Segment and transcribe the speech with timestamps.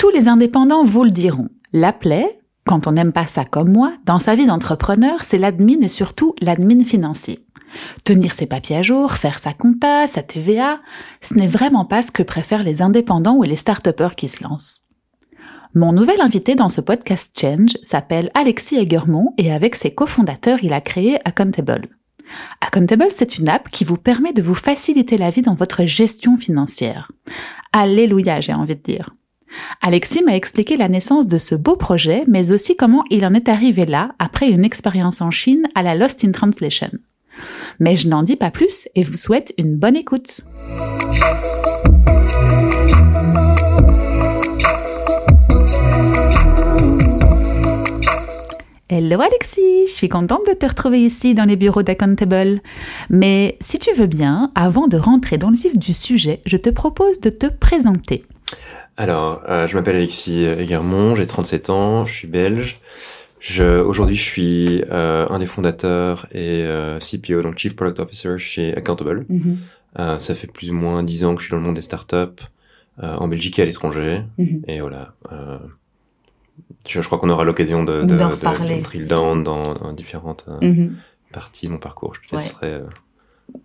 [0.00, 1.50] Tous les indépendants vous le diront.
[1.74, 5.82] La plaie, quand on n'aime pas ça comme moi, dans sa vie d'entrepreneur, c'est l'admin
[5.82, 7.44] et surtout l'admin financier.
[8.02, 10.80] Tenir ses papiers à jour, faire sa compta, sa TVA,
[11.20, 14.88] ce n'est vraiment pas ce que préfèrent les indépendants ou les start qui se lancent.
[15.74, 20.72] Mon nouvel invité dans ce podcast Change s'appelle Alexis Egermont et avec ses cofondateurs, il
[20.72, 21.90] a créé Accountable.
[22.62, 26.38] Accountable, c'est une app qui vous permet de vous faciliter la vie dans votre gestion
[26.38, 27.12] financière.
[27.74, 29.10] Alléluia, j'ai envie de dire.
[29.82, 33.48] Alexis m'a expliqué la naissance de ce beau projet, mais aussi comment il en est
[33.48, 36.90] arrivé là après une expérience en Chine à la Lost in Translation.
[37.78, 40.42] Mais je n'en dis pas plus et vous souhaite une bonne écoute.
[48.92, 52.60] Hello Alexis, je suis contente de te retrouver ici dans les bureaux d'Accountable.
[53.08, 56.70] Mais si tu veux bien, avant de rentrer dans le vif du sujet, je te
[56.70, 58.24] propose de te présenter.
[58.96, 62.80] Alors, euh, je m'appelle Alexis Egermont, j'ai 37 ans, je suis belge.
[63.38, 68.36] Je, aujourd'hui, je suis euh, un des fondateurs et euh, CPO, donc Chief Product Officer
[68.36, 69.24] chez Accountable.
[69.28, 69.56] Mhm.
[70.18, 72.42] ça fait plus ou moins 10 ans que je suis dans le monde des startups,
[73.02, 74.22] en Belgique et à l'étranger.
[74.36, 74.62] Mhm.
[74.68, 75.14] Et voilà.
[76.86, 80.46] Je, je, crois qu'on aura l'occasion de, de, de, de, drill down dans, dans différentes
[80.60, 80.96] mhm.
[81.32, 82.14] parties de mon parcours.
[82.14, 82.82] Je te laisserai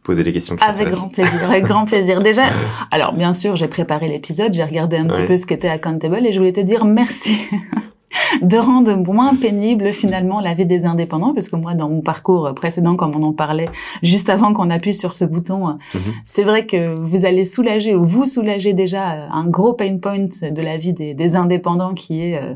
[0.03, 0.55] poser les questions.
[0.61, 2.21] avec grand plaisir, avec grand plaisir.
[2.21, 2.43] Déjà,
[2.91, 6.31] alors bien sûr, j'ai préparé l'épisode, j'ai regardé un petit peu ce qu'était Accountable et
[6.31, 7.37] je voulais te dire merci.
[8.41, 12.53] de rendre moins pénible finalement la vie des indépendants, parce que moi, dans mon parcours
[12.55, 13.69] précédent, comme on en parlait
[14.03, 15.77] juste avant qu'on appuie sur ce bouton, mhm.
[16.23, 20.61] c'est vrai que vous allez soulager ou vous soulager déjà un gros pain point de
[20.61, 22.53] la vie des, des indépendants qui est euh,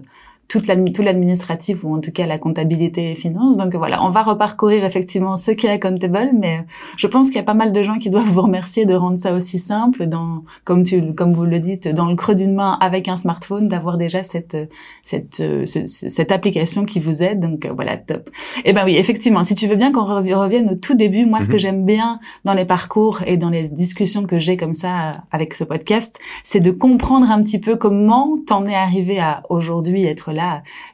[0.50, 3.56] toute tout l'administratif ou en tout cas la comptabilité et finance.
[3.56, 6.66] Donc voilà, on va reparcourir effectivement ce qui est accountable, mais
[6.98, 9.20] je pense qu'il y a pas mal de gens qui doivent vous remercier de rendre
[9.20, 12.80] ça aussi simple, dans, comme tu, comme vous le dites, dans le creux d'une main
[12.82, 14.58] avec un smartphone, d'avoir déjà cette,
[15.04, 15.44] cette,
[15.86, 17.42] cette application qui vous aide.
[17.42, 18.28] Donc voilà, top.
[18.58, 21.42] Et eh ben oui, effectivement, si tu veux bien qu'on revienne au tout début, moi,
[21.42, 21.60] ce que mhm.
[21.60, 25.64] j'aime bien dans les parcours et dans les discussions que j'ai comme ça avec ce
[25.64, 30.39] podcast, c'est de comprendre un petit peu comment t'en es arrivé à aujourd'hui être là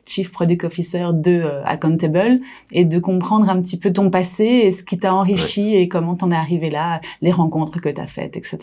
[0.06, 2.40] Chief Product Officer de euh, Accountable,
[2.72, 6.16] et de comprendre un petit peu ton passé et ce qui t'a enrichi et comment
[6.16, 8.58] t'en es arrivé là, les rencontres que t'as faites, etc.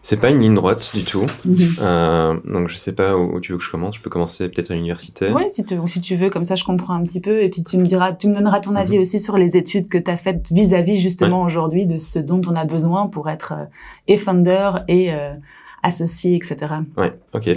[0.00, 1.26] C'est pas une ligne droite du tout.
[1.44, 1.76] Mhm.
[1.80, 3.96] euh, donc je sais pas où, tu veux que je commence.
[3.96, 5.30] Je peux commencer peut-être à l'université.
[5.32, 7.62] Oui, si tu, si tu veux, comme ça je comprends un petit peu et puis
[7.62, 9.02] tu me diras, tu me donneras ton avis mhm.
[9.02, 12.54] aussi sur les études que tu as faites vis-à-vis justement aujourd'hui de ce dont on
[12.54, 13.64] a besoin pour être euh,
[14.08, 15.34] et founder et euh,
[15.82, 16.74] associé, etc.
[16.96, 17.48] Ouais, ok.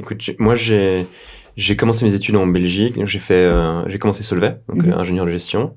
[0.00, 1.06] Écoute, moi j'ai
[1.58, 3.04] j'ai commencé mes études en Belgique.
[3.04, 4.92] J'ai fait, euh, j'ai commencé Solvay, donc mhm.
[4.92, 5.74] ingénieur de gestion.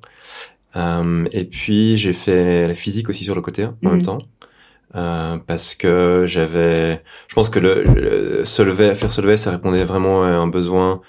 [0.75, 4.01] Euh, et puis j'ai fait la physique aussi sur le côté en même mhm.
[4.03, 4.17] temps.
[4.95, 10.23] Euh, parce que j'avais, je pense que le, le Solvay, faire Solvay, ça répondait vraiment
[10.23, 11.01] à un besoin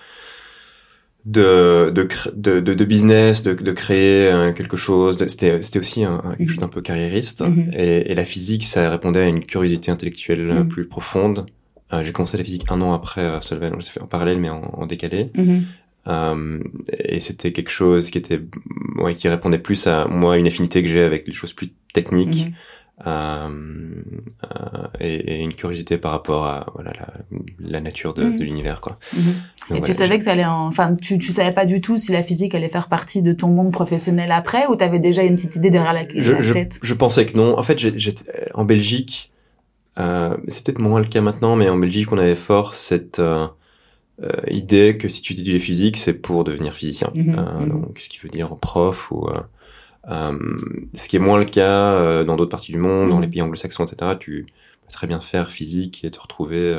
[1.27, 5.19] de de, de, de, business, de, de créer euh, quelque chose.
[5.27, 6.49] C'était c'était aussi un, quelque mhm.
[6.49, 7.45] chose d'un peu carriériste.
[7.75, 11.45] et, et, la physique, ça répondait à une curiosité intellectuelle plus profonde.
[11.93, 14.41] Euh, j'ai commencé la physique un an après euh, Solvay, donc j'ai fait en parallèle
[14.41, 15.31] mais en, en décalé.
[15.37, 15.63] Mm-hmm.
[16.09, 16.59] Euh,
[16.99, 18.41] et c'était quelque chose qui était,
[18.97, 22.47] ouais, qui répondait plus à moi une affinité que j'ai avec les choses plus techniques.
[22.49, 22.53] Mm-hmm.
[23.07, 23.49] Euh,
[24.45, 27.09] euh, et, et, une curiosité par rapport à voilà la,
[27.59, 28.39] la nature de, mm-hmm.
[28.39, 28.99] de l'univers quoi.
[29.75, 30.67] et tu savais que t'allais en...
[30.67, 33.49] enfin tu tu savais pas du tout si la physique allait faire partie de ton
[33.49, 36.79] monde professionnel après ou t'avais déjà une petite idée derrière la, je, la tête?
[36.81, 37.59] Je, je pensais que non.
[37.59, 39.32] En fait j'étais en Belgique
[39.99, 43.47] euh, c'est peut-être moins le cas maintenant, mais en Belgique, on avait fort cette euh,
[44.23, 47.11] euh idée que si tu étudies les physiques, c'est pour devenir physicien.
[47.15, 47.69] Mhm, euh, mhm.
[47.69, 49.29] donc, ce qui veut dire prof ou
[50.07, 53.23] ce qui est moins le cas dans d'autres parties du monde, dans mhm.
[53.23, 54.13] les pays anglo-saxons, etc.
[54.19, 54.47] Tu
[54.87, 56.75] peux très bien faire physique et te retrouver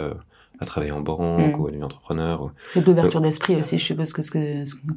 [0.64, 1.60] à travailler en banque mm.
[1.60, 2.52] ou à devenir entrepreneur.
[2.70, 4.40] C'est l'ouverture d'esprit aussi, je suppose que, ce que,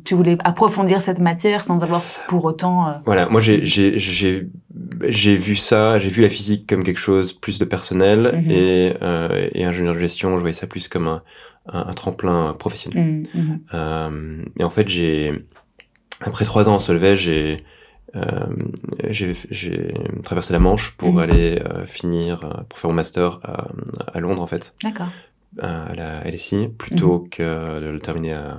[0.05, 2.77] tu voulais approfondir cette matière sans avoir pour autant.
[2.89, 2.93] Euh...
[3.05, 7.65] Voilà, moi j'ai j'ai vu ça, j'ai vu la physique comme quelque chose plus de
[7.65, 8.51] personnel mm-hmm.
[8.51, 11.23] et euh, et ingénieur de gestion, je voyais ça plus comme un
[11.69, 13.05] un, un tremplin professionnel.
[13.05, 13.59] Mm -hmm.
[13.75, 15.33] euh, et en fait j'ai
[16.21, 17.65] après trois ans en Solvay, j'ai
[18.15, 18.47] euh,
[19.51, 21.23] j'ai traversé la Manche pour mm -hmm.
[21.23, 23.69] aller euh, finir, euh, pour faire mon master à,
[24.15, 24.65] à Londres en fait.
[24.83, 25.11] D'accord
[25.61, 27.29] à la LSI plutôt Mhm.
[27.31, 28.59] que de le terminer à,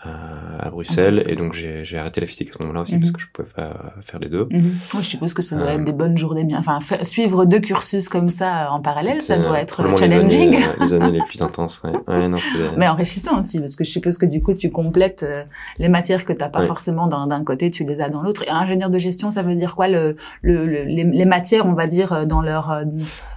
[0.00, 1.24] à, à Bruxelles.
[1.26, 3.00] Et donc j'ai j'ai arrêté la physique à ce moment-là aussi Mhm.
[3.00, 4.46] parce que je pouvais pas faire les deux.
[4.50, 4.64] Mhm.
[4.94, 6.46] Ouais, je suppose que ça doit Euh, être des bonnes journées.
[6.56, 10.52] Enfin, suivre deux cursus comme ça euh, en parallèle, ça doit euh, être challenging.
[10.52, 11.82] Les années, euh, les années les plus intenses.
[11.82, 12.76] Ouais, ouais non, c'était.
[12.76, 15.42] Mais enrichissant aussi, parce que je suppose que du coup, tu complètes euh,
[15.80, 16.66] les matières que tu n'as pas Ouais.
[16.66, 18.44] forcément d'un côté, tu les as dans l'autre.
[18.46, 21.72] Et ingénieur de gestion, ça veut dire quoi le, le, le- les, les matières, on
[21.74, 22.70] va dire, euh, dans leur...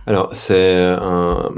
[0.08, 1.52] Alors, c'est un.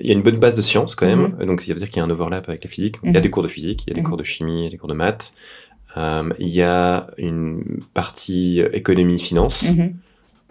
[0.00, 1.34] Il y a une bonne base de sciences quand même.
[1.38, 1.46] Mhm.
[1.46, 2.96] Donc, ça veut dire qu'il y a un overlap avec la physique.
[3.02, 3.22] Il y a Mhm.
[3.22, 4.06] des cours de physique, il y a des Mhm.
[4.08, 5.32] cours de chimie, il y a des cours de maths.
[5.96, 9.64] Euh, il y a une partie économie-finance.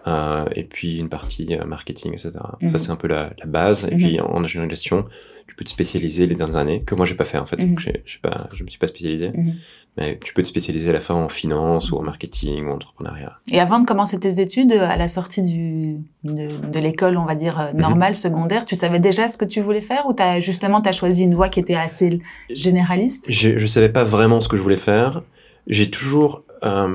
[0.06, 2.30] Euh, et puis une partie euh, marketing, etc.
[2.62, 2.70] Mhm.
[2.70, 3.84] Ça, c'est un peu la, la base.
[3.90, 3.98] Et Mhm.
[3.98, 5.04] puis en ingénierie de gestion,
[5.46, 7.58] tu peux te spécialiser les dernières années, que moi, j'ai pas fait en fait.
[7.58, 7.68] Mhm.
[7.70, 9.28] Donc, j'ai, j'ai pas, je me suis pas spécialisé.
[9.30, 9.54] mhm.
[9.96, 12.74] Mais tu peux te spécialiser à la fin en finance ou en marketing ou en
[12.76, 13.40] entrepreneuriat.
[13.50, 17.34] Et avant de commencer tes études, à la sortie du, de, de l'école, on va
[17.34, 17.80] dire, euh, Mhm.
[17.80, 21.24] normale, secondaire, tu savais déjà ce que tu voulais faire ou t'as justement, t'as choisi
[21.24, 22.20] une voie qui était assez
[22.54, 23.26] généraliste?
[23.30, 25.22] Je, je savais pas vraiment ce que je voulais faire.
[25.66, 26.88] J'ai toujours, euh,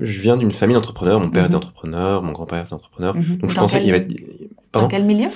[0.00, 1.20] je viens d'une famille d'entrepreneurs.
[1.20, 1.46] Mon père Mhm.
[1.46, 3.16] était entrepreneur, mon grand-père était entrepreneur.
[3.16, 3.36] Mhm.
[3.38, 4.06] Donc je Dans pensais quel- qu'il y avait.
[4.72, 4.88] Dans Pardon.
[4.88, 5.28] quel milieu?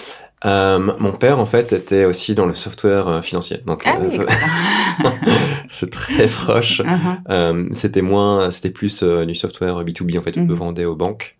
[0.45, 3.59] Euh, mon père en fait était aussi dans le software euh, financier.
[3.67, 5.13] Donc Ah oui, ça- excellent.
[5.69, 6.81] c'est très proche.
[6.81, 6.99] Mhm.
[7.31, 10.49] Euh, c'était moins, c'était plus du software B2B en fait, on Mhm.
[10.49, 11.37] le vendait aux banques.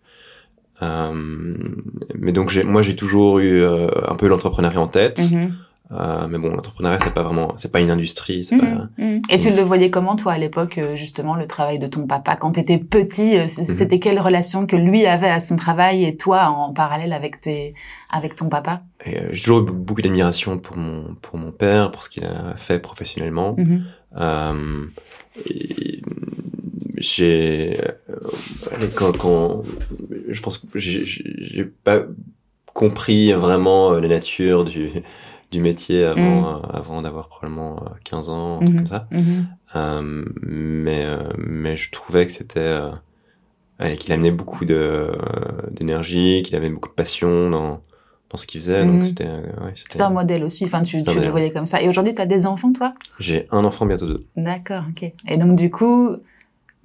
[2.15, 5.21] Mais donc moi j'ai toujours eu un peu l'entrepreneuriat en tête.
[5.91, 8.87] Euh, mais bon, l'entrepreneuriat c'est pas vraiment, c'est pas une industrie, c'est Mhm, pas.
[9.03, 9.19] mhm.
[9.29, 12.35] Et tu le voyais comment, toi, à l'époque, euh, justement, le travail de ton papa
[12.37, 13.47] Quand tu étais petit, euh, Mhm.
[13.47, 17.73] c'était quelle relation que lui avait à son travail et toi en parallèle avec, tes,
[18.09, 18.81] avec ton papa?
[19.05, 22.55] Euh, j'ai toujours eu beaucoup d'admiration pour mon pour mon père, pour ce qu'il a
[22.55, 23.55] fait professionnellement.
[23.57, 23.83] Mhm.
[24.19, 24.85] Euh,
[25.49, 26.01] et
[26.97, 27.77] j'ai
[28.95, 29.63] quand, quand
[30.29, 31.99] je pense que j'ai- j'ai j'ai pas
[32.73, 34.89] compris vraiment la nature du
[35.53, 36.45] du métier avant Mm.
[36.65, 38.77] euh, avant d'avoir probablement euh, 15 ans un truc Mhm.
[38.77, 39.47] comme ça Mhm.
[39.75, 42.59] Euh, mais euh, mais je trouvais que c'était
[43.81, 45.11] euh, qu'il amenait beaucoup euh,
[45.71, 47.81] d'énergie qu'il avait beaucoup de passion dans
[48.29, 50.97] dans ce qu'il faisait donc c'était euh, ouais, c'était- C'est un modèle aussi, enfin, tu,
[51.03, 51.81] tu le voyais comme ça.
[51.83, 52.95] Et aujourd'hui, tu as des enfants, toi?
[53.19, 55.03] J'ai un enfant bientôt deux D'accord, ok.
[55.27, 56.15] Et donc, du coup,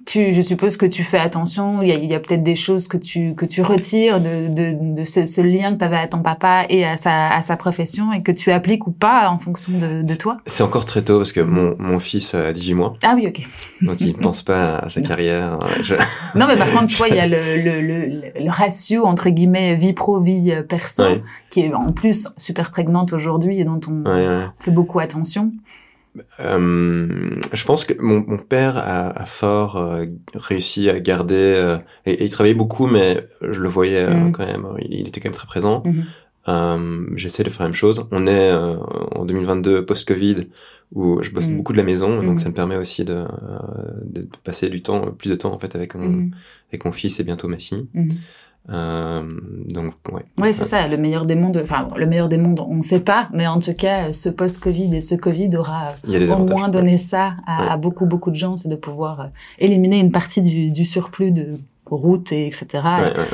[0.05, 2.55] tu, je suppose que tu fais attention, il y a, il y a peut-être des
[2.55, 5.97] choses que tu, que tu retires de, de, de ce, ce lien que tu avais
[5.97, 9.29] à ton papa et à sa, à sa profession et que tu appliques ou pas
[9.29, 10.37] en fonction de, de toi?
[10.47, 13.41] c'est encore très tôt parce que mon mon fils a 18 mois Ah oui, ok.
[13.81, 15.07] donc il pense pas à sa Non.
[15.07, 15.59] carrière.
[15.81, 15.95] Je-
[16.35, 19.29] Non, mais par contre, tu vois, il y a le, le, le, le ratio entre
[19.29, 21.21] guillemets vie pro, vie euh, perso, Ouais,
[21.51, 24.45] qui est en plus super prégnante aujourd'hui et dont on ouais, ouais.
[24.59, 25.51] fait beaucoup attention.
[26.39, 27.07] Euh,
[27.53, 30.05] je pense que mon, mon père a, a fort euh,
[30.35, 34.31] réussi à garder euh, et, et il travaillait beaucoup, mais je le voyais Mhm.
[34.31, 34.67] quand même.
[34.79, 35.83] Il, il était quand même très présent.
[35.85, 36.03] Mhm.
[37.15, 38.05] J'essaie de faire la même chose.
[38.11, 40.47] On est en 2022 post-Covid
[40.93, 41.57] où je bosse Mhm.
[41.57, 43.23] beaucoup de la maison, donc ça me permet aussi de,
[44.03, 46.29] de passer du temps, plus de temps en fait avec mon,
[46.71, 47.85] avec mon fils et bientôt ma fille.
[48.71, 49.23] Euh,
[49.69, 50.23] donc ouais.
[50.39, 51.59] Oui, c'est ça, le meilleur des mondes.
[51.61, 54.95] Enfin, le meilleur des mondes, on ne sait pas, mais en tout cas, ce post-Covid
[54.95, 57.69] et ce Covid aura au moins donné ça à, Ouais.
[57.71, 59.25] à beaucoup, beaucoup de gens, c'est de pouvoir euh,
[59.57, 61.57] éliminer une partie du, du surplus de
[61.95, 62.65] routes et etc.
[62.73, 63.25] Ouais, ouais, ouais.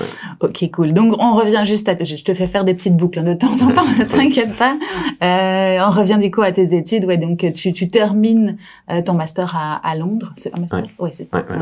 [0.42, 0.94] Ok, cool.
[0.94, 1.96] Donc, on revient juste à...
[2.02, 4.78] Je te fais faire des petites boucles hein, de temps en temps, ne t'inquiète pas.
[5.24, 7.06] Euh, on revient du coup à tes études.
[7.06, 8.58] Ouais, donc tu, tu termines
[8.92, 10.34] euh, ton master à, à Londres.
[10.36, 10.82] C'est un master?
[10.82, 11.06] Ouais.
[11.06, 11.38] Ouais, c'est ça.
[11.38, 11.56] À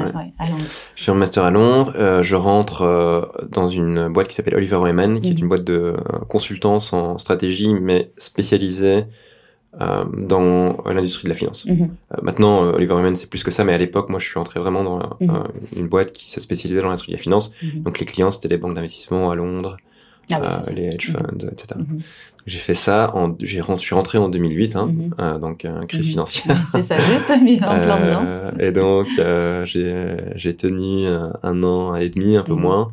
[0.49, 0.63] Londres.
[0.95, 1.93] Je suis en master à Londres.
[1.95, 2.83] euh, je rentre
[3.51, 5.39] dans une boîte qui s'appelle Oliver Wyman, qui est Mhm.
[5.39, 5.95] une boîte de
[6.29, 9.05] consultance en stratégie, mais spécialisée
[9.81, 11.65] euh, dans l'industrie de la finance.
[11.65, 11.81] Mhm.
[12.11, 14.37] Euh, maintenant, euh, Oliver Wyman, c'est plus que ça, mais à l'époque, moi, je suis
[14.39, 15.43] entré vraiment dans euh, Mhm.
[15.77, 17.51] une boîte qui se spécialisait dans l'industrie de la finance.
[17.63, 17.81] Mhm.
[17.83, 19.77] Donc, les clients, c'était les banques d'investissement à Londres,
[20.31, 21.79] Ah oui, les hedge funds, etc.
[22.45, 24.89] J'ai fait ça, en, j'ai je suis rentré en 2008, hein,
[25.39, 26.55] donc crise financière.
[26.71, 28.25] C'est ça, juste mis en plein dedans.
[28.59, 29.07] Et donc,
[29.65, 32.91] j'ai j'ai tenu un an et demi, un peu moins,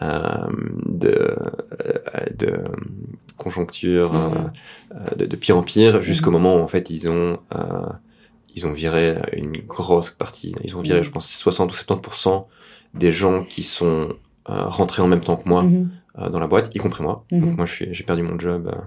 [0.00, 1.36] de,
[2.38, 2.52] de
[3.42, 4.28] conjoncture euh,
[4.94, 6.36] euh, de, de pire en pire, jusqu'au Mhm.
[6.38, 7.86] moment où en fait ils ont euh,
[8.54, 10.54] ils ont viré une grosse partie.
[10.62, 11.04] Ils ont viré, Mhm.
[11.04, 12.46] je pense, 60 ou 70%
[12.94, 14.08] des gens qui sont
[14.50, 15.88] euh, rentrés en même temps que moi Mhm.
[16.18, 17.24] euh, dans la boîte, y compris moi.
[17.30, 18.78] Donc moi, j'ai perdu mon job euh,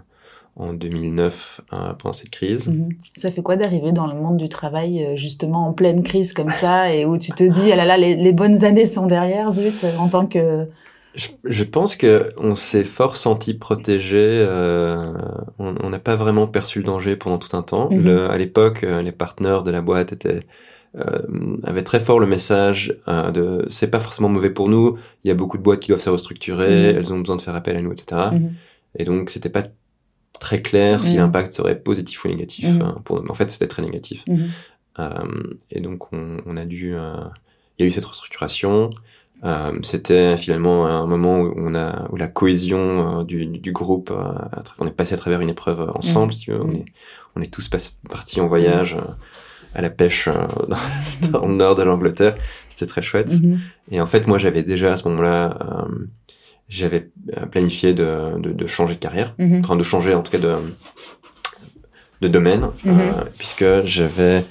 [0.57, 2.71] en 2009 euh, pendant cette crise.
[3.15, 6.93] Ça fait quoi d'arriver dans le monde du travail justement en pleine crise comme ça
[6.93, 9.85] et où tu te dis ah là là les, les bonnes années sont derrière zut
[9.97, 10.67] en tant que
[11.15, 14.17] Je, je pense que on s'est fort senti protégé.
[14.19, 15.13] euh,
[15.59, 17.89] on n'a pas vraiment perçu le danger pendant tout un temps.
[17.91, 18.03] Mhm.
[18.03, 20.41] Le- à l'époque, euh, les partenaires de la boîte étaient
[20.97, 24.97] euh, avaient très fort le message euh, de c'est pas forcément mauvais pour nous.
[25.23, 26.91] Il y a beaucoup de boîtes qui doivent se restructurer.
[26.93, 26.97] Mhm.
[26.97, 28.31] Elles ont besoin de faire appel à nous, etc.
[28.33, 28.53] Mhm.
[28.97, 29.63] Et donc c'était pas
[30.39, 32.65] très clair si l'impact serait positif ou négatif.
[32.81, 33.23] Hein, pour...
[33.29, 34.25] En fait, c'était très négatif.
[34.99, 35.09] Euh,
[35.71, 36.89] et donc, on, on a dû.
[36.91, 38.89] Il y a eu cette restructuration.
[39.43, 44.11] Euh, C'était finalement un moment où, on a, où la cohésion euh, du, du groupe,
[44.11, 44.33] euh,
[44.79, 46.31] on est passé à travers une épreuve ensemble, Mhm.
[46.33, 46.61] si tu veux.
[46.61, 46.75] On, Mhm.
[46.77, 46.85] est,
[47.35, 47.69] on est tous
[48.09, 49.01] partis en voyage euh,
[49.75, 50.29] à la pêche
[51.31, 52.35] dans, le nord de l'Angleterre.
[52.69, 53.33] C'était très chouette.
[53.91, 55.57] Et en fait, moi, j'avais déjà à ce moment-là,
[56.67, 57.09] j'avais
[57.51, 59.61] planifié de, de, de changer de carrière, Mhm.
[59.63, 60.55] enfin de changer en tout cas de,
[62.21, 62.69] de domaine,
[63.37, 64.45] puisque j'avais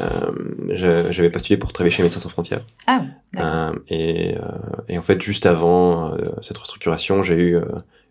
[0.00, 0.32] euh,
[0.70, 2.66] j'avais postulé pour travailler chez Médecins sans frontières.
[2.86, 3.02] Ah.
[3.38, 4.40] Euh, et, euh,
[4.88, 7.64] et en fait, juste avant euh, cette restructuration, j'ai eu euh,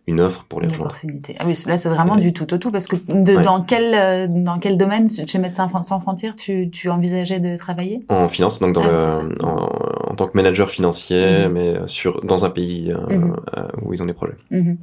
[0.05, 1.35] une offre pour les opportunité.
[1.39, 2.19] Ah oui, là c'est vraiment Ouais.
[2.21, 3.41] du tout au tout parce que de, Ouais.
[3.41, 8.03] dans quel euh, dans quel domaine chez Médecins sans frontières tu, tu envisageais de travailler?
[8.09, 9.69] En finance, donc dans Ah, le, en,
[10.11, 11.51] en tant que manager financier, Mhm.
[11.53, 13.35] mais sur dans un pays euh, Mhm.
[13.57, 14.77] euh, où ils ont des projets, Mhm,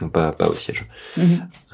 [0.00, 0.86] donc pas pas au siège.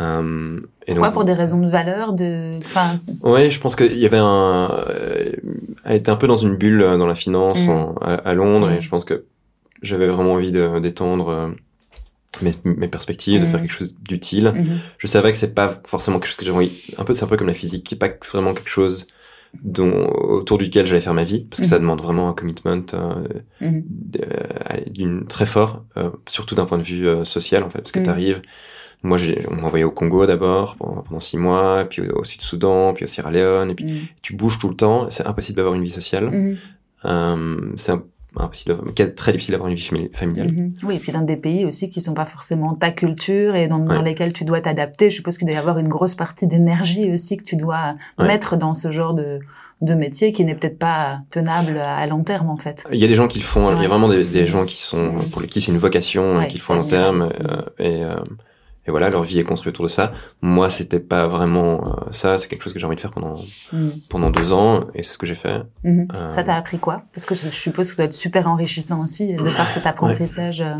[0.00, 2.98] Euh, et Pourquoi donc, pour des raisons de valeur de enfin?
[3.22, 5.32] Ouais, je pense qu'il y avait un, euh,
[5.84, 8.70] elle était un peu dans une bulle euh, dans la finance en- à, à Londres
[8.70, 9.24] et je pense que
[9.82, 11.48] j'avais vraiment envie de- d'étendre euh,
[12.42, 14.52] mes, mes perspectives, de faire quelque chose d'utile.
[14.56, 16.72] mhm, Je savais que c'est pas forcément quelque chose que j'avais envie.
[16.98, 19.06] Un peu, c'est un peu comme la physique, qui est pas vraiment quelque chose
[19.62, 21.70] dont autour duquel j'allais faire ma vie, parce que Mhm.
[21.70, 23.24] ça demande vraiment un commitment euh,
[23.60, 23.84] mhm,
[24.66, 27.92] allez, d'une très fort, euh, surtout d'un point de vue euh, social en fait, parce
[27.92, 28.04] que Mhm.
[28.06, 28.42] t'arrives.
[29.04, 32.24] Moi, j'ai, on m'a envoyé au Congo d'abord pendant, pendant six mois, puis au, au
[32.24, 33.86] Sud-Soudan, puis au Sierra Leone, et puis
[34.22, 35.08] tu bouges tout le temps.
[35.10, 36.26] C'est impossible d'avoir une vie sociale.
[36.30, 36.56] mhm,
[37.04, 38.02] Euh, c'est un-
[38.44, 40.48] impossible, d'avoir- très difficile d'avoir une vie famili- familiale.
[40.52, 40.74] mhm.
[40.84, 43.78] Oui, et puis dans des pays aussi qui sont pas forcément ta culture et dans,
[43.78, 47.12] dans lesquels tu dois t'adapter, je suppose qu'il doit y avoir une grosse partie d'énergie
[47.12, 48.26] aussi que tu dois Ouais.
[48.26, 49.40] mettre dans ce genre de,
[49.80, 52.84] de métier qui n'est peut-être pas tenable à, long terme en fait.
[52.92, 53.74] Il y a des gens qui le font.
[53.76, 56.38] Il y a vraiment des, des gens qui sont pour qui c'est une vocation, euh,
[56.38, 58.16] Ouais, qui le font à long terme, euh, et, euh,
[58.88, 60.10] et voilà, leur vie est construite autour de ça.
[60.42, 62.38] Moi, c'était pas vraiment euh, ça.
[62.38, 63.34] C'est quelque chose que j'ai envie de faire pendant
[63.72, 63.92] Mhm.
[64.08, 65.60] pendant deux ans, et c'est ce que j'ai fait.
[65.84, 66.08] Mhm.
[66.14, 67.02] Euh, Ça t'a appris quoi?
[67.12, 70.60] Parce que je suppose que ça doit être super enrichissant aussi de par cet apprentissage.
[70.62, 70.74] euh,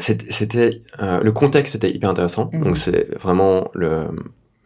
[0.00, 0.70] C'était,
[1.00, 2.50] euh, le contexte était hyper intéressant.
[2.52, 2.64] Mhm.
[2.64, 4.06] Donc c'est vraiment le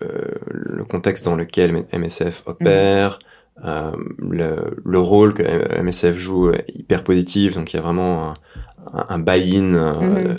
[0.01, 0.07] euh,
[0.47, 3.19] le contexte dans lequel MSF opère,
[3.65, 7.55] euh, le, le rôle que MSF joue est hyper positif.
[7.55, 8.35] Donc il y a vraiment
[8.93, 9.75] un, buy-in.
[9.75, 10.37] euh, Mhm.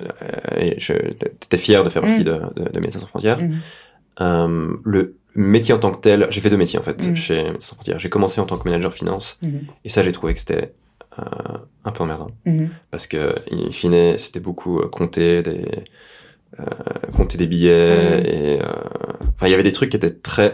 [0.91, 2.25] euh, t'étais fier de faire partie Mhm.
[2.25, 3.41] de, de, de Médecins sans frontières.
[3.41, 3.55] mhm,
[4.21, 7.59] Euh, le métier en tant que tel, j'ai fait deux métiers en fait chez Médecins
[7.59, 7.99] sans frontières.
[7.99, 9.37] J'ai commencé en tant que manager finance
[9.85, 10.73] et ça j'ai trouvé que c'était
[11.85, 12.31] un peu emmerdant
[12.91, 15.65] parce que in fine c'était beaucoup compter des
[16.59, 16.63] euh,
[17.15, 17.89] compter des billets
[18.19, 18.25] Mhm.
[18.25, 18.65] et euh,
[19.35, 20.51] enfin il y avait des trucs qui étaient très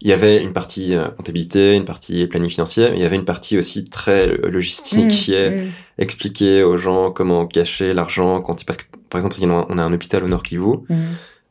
[0.00, 3.16] il y avait une partie euh, comptabilité une partie planning financier mais il y avait
[3.16, 8.64] une partie aussi très logistique qui est mhm, expliquer aux gens comment cacher l'argent quand
[8.64, 10.96] parce que par exemple si on a un hôpital au Nord Kivu mhm.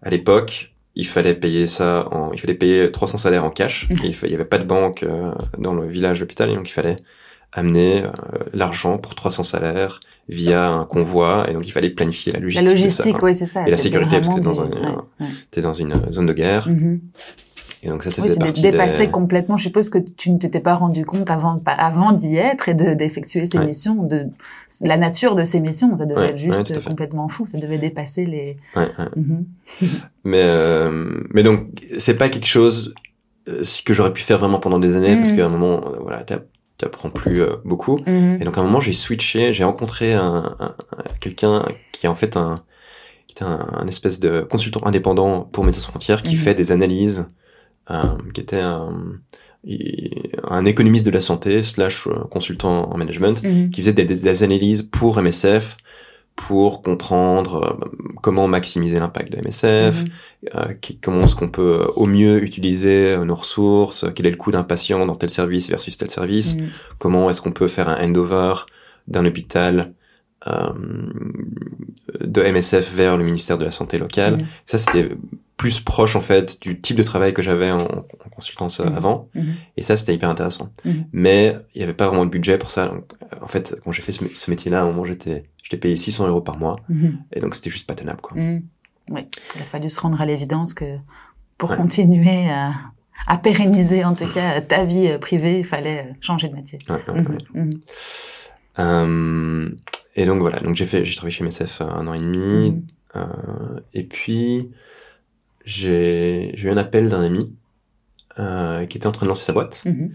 [0.04, 4.08] à l'époque il fallait payer ça en il fallait payer 300 salaires en cash et
[4.08, 6.70] il, fa- il y avait pas de banque euh, dans le village d'hôpital et donc
[6.70, 6.98] il fallait
[7.56, 8.10] amener euh,
[8.54, 12.66] l'argent pour 300 salaires via un convoi et donc il fallait planifier la La logistique.
[12.68, 13.66] ça, logistique, oui, c'est ça.
[13.68, 16.34] Et la sécurité, parce que t'es dans des- un- ouais, dans une euh, zone de
[16.34, 17.00] guerre Mhm.
[17.84, 19.12] et donc ça ça Oui, c'est partie dépasser des...
[19.12, 19.56] complètement.
[19.58, 22.94] Je suppose que tu ne t'étais pas rendu compte avant, avant d'y être et de-
[22.96, 23.66] d'effectuer ces Ouais.
[23.66, 24.26] missions, de
[24.84, 25.96] la nature de ces missions.
[25.96, 27.46] Ça devait Ouais, être juste complètement fou.
[27.46, 28.58] Ça devait dépasser les.
[28.76, 29.06] Ouais, ouais.
[29.16, 29.46] Mhm.
[30.26, 31.68] Mais euh, mais donc
[32.00, 32.94] c'est pas quelque chose
[33.48, 35.38] euh, que j'aurais pu faire vraiment pendant des années parce Mhm.
[35.38, 36.24] qu'à un moment euh, voilà
[36.78, 38.38] t'as- t'apprends plus euh, beaucoup Mhm.
[38.42, 42.10] Et donc à un moment j'ai switché, j'ai rencontré un, un- un- quelqu'un qui est
[42.10, 42.64] en fait un,
[43.28, 46.42] qui est un, un espèce de consultant indépendant pour Médecins sans frontières qui Mhm.
[46.42, 47.28] fait des analyses,
[47.92, 48.04] euh,
[48.34, 48.94] qui était un,
[50.66, 53.70] économiste de la santé slash euh, consultant en management Mhm.
[53.72, 55.76] qui faisait des, des- des analyses pour MSF
[56.36, 60.10] pour comprendre euh, comment maximiser l'impact de MSF, Mhm.
[60.56, 64.38] euh, qui- comment est-ce qu'on peut euh, au mieux utiliser nos ressources, quel est le
[64.38, 66.68] coût d'un patient dans tel service versus tel service, Mhm.
[67.00, 68.54] comment est-ce qu'on peut faire un handover
[69.08, 69.94] d'un hôpital
[70.46, 74.38] de MSF vers le ministère de la santé locale.
[74.38, 74.46] Mhm.
[74.66, 75.10] Ça, c'était
[75.58, 78.96] plus proche en fait du type de travail que j'avais en, en consultance euh, Mhm.
[78.96, 79.30] avant.
[79.36, 79.46] Mhm.
[79.78, 80.70] Et ça, c'était hyper intéressant.
[81.14, 82.88] Mais il n'y avait pas vraiment de budget pour ça.
[82.88, 85.46] Donc, euh, en fait, quand j'ai fait ce, ce métier-là, à un moment, j'étais,
[85.80, 86.76] payé 600 euros par mois.
[87.34, 88.38] Et donc, c'était juste pas tenable, quoi.
[88.38, 89.22] Oui,
[89.56, 90.98] il a fallu se rendre à l'évidence que
[91.58, 91.78] pour Ouais.
[91.78, 92.74] continuer à,
[93.28, 96.80] à pérenniser en tout cas ta vie euh, privée, il fallait euh, changer de métier.
[96.90, 97.22] Ouais, ouais,
[97.56, 97.70] ouais.
[98.80, 99.70] Euh,
[100.16, 102.82] et donc voilà, donc j'ai fait, j'ai travaillé chez MSF un an et demi, Mhm.
[103.18, 104.72] euh, et puis
[105.66, 107.54] j'ai eu un appel d'un ami
[108.40, 110.12] euh, qui était en train de lancer sa boîte, Mhm.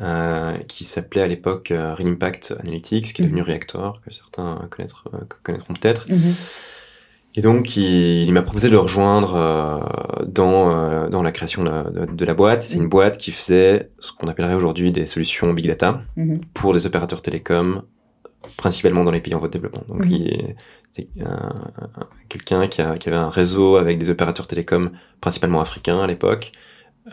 [0.00, 3.30] euh, qui s'appelait à l'époque euh, Real Impact Analytics, qui est Mhm.
[3.32, 6.34] devenu Reactor, que certains euh, connaîtront peut-être, Mhm.
[7.34, 11.62] Et donc, il, il m'a proposé de le rejoindre euh, dans, euh, dans la création
[11.62, 12.62] de, de, de la boîte.
[12.62, 16.40] C'est une boîte qui faisait ce qu'on appellerait aujourd'hui des solutions big data Mhm.
[16.54, 17.82] pour les opérateurs télécoms,
[18.58, 19.84] principalement dans les pays en voie de développement.
[19.88, 20.12] Donc, Mhm.
[20.12, 20.56] il est-
[20.90, 24.90] c'est un- un- quelqu'un qui, avait un réseau avec des opérateurs télécoms,
[25.22, 26.52] principalement africains à l'époque,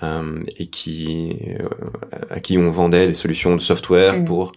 [0.03, 1.69] euh, et qui, euh,
[2.29, 4.25] à qui on vendait des solutions de software Mhm.
[4.25, 4.51] pour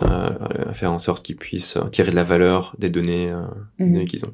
[0.00, 0.30] euh,
[0.72, 3.30] faire en sorte qu'ils puissent tirer de la valeur des données,
[3.78, 3.92] Mhm.
[3.92, 4.32] données qu'ils ont.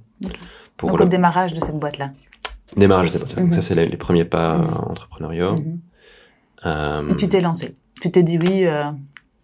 [0.76, 2.12] Pour Donc le au démarrage de cette boîte-là.
[2.76, 3.34] démarrage de cette boîte.
[3.34, 3.52] Donc Mhm.
[3.52, 4.74] ça, c'est les, les premiers pas Mhm.
[4.92, 5.56] entrepreneuriaux.
[5.56, 7.10] Mhm.
[7.10, 7.74] Et tu t'es lancé.
[8.00, 8.66] Tu t'es dit oui.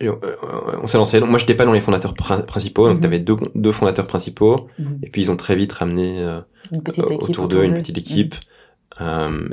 [0.06, 1.20] Euh, et, euh, on s'est lancé.
[1.20, 2.86] Donc, moi, j'étais pas dans les fondateurs prin- principaux.
[2.88, 3.00] Donc, Mhm.
[3.00, 4.68] tu avais deux, deux fondateurs principaux.
[4.78, 4.98] Mhm.
[5.02, 6.40] Et puis, ils ont très vite ramené euh,
[6.74, 8.34] Une petite équipe autour d'eux une petite équipe,
[9.00, 9.48] euh,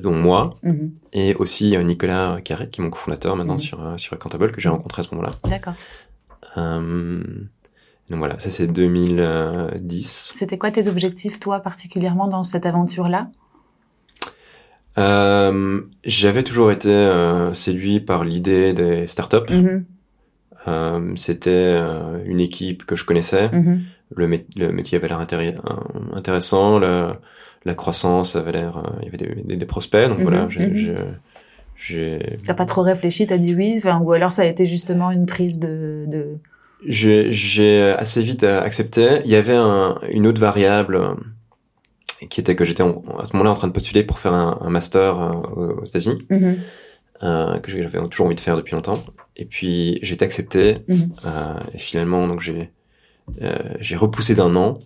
[0.00, 0.92] dont moi, Mhm.
[1.12, 3.58] et aussi Nicolas Carré, qui est mon cofondateur maintenant Mhm.
[3.58, 5.34] sur, sur Accountable, que j'ai rencontré à ce moment-là.
[5.48, 5.74] D'accord.
[8.10, 10.32] Donc voilà, ça c'est 2010.
[10.34, 13.28] C'était quoi tes objectifs, toi, particulièrement dans cette aventure-là?
[14.98, 19.52] Euh, J'avais toujours été euh, séduit par l'idée des startups.
[20.68, 23.50] Euh, C'était euh, une équipe que je connaissais.
[23.52, 23.82] Mhm.
[24.16, 25.52] Le, mé- le métier avait l'air euh,
[26.16, 30.08] intéressant, la croissance avait l'air, il y avait des, des- des prospects.
[30.08, 30.96] Donc Mhm, voilà, j'ai- mhm.
[31.76, 35.10] j'ai- T'as pas trop réfléchi, t'as dit oui, enfin, ou alors ça a été justement
[35.10, 36.04] une prise de.
[36.06, 36.38] de...
[36.86, 39.20] j'ai assez vite accepté.
[39.24, 41.00] Il y avait un- une autre variable
[42.30, 44.70] qui était que j'étais à ce moment-là en train de postuler pour faire un, un
[44.70, 45.16] master
[45.56, 46.26] aux États-Unis.
[47.22, 49.02] Euh, que j'avais toujours envie de faire depuis longtemps.
[49.36, 50.78] Et puis j'ai été accepté.
[50.88, 51.10] Mhm.
[51.24, 52.70] euh, et finalement, donc j'ai
[53.42, 54.78] euh, j'ai repoussé d'un an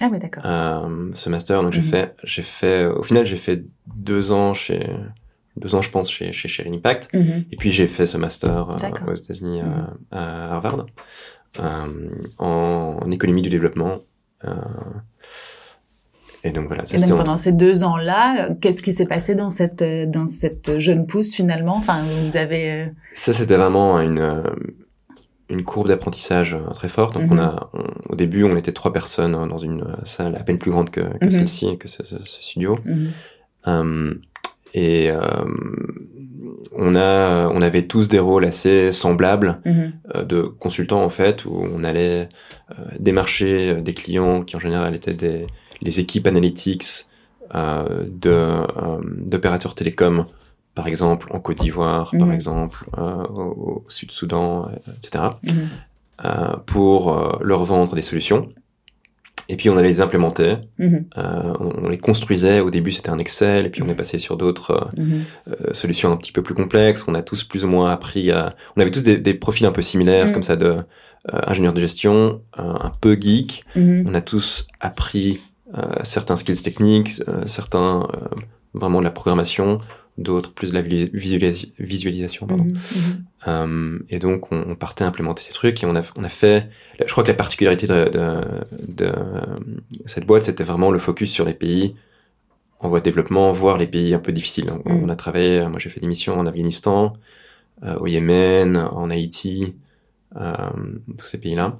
[0.00, 0.42] Ah oui, d'accord.
[0.46, 1.62] euh, ce master.
[1.62, 1.86] Donc j'ai Mhm.
[1.86, 3.64] fait j'ai fait au final j'ai fait
[3.96, 4.88] deux ans chez
[5.56, 7.10] deux ans je pense chez chez Impact.
[7.14, 7.44] Mhm.
[7.52, 8.68] Et puis j'ai fait ce master
[9.06, 9.60] aux États-Unis
[10.10, 10.86] à Harvard
[11.58, 11.88] en,
[12.38, 13.98] en économie du développement.
[14.44, 14.54] Euh,
[16.44, 19.34] et donc voilà, ça Et donc en- pendant ces deux ans-là, qu'est-ce qui s'est passé
[19.34, 21.76] dans cette, dans cette jeune pousse finalement?
[21.76, 22.72] Enfin, vous avez.
[22.72, 24.42] euh, Ça, c'était vraiment une, euh,
[25.50, 27.14] une courbe d'apprentissage euh, très forte.
[27.14, 27.32] Donc, Mhm.
[27.32, 30.70] on a, on- au début, on était trois personnes dans une salle à peine plus
[30.70, 31.30] grande que, que Mhm.
[31.30, 32.76] celle-ci, que ce, ce- ce studio.
[32.86, 33.08] mhm.
[33.68, 34.14] Euh,
[34.72, 35.10] et
[36.72, 39.92] on, a, on avait tous des rôles assez semblables Mhm.
[40.14, 42.28] euh, de consultants, en fait, où on allait
[42.70, 45.46] euh, démarcher des clients qui, en général, étaient des,
[45.82, 47.06] les équipes analytics
[47.54, 50.26] euh, euh, d'opérateurs télécoms,
[50.74, 52.32] par exemple en Côte d'Ivoire, par Mhm.
[52.32, 55.68] exemple euh, au, au Sud-Soudan, euh, etc., Mhm.
[56.66, 58.50] pour leur vendre des solutions.
[59.48, 61.06] Et puis on allait les implémenter, Mhm.
[61.16, 62.60] on, on les construisait.
[62.60, 64.90] Au début c'était un Excel, et puis on est passé sur d'autres
[65.72, 67.04] solutions un petit peu plus complexes.
[67.08, 68.54] On a tous plus ou moins appris à...
[68.76, 70.76] On avait tous des, des profils un peu similaires, comme ça, de
[71.32, 73.64] ingénieurs de gestion, un peu geek.
[73.76, 75.40] On a tous appris
[76.02, 78.26] certains skills techniques, euh, certains euh,
[78.74, 79.78] vraiment de la programmation,
[80.18, 82.46] d'autres plus de la vi- visualis- visualisation.
[82.46, 82.64] Pardon.
[82.64, 82.72] Mhm.
[82.72, 83.24] Mhm.
[83.48, 86.68] Euh, et donc, on, on partait implémenter ces trucs et on a, on a fait.
[86.98, 88.40] Je crois que la particularité de, de,
[88.88, 89.12] de
[90.06, 91.94] cette boîte, c'était vraiment le focus sur les pays
[92.80, 94.70] en voie de développement, voire les pays un peu difficiles.
[94.70, 95.04] On, Mm.
[95.04, 97.12] on a travaillé, moi j'ai fait des missions en Afghanistan,
[97.82, 99.74] euh, au Yémen, en Haïti,
[100.36, 100.52] euh,
[101.18, 101.78] tous ces pays-là.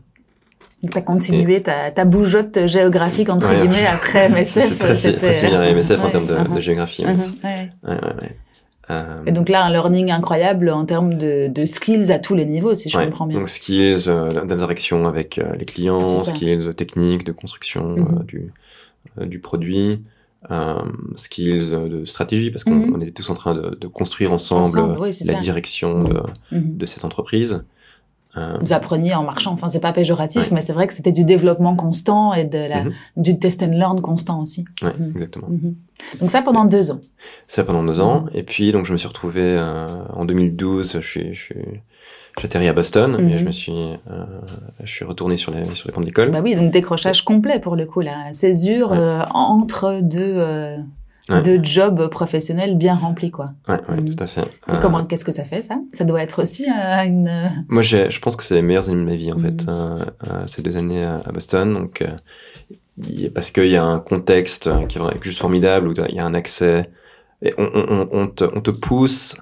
[0.83, 4.69] Donc, T'as continué ta, ta bougeotte géographique entre Ouais, guillemets après MSF.
[4.71, 7.05] C'est très, c'était- très similaire à MSF en termes de, de géographie.
[8.91, 12.45] Euh, Et donc là, un learning incroyable en termes de, de skills à tous les
[12.45, 13.39] niveaux, si je comprends bien.
[13.39, 18.19] Donc skills euh, d'interaction avec euh, les clients, skills techniques de construction Mhm.
[18.21, 18.53] euh, du,
[19.21, 20.03] euh, du produit,
[20.51, 20.75] euh,
[21.15, 22.95] skills euh, de stratégie, parce qu'on Mhm.
[22.97, 25.39] on était tous en train de, de construire ensemble, Ensemble, euh, oui, c'est la ça.
[25.45, 26.77] direction de, Mhm.
[26.79, 27.63] de cette entreprise.
[28.37, 29.53] Euh, Vous appreniez en marchant.
[29.53, 30.49] Enfin, c'est pas péjoratif, Ouais.
[30.55, 32.93] mais c'est vrai que c'était du développement constant et de la, Mhm.
[33.17, 34.65] du test and learn constant aussi.
[34.83, 35.11] ouais, Mhm.
[35.13, 35.49] exactement.
[35.49, 35.75] Mhm.
[36.21, 37.01] Donc ça pendant deux ans.
[37.47, 38.27] Ça pendant deux ans.
[38.33, 41.57] Et puis, donc, je me suis retrouvé euh, en 2012, je suis, je suis,
[42.41, 44.25] j'atterris à Boston et je me suis, euh,
[44.85, 46.31] je suis retourné sur les, sur les bancs de l'école.
[46.31, 48.97] Bah oui, donc décrochage complet pour le coup là, césure Ouais.
[48.99, 50.79] euh, entre deux euh,
[51.31, 51.43] Ouais.
[51.43, 53.51] deux jobs professionnels bien remplis quoi.
[53.69, 54.15] Ouais, ouais, Mhm.
[54.15, 54.41] tout à fait.
[54.43, 55.77] Et Euh, comment qu'est-ce que ça fait ça?
[55.93, 57.29] Ça doit être aussi euh, une.
[57.29, 59.65] euh, Moi, j'ai, je pense que c'est les meilleures années de ma vie, en fait,
[59.69, 61.73] euh, euh, ces deux années à, Boston.
[61.73, 62.05] Donc,
[63.35, 66.35] parce qu'il y a un contexte qui est juste formidable, où il y a un
[66.35, 66.91] accès.
[67.43, 69.37] Et on, on, on- on te, on te pousse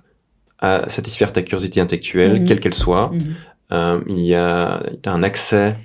[0.61, 2.45] à satisfaire ta curiosité intellectuelle, Mhm.
[2.47, 3.11] quelle qu'elle soit.
[3.13, 3.35] mhm.
[3.73, 5.77] Euh, il y a un accès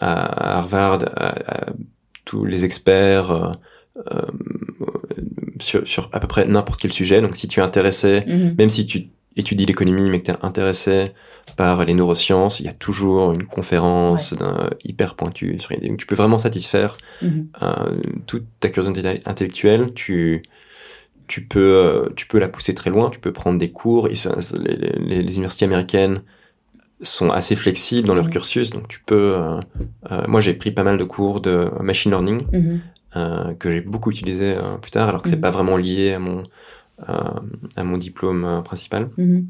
[0.00, 1.66] à Harvard, à, à
[2.24, 3.58] tous les experts
[5.60, 7.20] sur, sur à peu près n'importe quel sujet.
[7.20, 8.54] Donc, si tu es intéressé Mhm.
[8.58, 11.12] même si tu étudies l'économie, mais que tu es intéressé
[11.56, 14.34] par les neurosciences, il y a toujours une conférence
[14.84, 15.58] hyper pointue.
[15.58, 15.70] Sur...
[15.80, 17.48] Donc, tu peux vraiment satisfaire Mhm.
[17.62, 19.92] euh, toute ta curiosité intellectuelle.
[19.94, 20.42] Tu,
[21.28, 24.08] tu, peux, euh, tu peux la pousser très loin, tu peux prendre des cours.
[24.08, 26.22] Et ça, les, les- les universités américaines
[27.00, 29.34] sont assez flexibles dans leur cursus, donc tu peux...
[29.36, 29.60] euh,
[30.12, 32.62] euh, moi, j'ai pris pas mal de cours de machine learning Mhm.
[32.62, 32.76] euh,
[33.58, 35.42] que j'ai beaucoup utilisé euh, plus tard, alors que c'est Mhm.
[35.42, 36.42] pas vraiment lié à mon,
[37.08, 37.40] euh,
[37.76, 39.10] à mon diplôme euh, principal.
[39.16, 39.48] Mhm.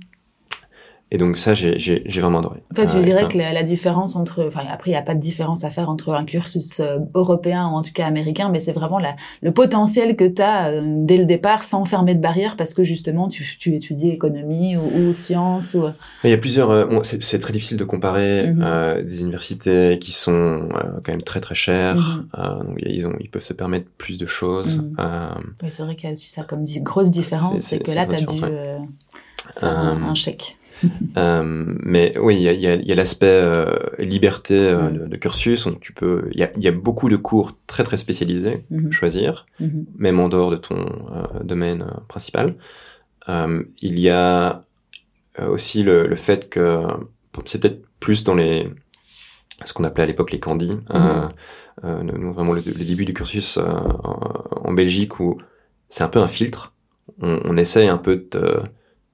[1.15, 2.63] Et donc ça, j'ai vraiment adoré.
[2.73, 5.03] En fait, je Euh, dirais que la, la différence entre, enfin, après, il n'y a
[5.03, 8.49] pas de différence à faire entre un cursus euh, européen ou en tout cas américain,
[8.51, 12.21] mais c'est vraiment la, le potentiel que tu as dès le départ sans fermer de
[12.21, 15.85] barrière parce que justement, tu, tu étudies économie ou, ou sciences ou.
[16.25, 16.71] Il y a plusieurs.
[16.71, 18.63] euh, bon, c'est très difficile de comparer Mhm.
[18.65, 21.97] euh, des universités qui sont euh, quand même très très chères.
[21.97, 22.29] Mhm.
[22.39, 24.81] Euh, donc ils ont, ils peuvent se permettre plus de choses.
[24.99, 25.29] Euh,
[25.63, 28.15] Oui, c'est vrai qu'il y a aussi ça comme grosse différence, C'est- que là, tu
[28.15, 28.79] as dû différence, euh,
[29.61, 30.57] faire un, Euh, un chèque.
[31.17, 31.43] euh,
[31.83, 33.43] mais oui, il y a, l'aspect
[33.99, 34.99] liberté Mhm.
[34.99, 35.65] de, de cursus.
[35.67, 36.29] Donc tu peux.
[36.33, 38.89] Il y a, il y a beaucoup de cours très très spécialisés Mhm.
[38.89, 39.47] à choisir.
[39.61, 39.87] Mhm.
[39.97, 42.55] même en dehors de ton euh, domaine euh, principal.
[43.29, 44.61] Il y a
[45.49, 46.83] aussi le, le fait que
[47.47, 48.69] c'est peut-être plus dans les
[49.65, 50.41] ce qu'on appelait à l'époque les
[50.95, 51.29] euh,
[51.85, 54.19] euh, nous, vraiment le, le début du cursus euh, en,
[54.69, 55.39] en Belgique où
[55.89, 56.75] c'est un peu un filtre.
[57.21, 58.59] On, on essaye un peu de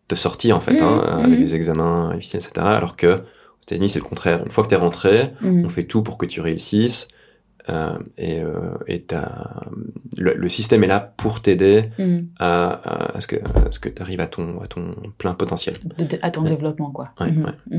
[0.09, 2.67] te sortir en fait, Mhm, hein, avec des examens difficiles, etc.
[2.67, 4.43] Alors que aux États-Unis c'est le contraire.
[4.45, 5.65] Une fois que tu es rentré, Mhm.
[5.67, 7.09] on fait tout pour que tu réussisses.
[7.71, 9.05] Euh, et euh, et
[10.17, 11.91] le, le système est là pour t'aider
[12.39, 15.35] à, à, à ce que, à ce que tu arrives à ton, à ton plein
[15.35, 15.75] potentiel.
[15.99, 16.49] De- de- à ton Ouais.
[16.49, 17.11] développement, quoi.
[17.21, 17.45] Ouais, Mhm.
[17.45, 17.79] ouais.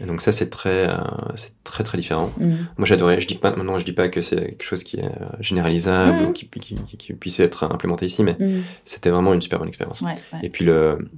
[0.00, 0.96] Et donc ça, c'est très, euh,
[1.34, 2.32] c'est très très différent.
[2.38, 2.56] Mhm.
[2.78, 3.20] Moi, j'adorais.
[3.20, 6.18] Je dis pas maintenant, je dis pas que c'est quelque chose qui est euh, généralisable
[6.22, 6.28] Mhm.
[6.28, 8.62] ou qui, qui, qui, qui puisse être implémenté ici, mais Mhm.
[8.84, 10.00] c'était vraiment une super bonne expérience.
[10.00, 10.40] Ouais, ouais.
[10.42, 11.10] Et puis le,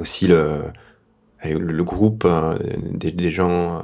[0.00, 0.62] aussi le,
[1.44, 2.58] le, le groupe euh,
[2.90, 3.82] des, des gens euh,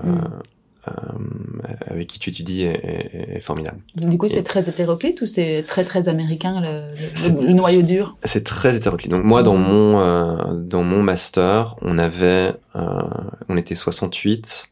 [1.86, 3.78] avec qui tu étudies est, est- est formidable.
[3.96, 7.82] Du coup, c'est très hétéroclite ou c'est très très américain le, le- C'est- le noyau
[7.82, 8.16] dur?
[8.24, 9.10] C'est très hétéroclite.
[9.10, 9.64] Donc moi, dans Mhm.
[9.68, 13.02] mon euh, dans mon master, on avait, euh,
[13.48, 14.66] on était 68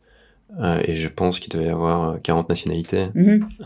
[0.61, 3.09] euh, et je pense qu'il devait y avoir euh, 40 nationalités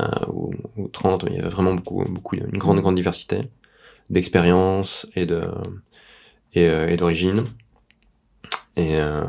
[0.01, 1.25] euh, ou, ou 30.
[1.29, 3.43] Il y avait vraiment beaucoup beaucoup une grande grande diversité
[4.11, 5.43] d'expériences et de
[6.55, 7.45] et, euh, et d'origine.
[8.77, 9.23] Et, euh,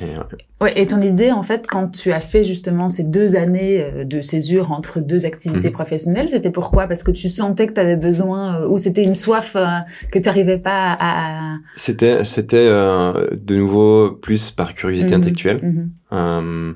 [0.00, 0.14] et,
[0.60, 4.04] Ouais, et ton idée, en fait, quand tu as fait justement ces deux années euh,
[4.04, 5.72] de césure entre deux activités Mhm.
[5.74, 6.86] professionnelles, c'était pourquoi?
[6.86, 9.66] Parce que tu sentais que tu avais besoin, euh, ou c'était une soif euh,
[10.12, 11.56] que tu n'arrivais pas à...
[11.76, 15.18] c'était c'était euh, de nouveau plus par curiosité Mhm.
[15.20, 15.60] intellectuelle.
[15.62, 15.90] Mhm.
[16.12, 16.72] Euh,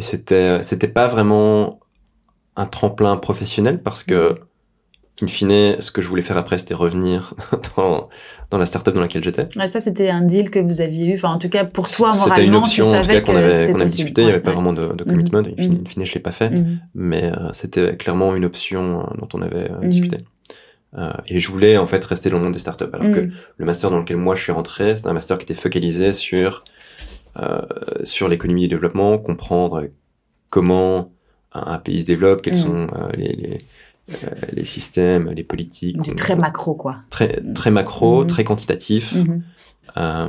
[0.00, 1.80] c'était c'était pas vraiment
[2.56, 4.36] un tremplin professionnel parce que
[5.22, 7.34] in fine ce que je voulais faire après c'était revenir
[7.76, 8.08] dans
[8.50, 11.14] dans la startup dans laquelle j'étais Ouais, ça, c'était un deal que vous aviez eu.
[11.14, 13.74] Enfin, en tout cas, pour toi, c'était une moralement, option tu savais qu'on avait qu'on
[13.78, 15.80] avait discuté il y Ouais, avait pas vraiment de, de commitment in fine, Mhm.
[15.86, 16.78] in fine, je l'ai pas fait Mhm.
[16.94, 19.88] mais euh, c'était clairement une option euh, dont on avait euh, Mhm.
[19.90, 20.18] discuté
[20.98, 23.30] Euh, et je voulais en fait rester dans le monde des startups alors que Mhm.
[23.58, 26.64] le master dans lequel moi je suis rentré, c'est un master qui était focalisé sur
[27.38, 27.60] euh,
[28.02, 29.84] sur l'économie du développement, comprendre
[30.48, 30.98] comment
[31.52, 32.60] un, un pays se développe, quels Mhm.
[32.60, 33.64] sont euh, les, les,
[34.52, 36.00] les systèmes, les politiques.
[36.02, 36.96] Du on- très macro, quoi.
[37.10, 38.26] très, très macro, Mhm.
[38.26, 39.14] très quantitatif.
[39.14, 39.42] Mhm.
[39.96, 40.28] Euh,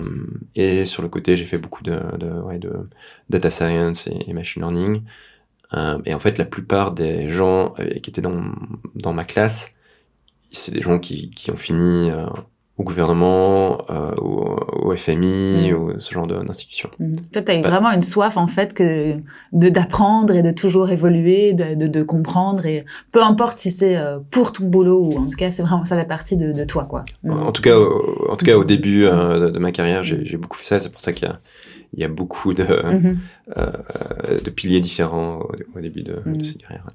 [0.55, 2.89] et sur le côté, j'ai fait beaucoup de, de, ouais, de
[3.29, 5.03] data science et, et machine learning.
[5.73, 8.41] Euh, et en fait, la plupart des gens euh, qui étaient dans,
[8.95, 9.71] dans ma classe,
[10.51, 12.25] c'est des gens qui, qui ont fini euh,
[12.81, 16.89] au gouvernement, euh, au, au FMI, ou ce genre de- d'institution.
[16.99, 17.13] Mhm.
[17.31, 19.13] Toi, tu as eu vraiment une soif, en fait, que
[19.53, 22.65] de d'apprendre et de toujours évoluer, de, de, de comprendre.
[22.65, 25.85] Et peu importe si c'est euh, pour ton boulot ou en tout cas, c'est vraiment,
[25.85, 27.03] ça fait partie de, de toi, quoi.
[27.29, 28.65] En tout cas, au, en tout cas, au Mhm.
[28.65, 30.79] début euh, de, ma carrière, j'ai beaucoup fait ça.
[30.79, 31.39] C'est pour ça qu'il y a,
[31.93, 33.17] il y a beaucoup de, Mhm.
[33.57, 33.71] euh,
[34.43, 36.87] de piliers différents au, au début de, de cette carrière.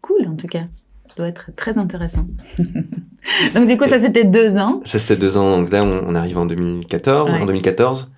[0.00, 0.64] Cool, en tout cas.
[1.08, 2.26] Ça doit être très intéressant.
[3.54, 4.80] Donc, du coup, ça, c'était deux ans.
[4.84, 5.58] Ça, c'était deux ans.
[5.60, 7.30] Donc là, on, on arrive en 2014.
[7.32, 7.40] Ouais.
[7.40, 8.10] En 2014,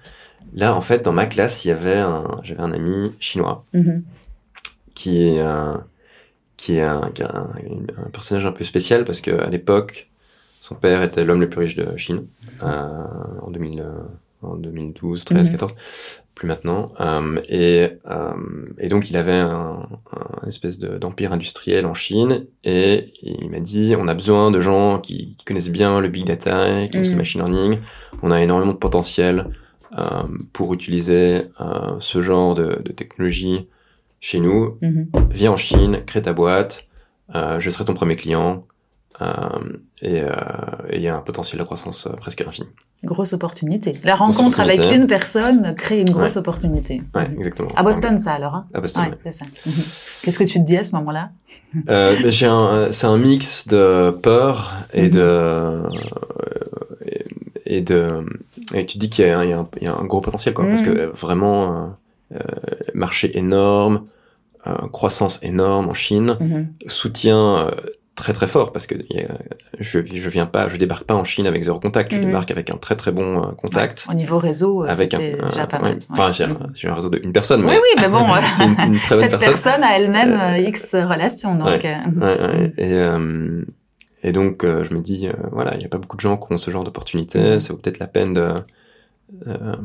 [0.55, 4.03] là, en fait, dans ma classe, il y avait un, j'avais un ami chinois Mhm.
[4.95, 5.85] qui est un,
[6.57, 7.49] qui est un, qui est un,
[8.07, 10.09] un personnage un peu spécial parce que à l'époque,
[10.61, 12.25] son père était l'homme le plus riche de Chine
[12.63, 13.05] euh,
[13.43, 13.85] en 2000, euh,
[14.43, 15.53] en 2012, 13, Mhm.
[15.53, 15.75] 14,
[16.35, 16.93] plus maintenant.
[17.01, 18.33] Euh, et, euh,
[18.79, 23.61] et donc, il avait un, un espèce de- d'empire industriel en Chine et il m'a
[23.61, 27.11] dit on a besoin de gens qui, qui connaissent bien le big data, qui connaissent
[27.11, 27.79] le machine learning.
[28.23, 29.49] On a énormément de potentiel
[29.99, 30.05] euh,
[30.53, 31.45] pour utiliser
[31.99, 33.67] ce genre de, de technologie
[34.21, 35.09] chez nous Mhm.
[35.31, 36.87] viens en Chine, crée ta boîte,
[37.35, 38.65] je serai ton premier client,
[40.03, 40.23] et
[40.93, 42.69] il y a un potentiel de croissance presque infini.
[43.05, 43.99] Grosse opportunité.
[44.05, 47.01] La rencontre avec une personne crée une grosse opportunité.
[47.15, 47.69] Ouais, exactement.
[47.77, 48.55] À Boston, ça alors.
[48.57, 49.05] Hein à Boston.
[49.05, 49.45] Ouais, c'est ça.
[49.67, 49.73] Mhm.
[50.23, 51.31] Qu'est-ce que tu te dis à ce moment-là?
[51.89, 55.11] Euh, J'ai un, c'est un mix de peur et Mhm.
[55.11, 55.83] de
[57.67, 58.25] et de
[58.75, 60.95] et tu dis qu'il y, a un- y y a gros potentiel quoi, parce Mhm.
[60.95, 61.87] que vraiment
[62.33, 62.39] euh, euh,
[62.95, 64.05] marché énorme,
[64.67, 66.69] euh, croissance énorme en Chine, Mhm.
[66.87, 67.71] soutien euh,
[68.19, 69.29] très très fort parce que y a-
[69.81, 72.27] je je viens pas, je débarque pas en Chine avec zéro contact, je Mhm.
[72.27, 74.07] débarque avec un très très bon euh, contact.
[74.11, 75.99] Au niveau réseau, euh, Avec un, déjà pas ouais, mal.
[76.11, 78.39] enfin j'ai un, j'ai un réseau de une personne mais Oui, oui, mais bon, euh,
[78.57, 81.67] c'est une, une très bonne cette personne personne a elle-même euh, X relations, donc.
[81.69, 81.97] Ouais.
[82.21, 82.67] euh.
[82.67, 82.73] Mhm.
[82.77, 83.65] Et, euh,
[84.25, 86.37] et donc, euh, je me dis, euh, voilà, il n'y a pas beaucoup de gens
[86.37, 87.39] qui ont ce genre d'opportunité.
[87.39, 87.61] Mhm.
[87.61, 88.55] Ça vaut peut-être la peine de,
[89.47, 89.77] euh,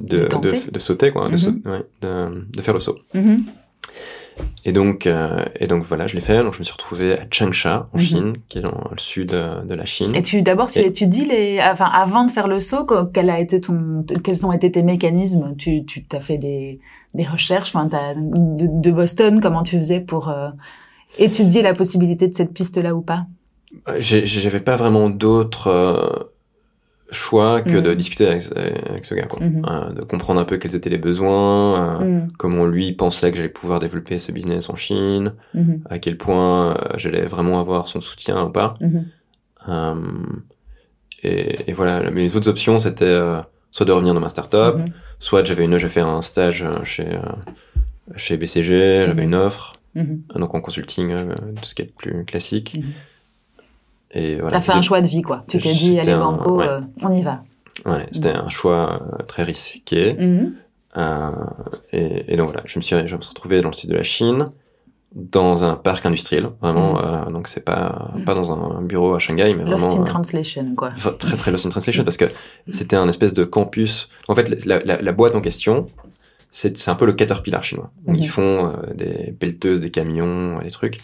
[0.00, 0.60] de, De de, tenter.
[0.70, 2.46] de sauter, quoi, de, Mhm.
[2.54, 2.98] de faire le saut.
[4.64, 6.42] Et donc, euh, et donc voilà, je l'ai fait.
[6.42, 8.02] Donc, je me suis retrouvé à Changsha, en Mhm.
[8.02, 10.14] Chine, qui est dans le sud euh, de la Chine.
[10.14, 13.30] Et tu d'abord tu Et- étudies les, enfin avant de faire le saut, co- quel
[13.30, 15.54] a été ton, quels ont été tes mécanismes?
[15.56, 16.80] Tu tu t'as fait des
[17.14, 20.48] des recherches, enfin de, de Boston, comment tu faisais pour euh,
[21.18, 23.26] étudier la possibilité de cette piste-là ou pas?
[23.98, 26.24] J'avais pas vraiment d'autre euh,
[27.14, 28.42] choix que de discuter avec,
[28.90, 29.40] avec ce gars, quoi.
[29.42, 29.64] Mhm.
[29.66, 32.28] Euh, de comprendre un peu quels étaient les besoins, euh, Mhm.
[32.36, 35.32] comment lui pensait que j'allais pouvoir développer ce business en Chine.
[35.54, 35.82] Mhm.
[35.88, 38.74] à quel point euh, j'allais vraiment avoir son soutien ou pas.
[38.80, 39.06] Mhm.
[39.68, 39.94] Euh,
[41.22, 43.18] et, et voilà, mes autres options, c'était
[43.70, 44.76] soit de revenir dans ma startup,
[45.18, 47.18] soit j'avais une, j'ai fait un stage chez
[48.16, 49.76] chez BCG, j'avais une offre,
[50.36, 51.10] donc en consulting,
[51.56, 52.78] tout ce qui est plus classique.
[54.14, 54.22] Mhm.
[54.22, 55.44] Et voilà, T'as fait un choix de vie quoi.
[55.48, 56.68] Tu t'es dit allez un- banco, ouais.
[56.68, 57.42] euh, on y va.
[57.86, 60.14] ouais, c'était un choix euh, très risqué.
[60.14, 60.54] Mhm.
[60.96, 61.30] Euh,
[61.92, 63.96] et, et donc voilà, je me suis, je me suis retrouvé dans le sud de
[63.96, 64.50] la Chine,
[65.12, 67.00] dans un parc industriel, vraiment.
[67.04, 70.00] euh, donc c'est pas pas dans un bureau à Shanghai, mais Lost vraiment.
[70.02, 70.90] in translation quoi.
[71.18, 72.24] Très très lost in translation parce que
[72.68, 74.08] c'était un espèce de campus.
[74.28, 75.86] En fait, la, la, la boîte en question,
[76.50, 77.90] c'est un peu le Caterpillar chinois.
[78.06, 78.14] Mhm.
[78.16, 81.00] Ils font des pelleteuses, des camions, des trucs.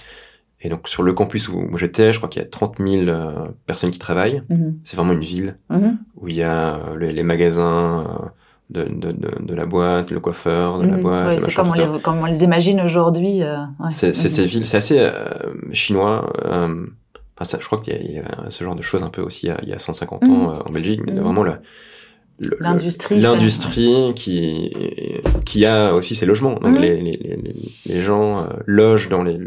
[0.62, 3.08] Et donc sur le campus où, où j'étais, je crois qu'il y a 30 000
[3.08, 4.42] euh, personnes qui travaillent.
[4.50, 4.78] Mhm.
[4.84, 5.98] C'est vraiment une ville Mhm.
[6.16, 8.28] où il y a euh, les, magasins euh,
[8.70, 11.02] de, de, de, de la boîte, le coiffeur de la Mhm.
[11.02, 11.34] boîte.
[11.34, 13.42] Le c'est comme, on enfin, les, comme on les imagine aujourd'hui.
[13.42, 13.90] euh, ouais.
[13.90, 15.10] c'est ces villes, c'est assez euh,
[15.72, 16.30] chinois.
[16.44, 19.46] Enfin, ça, je crois qu'il y, y a ce genre de choses un peu aussi
[19.46, 20.30] il y a, il y a 150 Mhm.
[20.34, 21.54] ans en Belgique, mais vraiment le-
[22.60, 24.72] L'industrie l'industrie qui
[25.44, 26.54] qui a aussi ses logements.
[26.54, 26.80] Donc Mhm.
[26.80, 27.38] les, les,
[27.86, 29.38] les, gens euh, logent dans les,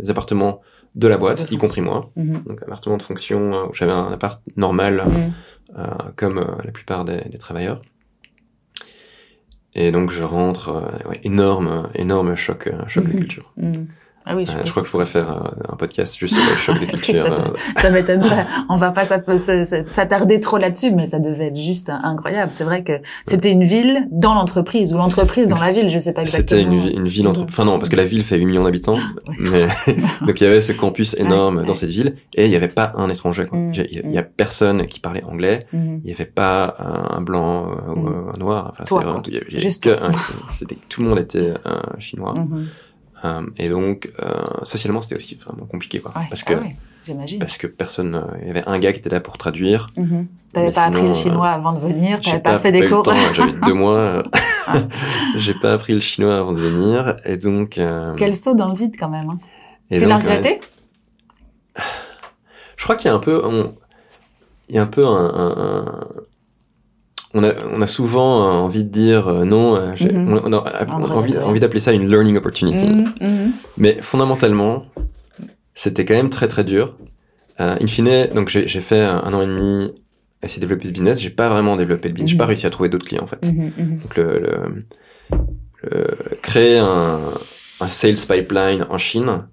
[0.00, 0.60] les appartements
[0.94, 2.10] de la boîte, De y compris moi.
[2.16, 2.42] Mhm.
[2.46, 5.32] Donc appartement de fonction euh, où j'avais un appart normal Mhm.
[5.78, 7.82] euh, comme euh, la plupart des, des travailleurs.
[9.74, 13.52] Et donc je rentre, euh, ouais, énorme, énorme choc, choc de culture.
[14.28, 16.56] Ah oui, Euh, pense je crois qu'il faudrait faire euh, un podcast juste sur le
[16.56, 17.22] choc des cultures.
[17.22, 17.36] ça, euh,
[17.80, 18.46] ça m'étonne pas.
[18.68, 22.50] On va pas s'attarder trop là-dessus, mais ça devait être juste incroyable.
[22.54, 22.92] C'est vrai que
[23.24, 26.60] c'était une ville dans l'entreprise ou l'entreprise dans la ville, je sais pas exactement.
[26.60, 27.42] C'était une, vi- une ville entre...
[27.44, 28.96] Enfin non, parce que la ville fait 8 millions d'habitants.
[29.26, 29.68] Ouais.
[29.86, 29.94] Mais...
[30.26, 31.66] Donc il y avait ce campus énorme Ouais, ouais.
[31.66, 33.44] dans cette ville et il n'y avait pas un étranger.
[33.46, 33.58] quoi.
[33.58, 33.72] Mhm.
[33.90, 35.66] Il y a- a personne qui parlait anglais.
[35.72, 36.00] Mhm.
[36.02, 38.72] Il n'y avait pas un, blanc euh, ou un noir.
[38.80, 38.84] Enfin,
[40.50, 42.34] c'était tout le monde était euh, chinois.
[42.34, 42.66] Mhm.
[43.24, 46.12] Euh, et donc euh, socialement c'était aussi vraiment compliqué quoi.
[46.16, 46.26] Ouais.
[46.28, 46.76] Parce que Ah ouais,
[47.38, 49.88] parce que personne, euh, il y avait un gars qui était là pour traduire.
[49.96, 50.26] Mhm.
[50.52, 53.04] T'avais pas appris sinon, le chinois avant de venir, t'avais pas, fait des cours.
[53.34, 53.96] J'avais deux mois.
[53.98, 54.22] euh,
[55.36, 57.78] J'ai pas appris le chinois avant de venir et donc.
[57.78, 59.30] euh, Quel saut dans le vide quand même.
[59.30, 59.38] hein.
[59.90, 60.60] et Tu l'as regretté
[62.76, 63.74] Je crois qu'il y a un peu, on-
[64.68, 66.06] il y a un peu un-
[67.38, 70.28] on a, on a souvent euh, envie de dire euh, non, euh, j'ai- Mhm.
[70.44, 71.02] on, on a Un
[71.44, 72.86] envie, d'appeler ça une learning opportunity.
[72.86, 73.52] Mhm, mhm.
[73.76, 74.86] Mais fondamentalement,
[75.74, 76.96] c'était quand même très très dur.
[77.60, 79.92] Euh, in fine, donc j'ai j'ai fait un, un an et demi
[80.42, 81.20] à essayer de développer ce business.
[81.20, 82.30] J'ai pas vraiment développé le business.
[82.30, 82.38] J'ai Mhm.
[82.44, 83.44] pas réussi à trouver d'autres clients en fait.
[83.46, 83.98] Mhm, mhm.
[84.02, 84.84] Donc le, le-
[85.82, 87.20] le- créer un,
[87.80, 89.44] un sales pipeline en Chine,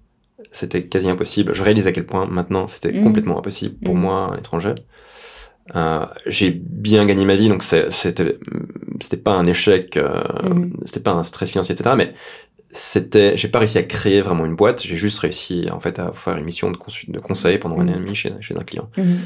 [0.52, 1.54] c'était quasi impossible.
[1.54, 3.04] Je réalise à quel point maintenant c'était Mhm.
[3.04, 4.02] complètement impossible pour Mhm.
[4.02, 4.74] moi à l'étranger.
[5.76, 8.38] Euh, j'ai bien gagné ma vie, donc c'était
[9.00, 10.78] c'était pas un échec, euh, Mhm.
[10.86, 11.96] c'était pas un stress financier, etc.
[11.98, 12.14] Mais
[12.70, 14.84] c'était, j'ai pas réussi à créer vraiment une boîte.
[14.84, 17.84] J'ai juste réussi en fait à faire une mission de, consu- de conseil pendant un
[17.86, 17.90] Mhm.
[17.90, 18.90] an et demi chez, chez un client.
[18.98, 19.18] Mhm.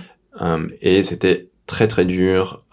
[0.42, 2.64] Euh, et c'était très très dur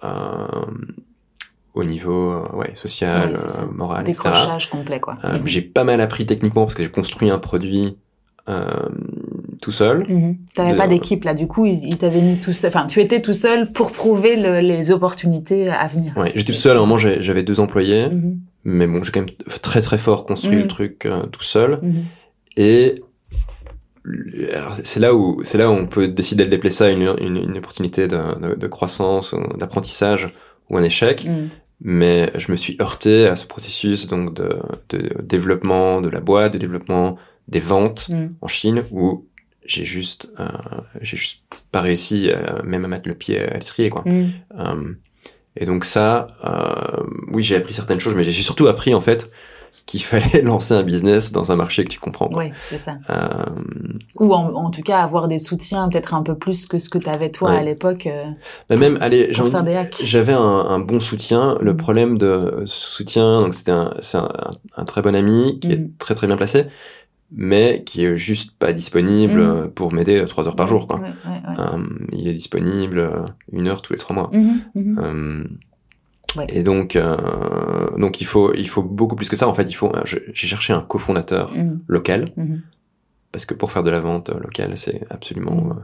[1.75, 4.29] au niveau ouais, social, Ouais, moral, etc.
[4.31, 5.19] Décrochage complet, quoi.
[5.45, 7.97] J'ai pas mal appris techniquement parce que j'ai construit un produit
[8.49, 8.69] euh,
[9.65, 10.05] tout seul.
[10.09, 10.37] Mhm.
[10.55, 12.69] T'avais de- pas d'équipe là, du coup, ils ils t'avaient mis tout seul.
[12.69, 16.13] Enfin, tu étais tout seul pour prouver le- les opportunités à venir.
[16.17, 16.77] Ouais, j'étais tout seul.
[16.77, 18.39] À un moment, j'avais deux employés, Mhm.
[18.65, 19.31] mais bon, j'ai quand même
[19.63, 20.63] très très fort construit Mhm.
[20.63, 21.79] le truc euh, tout seul.
[21.83, 22.03] Mhm.
[22.57, 22.97] Et
[24.83, 27.57] c'est là où c'est là où on peut décider de déplacer ça une, une, une
[27.59, 30.29] opportunité de, de, de croissance, d'apprentissage
[30.69, 31.27] ou un échec.
[31.81, 34.49] Mais je me suis heurté à ce processus donc de,
[34.91, 37.17] de développement de la boîte, de développement
[37.49, 38.27] des ventes Mm.
[38.41, 39.27] en Chine où
[39.65, 40.47] j'ai juste euh,
[41.01, 41.41] j'ai juste
[41.73, 44.03] pas réussi euh, même à mettre le pied à l'étrier quoi.
[44.07, 44.27] Mm.
[44.59, 44.93] Euh,
[45.57, 49.31] et donc ça, euh, oui, j'ai appris certaines choses, mais j'ai surtout appris en fait
[49.87, 52.29] qu'il fallait lancer un business dans un marché que tu comprends.
[52.29, 52.43] quoi.
[52.45, 52.97] Oui, c'est ça.
[53.11, 53.29] Euh,
[54.19, 56.99] Ou en, en tout cas avoir des soutiens peut-être un peu plus que ce que
[56.99, 57.59] tu avais toi Ouais.
[57.59, 58.09] à l'époque
[58.71, 61.57] mais même, allez, j'avais un, un bon soutien.
[61.61, 61.77] Le Mhm.
[61.77, 64.29] problème de ce soutien, donc c'était un, c'est un,
[64.77, 65.73] un très bon ami qui Mhm.
[65.75, 66.65] est très très bien placé,
[67.33, 69.71] mais qui est juste pas disponible Mhm.
[69.71, 70.87] pour m'aider euh, trois heures par jour.
[70.87, 71.01] Quoi.
[71.01, 71.57] Ouais, ouais, ouais.
[71.59, 71.79] Euh,
[72.13, 74.31] il est disponible euh, une heure tous les trois mois.
[74.33, 74.99] Mhm, mhm.
[75.03, 75.45] Euh,
[76.37, 76.47] Ouais.
[76.49, 77.17] Et donc, euh,
[77.97, 79.47] donc il faut, il faut beaucoup plus que ça.
[79.47, 79.93] En fait, il faut.
[80.05, 81.55] J'ai cherché un cofondateur
[81.87, 82.33] local
[83.31, 85.81] parce que pour faire de la vente locale, c'est absolument, euh,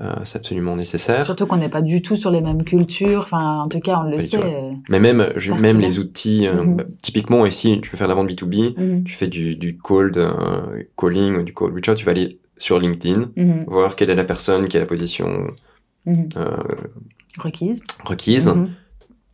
[0.00, 1.24] euh, c'est absolument nécessaire.
[1.24, 3.20] Surtout qu'on n'est pas du tout sur les mêmes cultures.
[3.20, 4.36] Enfin, en tout cas, on le sait.
[4.42, 6.76] euh, Mais même, je- même les outils, euh, Mhm.
[6.76, 9.76] bah, typiquement ici, tu veux faire de la vente B2B, mhm, tu fais du, du
[9.78, 13.96] cold euh, calling ou du cold reach out, tu vas aller sur LinkedIn, mhm, voir
[13.96, 15.46] quelle est la personne qui a la position
[17.38, 17.82] Requise.
[18.04, 18.54] requise.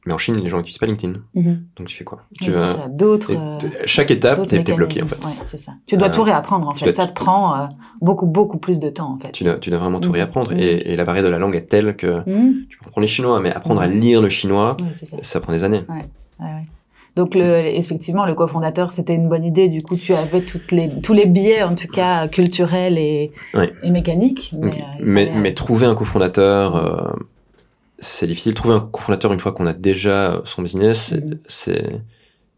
[0.05, 1.21] Mais en Chine, les gens n'utilisent pas LinkedIn.
[1.35, 1.62] mhm.
[1.77, 2.19] Donc tu fais quoi?
[2.33, 2.88] Oui, tu c'est vas- ça.
[2.88, 3.31] D'autres.
[3.37, 5.25] euh, Chaque étape, t'es bloqué en fait.
[5.25, 5.73] Ouais, c'est ça.
[5.87, 6.87] Tu dois Euh, tout réapprendre en fait.
[6.87, 7.67] dois- Ça te prend euh,
[8.01, 9.31] beaucoup beaucoup plus de temps en fait.
[9.31, 10.15] Tu dois, tu dois vraiment tout Mhm.
[10.17, 10.51] réapprendre.
[10.53, 10.59] Mhm.
[10.59, 12.23] Et, et la barrière de la langue est telle que
[12.69, 15.17] tu peux apprendre les chinois, mais apprendre à lire le chinois, Oui, ça.
[15.23, 15.85] ça prend des années.
[15.88, 16.05] Ouais,
[16.41, 16.67] ouais.
[17.15, 19.69] Donc le, effectivement, le cofondateur, c'était une bonne idée.
[19.69, 23.71] Du coup, tu avais toutes les, tous les biais, en tout cas culturels et, Ouais.
[23.83, 24.53] et mécaniques.
[24.59, 27.12] Mais, euh, mais, fallait- mais trouver un cofondateur, euh,
[28.03, 28.53] c'est difficile.
[28.55, 31.38] Trouver un cofondateur une fois qu'on a déjà son business, c'est- Mhm.
[31.47, 32.01] c'est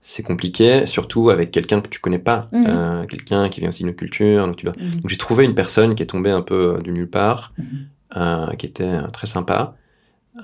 [0.06, 2.64] c'est compliqué, surtout avec quelqu'un que tu connais pas, Mhm.
[2.68, 4.44] euh, quelqu'un qui vient aussi d'une culture.
[4.46, 4.74] Donc, tu dois...
[4.78, 5.00] Mhm.
[5.00, 7.54] donc j'ai trouvé une personne qui est tombée un peu euh, de nulle part,
[8.16, 9.76] euh, qui était très sympa,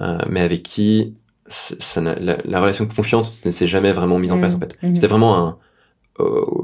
[0.01, 1.15] euh, mais avec qui
[1.47, 4.79] ça la, la relation de confiance ne s'est jamais vraiment mise en place en fait.
[4.95, 5.59] C'était vraiment un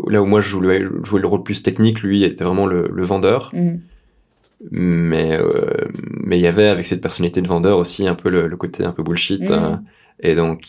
[0.09, 2.89] là où moi je jouais, je jouais le rôle plus technique, lui était vraiment le,
[2.93, 3.53] le vendeur.
[4.71, 5.71] Mais euh,
[6.25, 8.85] mais il y avait avec cette personnalité de vendeur aussi un peu le, le côté
[8.85, 9.51] un peu bullshit.
[9.51, 9.57] Mhm.
[9.59, 9.77] euh,
[10.21, 10.63] et donc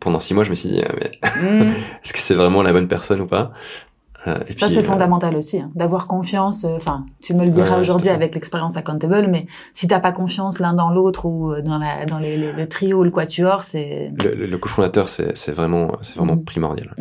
[0.00, 1.70] pendant six mois je me suis dit ah, mais Mhm.
[2.04, 3.50] est-ce que c'est vraiment la bonne personne ou pas?
[4.28, 6.64] Euh, et Ça, c'est euh, fondamental aussi, hein, d'avoir confiance.
[6.64, 10.60] Enfin, tu me le diras Ouais, aujourd'hui avec l'expérience Accountable, mais si t'as pas confiance
[10.60, 14.12] l'un dans l'autre ou dans, la, dans les, les- le trio ou le quatuor, c'est...
[14.22, 16.44] le, le- le cofondateur c'est c'est vraiment c'est vraiment Mhm.
[16.44, 16.94] primordial.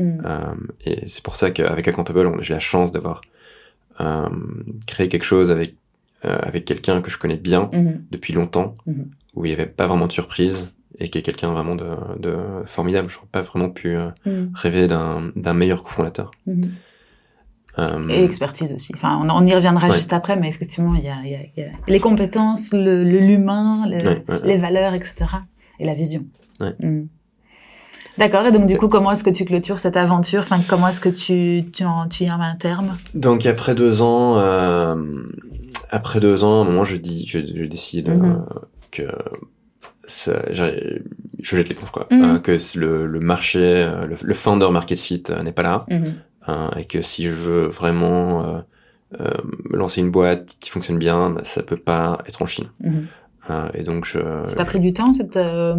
[0.86, 3.22] Et c'est pour ça qu'avec Accountable, on- j'ai la chance d'avoir
[4.88, 5.76] créé quelque chose avec
[6.25, 8.03] euh, avec quelqu'un que je connais bien Mhm.
[8.12, 9.05] depuis longtemps, Mhm.
[9.36, 10.67] où il n'y avait pas vraiment de surprise
[10.99, 11.86] et qui est quelqu'un vraiment de,
[12.19, 12.36] de
[12.67, 13.10] formidable.
[13.10, 14.51] Je n'aurais pas vraiment pu euh, Mhm.
[14.53, 16.31] rêver d'un meilleur cofondateur.
[17.79, 18.91] Euh, Et expertise aussi.
[18.95, 19.93] Enfin, on, on y reviendra Ouais.
[19.93, 23.95] juste après, mais effectivement, il y a, y y les compétences, le le- l'humain, le,
[24.05, 25.15] Ouais, ouais, les valeurs, etc.
[25.79, 26.25] Et la vision.
[26.60, 26.75] Ouais.
[28.17, 28.45] D'accord.
[28.45, 30.41] Et donc, du coup, comment est-ce que tu clôtures cette aventure?
[30.41, 32.97] Enfin, comment est-ce que tu, tu, en, tu y en un terme?
[33.13, 34.95] Donc après deux ans, euh,
[35.91, 38.43] après deux ans, à un moment, je dis, je, je décide Mhm.
[38.49, 38.60] euh,
[38.91, 39.04] que
[40.04, 40.63] ça, je
[41.39, 42.23] jette l'éponge quoi, Mhm.
[42.23, 45.86] Euh, que le, le marché, euh, le, le founder market fit euh, n'est pas là,
[45.89, 46.13] Mhm.
[46.47, 48.60] hein, et que si je veux vraiment euh,
[49.19, 49.30] euh,
[49.71, 52.67] lancer une boîte qui fonctionne bien, bah, ça peut pas être en Chine.
[52.82, 53.06] Mhm.
[53.49, 55.36] Euh, et donc je, Ça t'a pris du temps, cette...
[55.38, 55.75] euh,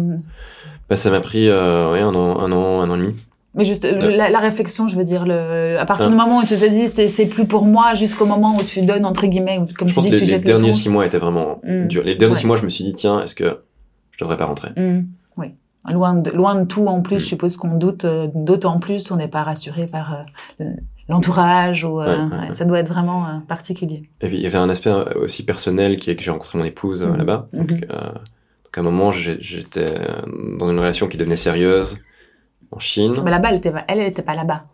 [0.89, 3.15] bah, ça m'a pris euh, ouais, un an, un an, un an et demi.
[3.55, 6.09] Mais juste euh, la, la réflexion, je veux dire, le, à partir Ah.
[6.09, 8.81] du moment où tu te dis c'est c'est plus pour moi, jusqu'au moment où tu
[8.81, 10.73] donnes entre guillemets, ou comme je tu pense dis, que les, tu les jettes derniers
[10.73, 11.87] six mois étaient vraiment Mm.
[11.87, 12.03] durs.
[12.03, 12.39] Les derniers Ouais.
[12.39, 13.59] six mois, je me suis dit tiens, est-ce que
[14.11, 14.69] je devrais pas rentrer?
[14.75, 15.05] Mm,
[15.37, 15.47] oui.
[15.91, 17.19] Loin de, loin de tout, en plus, Mm.
[17.19, 20.17] je suppose qu'on doute, euh, d'autant plus, on n'est pas rassuré par euh,
[20.59, 20.75] le-
[21.09, 24.09] l'entourage ou euh, Ouais, ça doit être vraiment particulier.
[24.21, 24.89] Et puis il y avait un aspect
[25.21, 27.49] aussi personnel qui est que j'ai rencontré mon épouse là-bas.
[27.53, 27.79] Donc, Mhm.
[27.91, 29.93] euh, donc à un moment, j'étais
[30.57, 31.97] dans une relation qui devenait sérieuse
[32.75, 33.13] en Chine.
[33.23, 34.65] Mais là-bas, elle était, elle, elle était pas là-bas.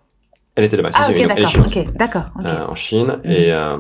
[0.56, 2.24] Elle était là-bas, Ah, ok, d'accord, ok, d'accord.
[2.46, 3.32] Euh, en Chine Mhm.
[3.32, 3.78] et, euh,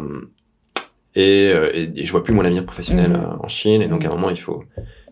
[1.15, 3.37] et, euh, et, et je vois plus mon avenir professionnel Mhm.
[3.41, 4.09] en Chine et donc Mhm.
[4.09, 4.63] à un moment il faut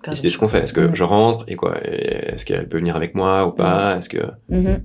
[0.08, 0.60] décider ce qu'on fait.
[0.60, 0.96] Est-ce que Mhm.
[0.96, 3.98] je rentre et quoi Est-ce qu'elle peut venir avec moi ou pas?
[3.98, 4.82] Est-ce que Mhm.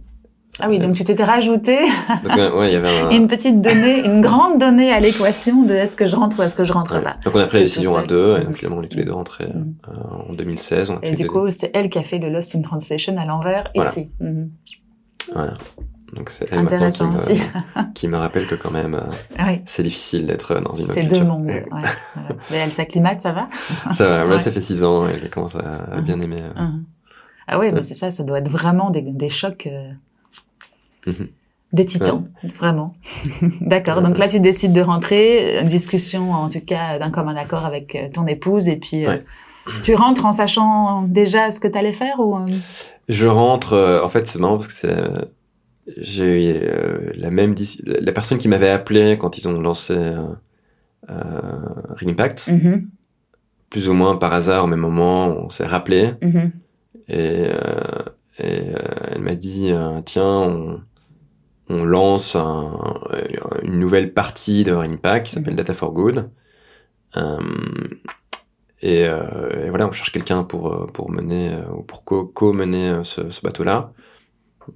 [0.60, 1.78] Ah oui, donc tu t'étais rajouté
[2.24, 5.62] donc euh, ouais il y avait un une petite donnée, une grande donnée à l'équation
[5.62, 7.02] de est-ce que je rentre ou est-ce que je rentre ouais.
[7.02, 7.14] pas.
[7.24, 9.04] donc on a pris la décision à deux et donc finalement on est tous les
[9.06, 9.74] deux rentrés Mhm.
[9.88, 10.90] euh, en 2016.
[10.90, 13.24] On a Et du coup, c'est elle qui a fait le Lost in Translation à
[13.24, 13.90] l'envers Voilà.
[13.90, 14.10] ici.
[14.20, 14.48] Deux.
[15.32, 15.54] voilà.
[16.14, 17.42] Donc c'est elle maintenant qui Intéressant me, aussi.
[17.94, 21.04] qui me rappelle que quand même euh, oui, c'est difficile d'être dans une autre c'est
[21.04, 21.46] deux mondes.
[21.46, 21.88] Ouais, voilà.
[22.50, 23.48] Mais elle s'acclimate, ça va?
[23.92, 24.36] Ça va, Ouais.
[24.36, 26.42] ça fait six ans, elle commence à, à bien aimer.
[26.42, 26.66] euh.
[27.48, 29.66] Ah oui, mais c'est ça, ça doit être vraiment des, des chocs.
[29.66, 29.90] euh.
[31.72, 32.28] Des titans,
[32.58, 32.94] vraiment.
[33.62, 34.02] D'accord.
[34.02, 38.08] Donc là, tu décides de rentrer, discussion en tout cas d'un commun accord avec euh,
[38.12, 39.16] ton épouse, et puis euh,
[39.82, 42.38] tu rentres en sachant déjà ce que tu allais faire ou
[43.08, 44.00] Je rentre.
[44.04, 44.94] en fait, c'est marrant parce que c'est
[45.96, 46.60] j'ai
[47.16, 47.54] la même
[47.86, 49.96] la personne qui m'avait appelé quand ils ont lancé
[51.08, 52.48] Ring Impact.
[52.48, 52.84] Mm-hmm.
[53.70, 56.12] Plus ou moins par hasard, au même moment, on s'est rappelé.
[56.20, 56.50] Mm-hmm.
[57.08, 57.48] Et,
[58.44, 58.62] et
[59.10, 59.72] elle m'a dit
[60.04, 60.22] tiens.
[60.22, 60.80] On,
[61.68, 65.58] on lance une nouvelle partie de Ringpack qui s'appelle mhm.
[65.58, 66.30] Data for Good.
[67.16, 67.38] Euh,
[68.84, 73.92] euh, et, voilà, on cherche quelqu'un pour, euh, pour mener ou pour co-mener ce, bateau-là.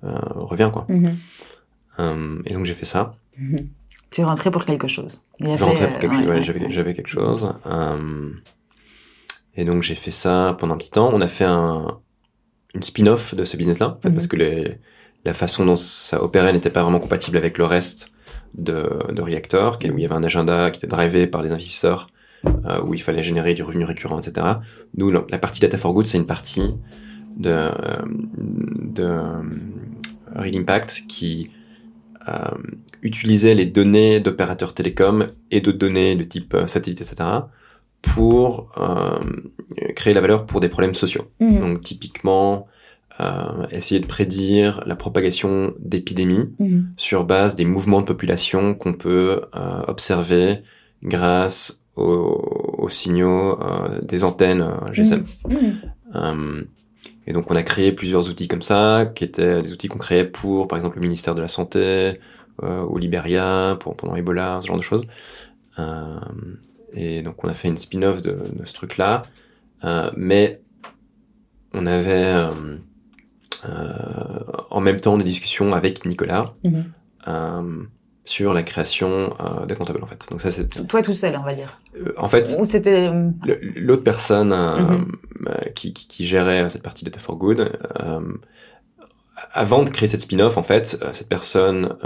[0.03, 0.87] revient quoi.
[0.89, 2.43] Mhm.
[2.45, 3.15] et donc j'ai fait ça.
[3.37, 3.69] Mhm.
[4.11, 5.27] Tu es rentré pour quelque chose.
[5.41, 7.53] J'avais j'avais quelque chose.
[9.57, 11.11] et donc j'ai fait ça pendant un petit temps.
[11.13, 12.01] On a fait un,
[12.75, 14.79] une spin-off de ce business-là, parce que les,
[15.27, 18.11] la façon dont ça opérait n'était pas vraiment compatible avec le reste
[18.55, 22.09] de, de Reactor, où il y avait un agenda qui était drivé par des investisseurs,
[22.47, 24.47] euh, où il fallait générer du revenu récurrent, etc.
[24.97, 26.77] Nous, la partie Data for Good, c'est une partie
[27.37, 27.71] de,
[28.95, 29.43] de euh,
[30.37, 31.51] Real Impact qui
[32.29, 32.33] euh,
[33.03, 37.17] utilisait les données d'opérateurs télécoms et de données de type satellite, etc.,
[38.01, 39.19] pour euh,
[39.97, 41.25] créer la valeur pour des problèmes sociaux.
[41.41, 41.59] Mmh.
[41.59, 42.69] Donc typiquement,
[43.19, 46.91] euh, essayer de prédire la propagation d'épidémies mhm.
[46.99, 50.63] sur base des mouvements de population qu'on peut euh, observer
[51.03, 55.25] grâce aux, signaux euh, des antennes GSM.
[55.49, 56.67] Mhm.
[57.27, 60.25] Et donc on a créé plusieurs outils comme ça, qui étaient des outils qu'on créait
[60.25, 62.21] pour, par exemple, le ministère de la Santé,
[62.63, 65.05] au Libéria, pour, pendant Ebola, ce genre de choses.
[66.93, 69.25] et donc on a fait une spin-off de, de, ce truc-là.
[70.17, 70.61] mais
[71.75, 72.47] on avait
[74.71, 76.85] en même temps des discussions avec Nicolas mhm.
[77.29, 77.83] euh,
[78.25, 80.27] sur la création euh, de Comptable en fait.
[80.31, 81.79] Donc ça c'est toi tout seul on va dire.
[82.17, 83.11] en fait, c'était
[83.77, 85.13] l'autre personne mhm.
[85.75, 87.73] qui, qui, gérait cette partie de Data for Good.
[89.53, 91.97] avant de créer cette spin-off, en fait, cette personne,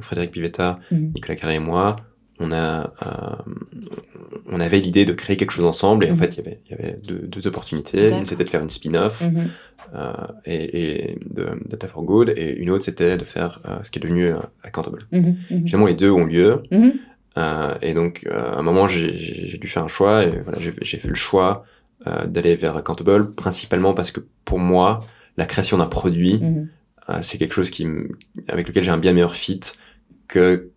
[0.00, 1.12] Frédéric Pivetta, mhm.
[1.14, 1.96] Nicolas Carré et moi,
[2.40, 3.52] on a euh,
[4.50, 6.18] on avait l'idée de créer quelque chose ensemble et en mhm.
[6.18, 8.70] fait il y avait il y avait deux, deux opportunités une c'était de faire une
[8.70, 9.48] spin-off mhm.
[9.94, 10.12] euh,
[10.44, 13.98] et, et, de Data for Good et une autre c'était de faire euh, ce qui
[13.98, 14.32] est devenu
[14.62, 15.32] Accountable mmh,
[15.66, 16.94] finalement les deux ont lieu mhm.
[17.38, 21.08] euh, et donc à un moment j'ai dû faire un choix et voilà j'ai fait
[21.08, 21.64] le choix
[22.26, 25.04] d'aller vers Accountable principalement parce que pour moi
[25.36, 26.40] la création d'un produit
[27.22, 27.86] c'est quelque chose qui
[28.48, 29.60] avec lequel j'ai un bien meilleur fit
[30.28, 30.70] que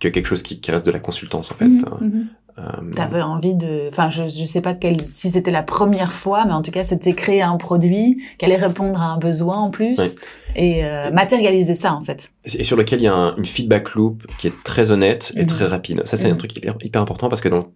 [0.00, 1.66] que quelque chose qui, qui, reste de la consultance en fait.
[1.66, 2.26] Mhm, mhm.
[2.58, 6.44] Euh, T'avais envie de, enfin, je je sais pas quel, si c'était la première fois,
[6.44, 9.70] mais en tout cas, c'était créer un produit qui allait répondre à un besoin en
[9.70, 10.16] plus
[10.56, 12.32] et euh, matérialiser ça en fait.
[12.52, 15.46] Et sur lequel il y a une feedback loop qui est très honnête et mhm.
[15.46, 16.02] très rapide.
[16.04, 17.68] Ça, c'est un truc hyper, hyper important parce que dans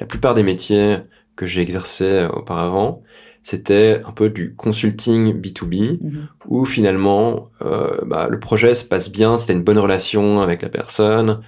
[0.00, 0.96] la plupart des métiers
[1.36, 3.02] que j'ai exercé auparavant,
[3.42, 5.98] c'était un peu du consulting B2B,
[6.46, 10.68] où finalement, euh, bah, le projet se passe bien, c'était une bonne relation avec la
[10.68, 11.40] personne,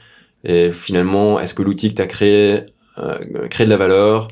[0.44, 2.60] et finalement, est-ce que l'outil que tu as créé
[2.98, 4.28] euh, crée de la valeur?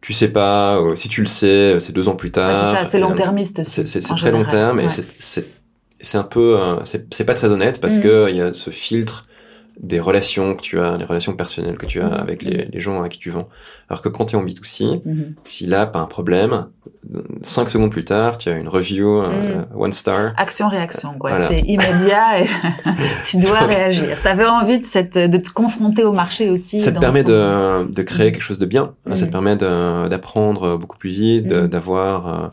[0.00, 0.78] Tu sais pas.
[0.78, 2.54] Euh, si tu le sais, c'est deux ans plus tard.
[2.54, 3.86] c'est ça, c'est long-termiste aussi.
[3.86, 4.86] C'est très long terme et
[6.00, 8.02] c'est un peu, euh, c'est pas très honnête parce mm.
[8.02, 9.26] que il y a ce filtre
[9.80, 12.14] des relations que tu as, les relations personnelles que tu as mhm.
[12.14, 13.48] avec les, les, gens à qui tu vends.
[13.88, 16.66] Alors que quand tu es en B2C, mm si là, pas un problème,
[17.42, 19.66] cinq secondes plus tard, tu as une review, mhm.
[19.74, 20.32] one star.
[20.36, 21.36] Action-réaction, quoi.
[21.36, 22.46] C'est immédiat et
[23.24, 24.18] tu dois réagir.
[24.20, 26.80] Tu avais envie de, cette, de te confronter au marché aussi.
[26.80, 28.94] Ça te permet de, de créer quelque chose de bien.
[29.14, 32.48] Ça te permet d'apprendre beaucoup plus vite, d'avoir, euh,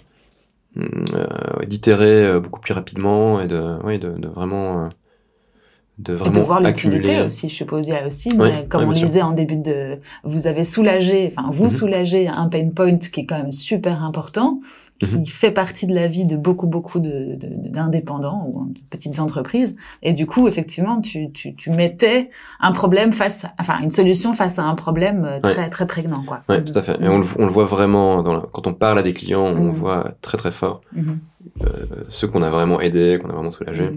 [0.78, 4.90] euh, d'itérer euh, beaucoup plus rapidement et de, oui, de, de vraiment
[5.98, 7.88] de vraiment et de voir l'utilité aussi, je suppose.
[7.88, 8.30] Il y a aussi,
[8.70, 11.70] comme on disait en début de, vous avez soulagé, enfin vous mhm.
[11.70, 14.60] soulagez un pain point qui est quand même super important,
[15.00, 15.26] qui mhm.
[15.26, 19.76] fait partie de la vie de beaucoup beaucoup de d'indépendants ou de petites entreprises.
[20.04, 22.30] Et du coup, effectivement, tu, tu, tu mettais
[22.60, 26.42] un problème face, enfin une solution face à un problème euh, très très prégnant, quoi.
[26.50, 27.02] Ouais, tout à fait.
[27.02, 29.56] Et on le, on le voit vraiment dans quand on parle à des clients, on
[29.56, 29.72] mhm.
[29.72, 30.82] voit très très fort
[31.64, 33.92] euh, ceux qu'on a vraiment aidés, qu'on a vraiment soulagés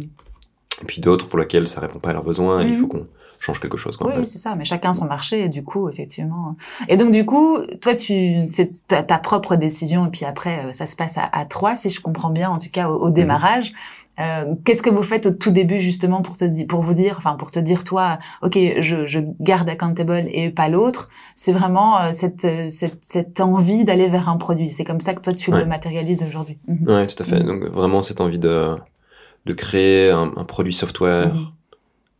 [0.82, 2.88] et puis d'autres pour lesquels ça répond pas à leurs besoins et il faut mhm.
[2.88, 3.06] qu'on
[3.40, 3.96] change quelque chose.
[4.00, 6.56] oui, c'est ça, mais chacun son marché, et du coup, effectivement.
[6.88, 10.86] Et donc, du coup, toi, tu, c'est ta, propre décision, et puis après, euh, ça
[10.86, 13.12] se passe à, à trois, si je comprends bien, en tout cas, au, mhm.
[13.12, 13.72] démarrage.
[14.18, 17.36] Euh, Qu'est-ce que vous faites au tout début, justement, pour te, pour vous dire, enfin,
[17.36, 21.08] pour te dire, toi, ok, je, je garde accountable et pas l'autre.
[21.34, 24.72] C'est vraiment euh, cette, euh, cette, cette envie d'aller vers un produit.
[24.72, 26.58] C'est comme ça que toi, tu le matérialises aujourd'hui.
[26.66, 26.88] Mhm.
[26.88, 27.40] Ouais, tout à fait.
[27.42, 28.76] Donc, vraiment, cette envie de,
[29.48, 31.46] de créer un, produit software mhm.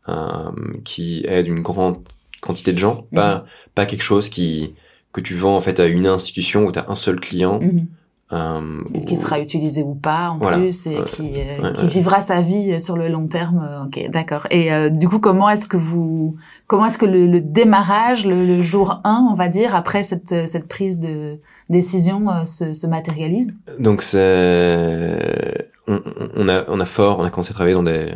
[0.08, 0.50] euh,
[0.84, 1.98] qui aide une grande
[2.40, 4.74] quantité de gens, pas pas quelque chose qui
[5.12, 7.60] que tu vends en fait à une institution où tu as un seul client.
[7.60, 7.86] Mhm.
[8.32, 10.58] euh, Et qui sera utilisé ou pas en Voilà.
[10.58, 11.04] plus et Ouais.
[11.14, 11.88] qui, euh, Ouais, qui ouais.
[11.88, 13.60] vivra sa vie sur le long terme.
[13.86, 14.46] Ok, d'accord.
[14.50, 18.44] Et euh, du coup, comment est-ce que vous, comment est-ce que le, le démarrage, le,
[18.44, 21.38] le jour 1, on va dire, après cette, cette prise de
[21.70, 23.56] décision, se, se matérialise?
[23.78, 26.00] Donc c'est on,
[26.36, 28.12] on a on a fort on a commencé à travailler dans des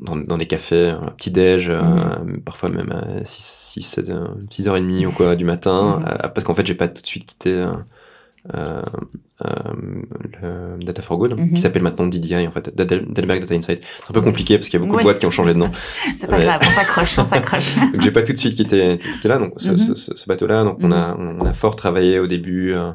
[0.00, 2.40] dans, dans des cafés un petit déj Mhm.
[2.44, 3.42] parfois même à 6
[3.74, 4.12] 6 7
[4.50, 6.06] 6 heures et demie ou quoi du matin Mhm.
[6.08, 7.72] euh, parce qu'en fait j'ai pas tout de suite quitté euh,
[8.54, 8.82] euh,
[9.44, 11.52] euh, le Data for Good Mhm.
[11.54, 14.68] qui s'appelle maintenant DDI en fait Del- Delberg Data Insight c'est un peu compliqué parce
[14.68, 15.70] qu'il y a beaucoup de boîtes qui ont changé de nom
[16.16, 17.76] C'est pas grave, on s'accroche, on s'accroche.
[17.92, 19.76] donc j'ai pas tout de suite quitté, quitté là donc ce, Mhm.
[19.76, 22.78] ce, ce, ce bateau là donc on a on a fort travaillé au début euh,
[22.88, 22.92] euh,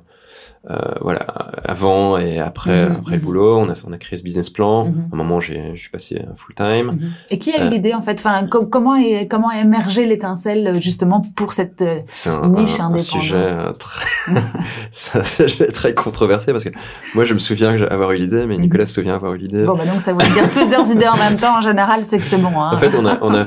[1.01, 1.21] voilà
[1.65, 3.23] avant et après Mhm, après le mhm.
[3.25, 5.09] boulot on a on a créé ce business plan Mhm.
[5.11, 6.99] à un moment j'ai je suis passé full time.
[7.29, 7.69] Et qui a eu Euh.
[7.69, 8.19] l'idée en fait?
[8.19, 12.79] Enfin, co- comment est comment a émergé l'étincelle euh, justement pour cette euh, un, Niche
[12.79, 14.05] un- un sujet euh, très
[15.15, 16.69] un très controversé parce que
[17.15, 19.75] moi je me souviens avoir eu l'idée mais Nicolas se souvient avoir eu l'idée bon
[19.75, 22.37] bah donc ça veut dire plusieurs idées en même temps en général, c'est que c'est
[22.37, 22.59] bon.
[22.59, 22.71] Hein.
[22.73, 23.45] En fait, on a, on a,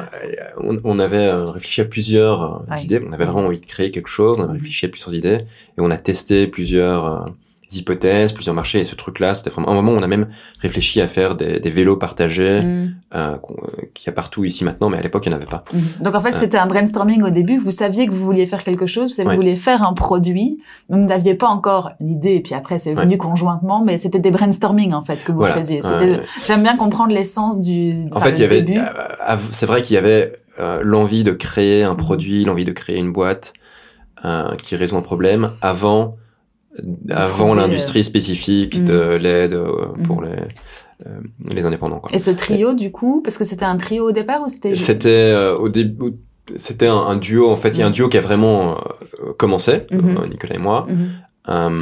[0.60, 3.00] on, on avait euh, réfléchi à plusieurs euh, idées.
[3.06, 4.38] On avait vraiment envie de créer quelque chose.
[4.40, 7.18] On avait réfléchi à plusieurs idées et on a testé plusieurs euh,
[7.74, 8.80] hypothèses, plusieurs marchés.
[8.80, 10.28] Et ce truc-là, c'était vraiment un moment où on a même
[10.60, 13.36] réfléchi à faire des, des vélos partagés euh, euh,
[13.94, 15.64] qu'il y a partout ici maintenant, mais à l'époque, il n'y en avait pas.
[15.72, 15.80] Mhm.
[16.04, 17.56] Donc en fait, c'était un brainstorming au début.
[17.56, 19.94] Vous saviez que vous vouliez faire quelque chose, vous saviez que vous vouliez faire un
[19.94, 20.60] produit.
[20.90, 24.92] Vous n'aviez pas encore l'idée, et puis après c'est venu conjointement, mais c'était des brainstorming
[24.92, 25.54] en fait que vous Voilà.
[25.54, 25.80] faisiez.
[26.44, 28.06] J'aime bien comprendre l'essence du.
[28.12, 28.64] En enfin, fait, il y avait,
[29.50, 30.30] c'est vrai qu'il y avait
[30.82, 31.96] l'envie de créer un Mhm.
[31.96, 33.54] produit, l'envie de créer une boîte
[34.62, 36.16] qui résout un problème avant,
[37.10, 38.84] avant trouver, l'industrie spécifique Mhm.
[38.86, 40.28] de l'aide euh, pour Mhm.
[40.28, 41.20] les, euh,
[41.54, 42.00] les indépendants.
[42.00, 42.14] Quoi.
[42.14, 45.08] Et ce trio, du coup, parce que c'était un trio au départ ou c'était C'était
[45.34, 46.14] euh, au début,
[46.56, 47.50] c'était un, un duo.
[47.50, 47.94] En fait, il y a un Mhm.
[47.94, 48.72] duo qui a vraiment
[49.22, 50.16] euh, commencé, Mhm.
[50.18, 50.86] euh, Nicolas et moi.
[50.88, 50.94] Mhm.
[51.00, 51.06] Euh,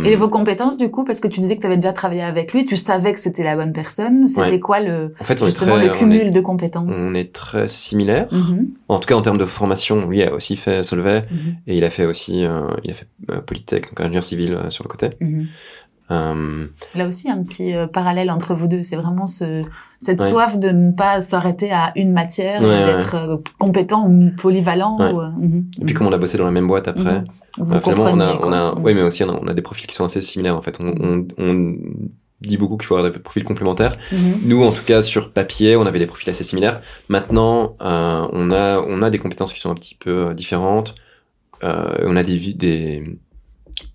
[0.05, 2.53] Et vos compétences, du coup, parce que tu disais que tu avais déjà travaillé avec
[2.55, 4.27] lui, tu savais que c'était la bonne personne.
[4.27, 4.59] C'était Ouais.
[4.59, 7.05] quoi le en fait, justement très, le cumul est, de compétences?
[7.07, 8.27] on est très similaires.
[8.33, 8.69] Mhm.
[8.89, 11.57] En tout cas, en termes de formation, lui a aussi fait Solvay Mhm.
[11.67, 14.71] et il a fait aussi, euh, il a fait euh, Polytech, donc ingénieur civil euh,
[14.71, 15.11] sur le côté.
[15.21, 15.47] Mhm.
[16.11, 18.83] Euh, Là aussi, un petit euh, parallèle entre vous deux.
[18.83, 19.63] C'est vraiment ce,
[19.99, 20.29] cette Ouais.
[20.29, 24.99] soif de ne pas s'arrêter à une matière, Ouais, d'être euh, compétent ou polyvalent.
[24.99, 25.67] Ou, euh, mhm.
[25.81, 27.25] et puis, comme on a bossé dans la même boîte après, Mhm.
[27.59, 28.57] vous euh, finalement, on a, on quoi.
[28.57, 28.81] a, Mhm.
[28.85, 30.57] oui, mais aussi on a, on a des profils qui sont assez similaires.
[30.57, 31.77] En fait, on, on, on
[32.41, 33.97] dit beaucoup qu'il faut avoir des profils complémentaires.
[34.11, 34.41] Mhm.
[34.47, 36.81] Nous, en tout cas, sur papier, on avait des profils assez similaires.
[37.09, 40.95] Maintenant, euh, on a, on a des compétences qui sont un petit peu différentes.
[41.63, 43.05] Euh, on a des,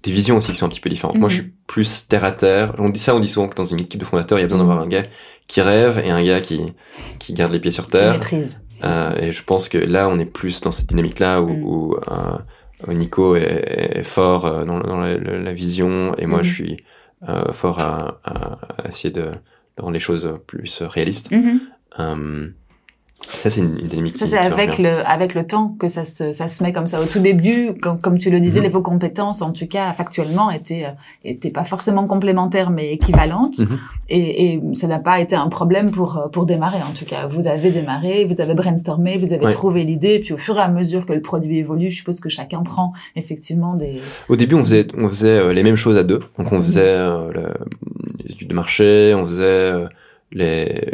[0.04, 1.18] des visions aussi qui sont un petit peu différentes.
[1.18, 1.36] Moi, Mhm.
[1.36, 2.74] je suis plus terre à terre.
[2.78, 4.48] On dit ça, on dit souvent que dans une équipe de fondateurs, il y a
[4.48, 4.68] besoin Mhm.
[4.68, 5.04] d'avoir un gars
[5.48, 6.62] qui rêve et un gars qui,
[7.20, 8.14] qui garde les pieds sur Qui terre.
[8.14, 8.62] maîtrise.
[8.84, 11.64] Euh, et je pense que là, on est plus dans cette dynamique-là où, Mhm.
[11.64, 16.44] où, euh, Nico est, est fort euh, dans, dans la, vision et moi, Mhm.
[16.44, 16.78] je suis
[17.28, 21.32] euh, fort à, à- à essayer de, de rendre les choses plus réalistes.
[23.38, 24.84] Ça, c'est une, une dynamique Ça, c'est avec revient.
[24.84, 27.02] le, avec le temps que ça se, ça se met comme ça.
[27.02, 28.66] Au tout début, comme, comme tu le disais, Mhm.
[28.66, 30.90] les vos compétences, en tout cas, factuellement, étaient, euh,
[31.24, 33.58] étaient pas forcément complémentaires, mais équivalentes.
[33.60, 33.80] Mhm.
[34.10, 37.26] Et, et ça n'a pas été un problème pour, euh, pour démarrer, en tout cas.
[37.26, 39.52] Vous avez démarré, vous avez brainstormé, vous avez Ouais.
[39.52, 42.30] trouvé l'idée, puis au fur et à mesure que le produit évolue, je suppose que
[42.30, 44.00] chacun prend effectivement des...
[44.30, 46.20] Au début, on faisait, on faisait euh, les mêmes choses à deux.
[46.38, 46.62] Donc, on Mhm.
[46.62, 47.54] faisait euh, le-
[48.24, 49.74] les études de marché, on faisait
[50.32, 50.92] les,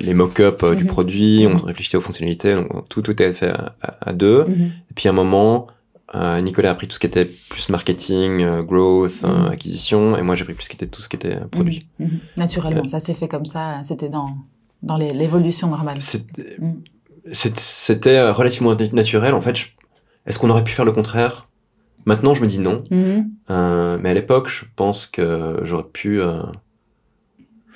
[0.00, 0.88] les mock-ups euh, du Mhm.
[0.90, 1.60] produit, on Mhm.
[1.64, 2.54] réfléchissait aux fonctionnalités.
[2.54, 4.44] Donc, tout, tout était fait à, à- à deux.
[4.44, 4.64] Mhm.
[4.90, 5.66] Et puis, à un moment,
[6.14, 10.22] euh, Nicolas a pris tout ce qui était plus marketing, euh, growth, euh, acquisition, et
[10.22, 11.86] moi, j'ai pris plus ce qui était tout ce qui était produit.
[12.36, 14.36] Naturellement, ça s'est fait comme ça, c'était dans,
[14.82, 15.98] dans l'évolution normale.
[17.32, 19.34] C'était relativement nat- naturel.
[19.34, 19.56] En fait,
[20.26, 21.48] est-ce qu'on aurait pu faire le contraire?
[22.04, 22.84] Maintenant, je me dis non.
[22.90, 26.20] Mais à l'époque, je pense que j'aurais pu,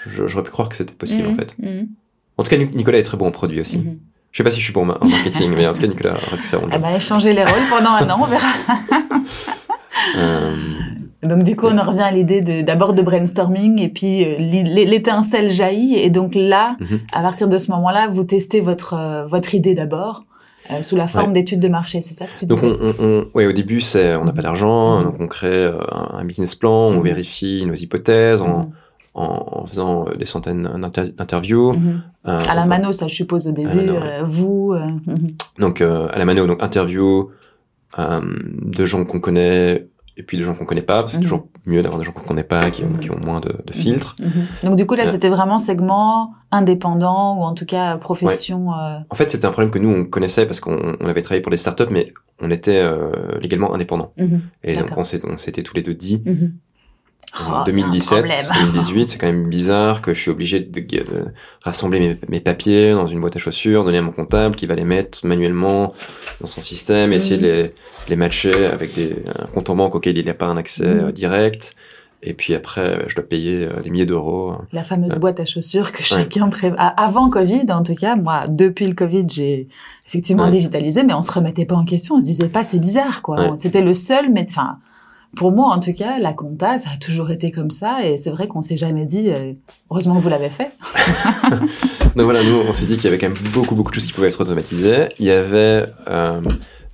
[0.06, 1.30] j'aurais pu croire que c'était possible Mhm.
[1.30, 1.54] en fait.
[1.58, 1.88] Mhm.
[2.38, 3.78] En tout cas, Nic- Nicolas est très bon en produit aussi.
[3.78, 3.98] Mhm.
[4.32, 5.86] Je sais pas si je suis bon en ma- en marketing, mais en tout cas,
[5.88, 6.80] Nicolas aurait pu faire Eh job.
[6.82, 8.48] ben, échanger les rôles pendant un an, on verra.
[10.16, 10.56] Euh,
[11.22, 14.36] Donc du coup, on en revient à l'idée de d'abord de brainstorming et puis euh,
[14.38, 17.00] l'étincelle jaillit et donc là, Mhm.
[17.12, 20.24] à partir de ce moment-là, vous testez votre euh, votre idée d'abord
[20.70, 21.32] euh, sous la forme Ouais.
[21.34, 22.72] d'études de marché, c'est ça que tu donc, disais?
[22.80, 25.04] on, on, on- ouais, au début, c'est, on n'a pas d'argent, Mhm.
[25.04, 25.78] donc on crée euh,
[26.12, 27.02] un, business plan, on Mhm.
[27.02, 28.70] vérifie nos hypothèses Mhm.
[29.14, 31.72] En, en faisant euh, des centaines d'inter- d'interviews.
[31.72, 32.02] Mhm.
[32.28, 33.98] Euh, À la mano, ça je suppose au début, mano, ouais.
[34.02, 34.74] euh, vous.
[34.74, 35.34] mhm.
[35.58, 37.30] Donc à la mano, donc interview
[37.98, 41.04] de gens qu'on connaît et puis des gens qu'on connaît pas.
[41.06, 41.22] C'est Mhm.
[41.22, 42.98] toujours mieux d'avoir des gens qu'on connaît pas, qui ont, Mhm.
[42.98, 44.16] qui ont moins de, de filtres.
[44.20, 44.30] Mhm.
[44.64, 45.06] Donc du coup là, Euh.
[45.06, 48.72] c'était vraiment segment indépendant ou en tout cas profession.
[48.74, 51.40] euh, En fait, c'était un problème que nous, on connaissait parce qu'on on avait travaillé
[51.40, 54.12] pour des startups, mais on était euh, légalement indépendants.
[54.18, 56.52] mhm, Et donc, on s'était tous les deux dit, mhm.
[57.38, 58.38] Oh, en il y a un 2017, problème.
[58.72, 61.26] 2018, c'est quand même bizarre que je suis obligé de, de
[61.64, 64.74] rassembler mes, mes papiers dans une boîte à chaussures, donner à mon comptable qui va
[64.74, 65.92] les mettre manuellement
[66.40, 67.74] dans son système, essayer de les,
[68.08, 70.84] les matcher avec des, un compte en banque auquel il n'y a pas un accès
[70.86, 71.00] Mhm.
[71.08, 71.74] euh, direct.
[72.22, 74.54] Et puis après, je dois payer euh, des milliers d'euros.
[74.72, 76.78] La fameuse boîte à chaussures que chacun prévoit.
[76.78, 79.68] Avant Covid, en tout cas, moi, depuis le Covid, j'ai
[80.06, 80.50] effectivement Ouais.
[80.50, 82.16] digitalisé, mais on se remettait pas en question.
[82.16, 83.40] On se disait pas, c'est bizarre, quoi.
[83.40, 83.50] Ouais.
[83.56, 84.76] C'était le seul, mais enfin,
[85.36, 88.30] pour moi, en tout cas, la compta, ça a toujours été comme ça, et c'est
[88.30, 89.52] vrai qu'on s'est jamais dit, euh,
[89.90, 90.72] heureusement que vous l'avez fait.
[92.16, 94.06] Donc voilà, nous, on s'est dit qu'il y avait quand même beaucoup, beaucoup de choses
[94.06, 95.08] qui pouvaient être automatisées.
[95.18, 96.40] Il y avait euh,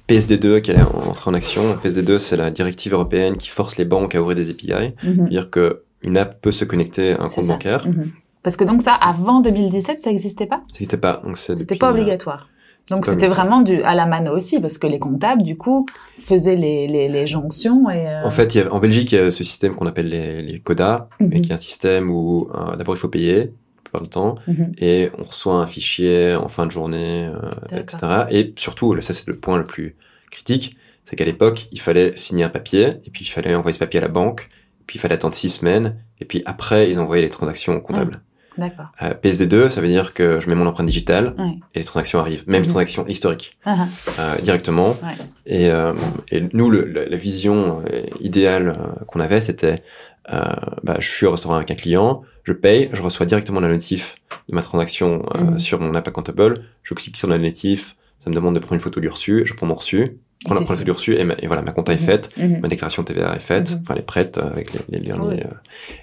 [0.09, 1.77] PSD2 qui allait entrer en action.
[1.83, 4.73] PSD2, c'est la directive européenne qui force les banques à ouvrir des API.
[4.73, 4.95] Mhm.
[5.03, 7.53] C'est-à-dire qu'une app peut se connecter à un compte ça.
[7.53, 7.87] bancaire.
[7.89, 8.11] Mhm.
[8.43, 10.63] Parce que donc ça, avant 2017, ça n'existait pas?
[10.73, 11.21] C'était pas.
[11.25, 12.49] Donc c'est C'était pas obligatoire.
[12.91, 15.87] Donc pas c'était vraiment du à la mano aussi, parce que les comptables, du coup,
[16.19, 18.07] faisaient les, les, les jonctions et.
[18.09, 20.09] euh, En fait, il y a- en Belgique, il y a ce système qu'on appelle
[20.09, 21.29] les, les CODA, Mhm.
[21.29, 24.73] mais qui est un système où euh, d'abord il faut payer plupart du temps, mhm.
[24.79, 27.99] et on reçoit un fichier en fin de journée, euh, etc.
[28.31, 29.97] Et surtout, ça c'est le point le plus
[30.31, 33.79] critique, c'est qu'à l'époque, il fallait signer un papier, et puis il fallait envoyer ce
[33.79, 34.49] papier à la banque,
[34.87, 38.21] puis il fallait attendre six semaines, et puis après, ils envoyaient les transactions au comptable.
[38.59, 38.87] D'accord.
[39.03, 41.35] Euh, PSD2, ça veut dire que je mets mon empreinte digitale,
[41.75, 42.73] et les transactions arrivent, même les Mhm.
[42.73, 44.21] transactions historiques, Ah, ah.
[44.21, 44.91] euh, directement.
[45.03, 45.17] Ouais.
[45.47, 45.93] Et, euh,
[46.31, 48.79] et nous, le- la, la vision euh, idéale
[49.09, 49.83] qu'on avait, c'était,
[50.31, 54.17] bah, je suis au restaurant avec un client, je paye, je reçois directement la notif
[54.49, 55.59] de ma transaction Mhm.
[55.59, 58.81] sur mon app accountable, je clique sur la notif, ça me demande de prendre une
[58.81, 60.83] photo du reçu, je prends mon reçu, je prends la c'est prends la fait.
[60.83, 62.07] photo du reçu, et, ma- et voilà, ma compta est Mhm.
[62.07, 62.59] faite, Mhm.
[62.61, 63.79] ma déclaration TVA est faite, Mhm.
[63.83, 65.45] enfin elle est prête euh, avec les, les derniers.
[65.45, 65.49] Euh,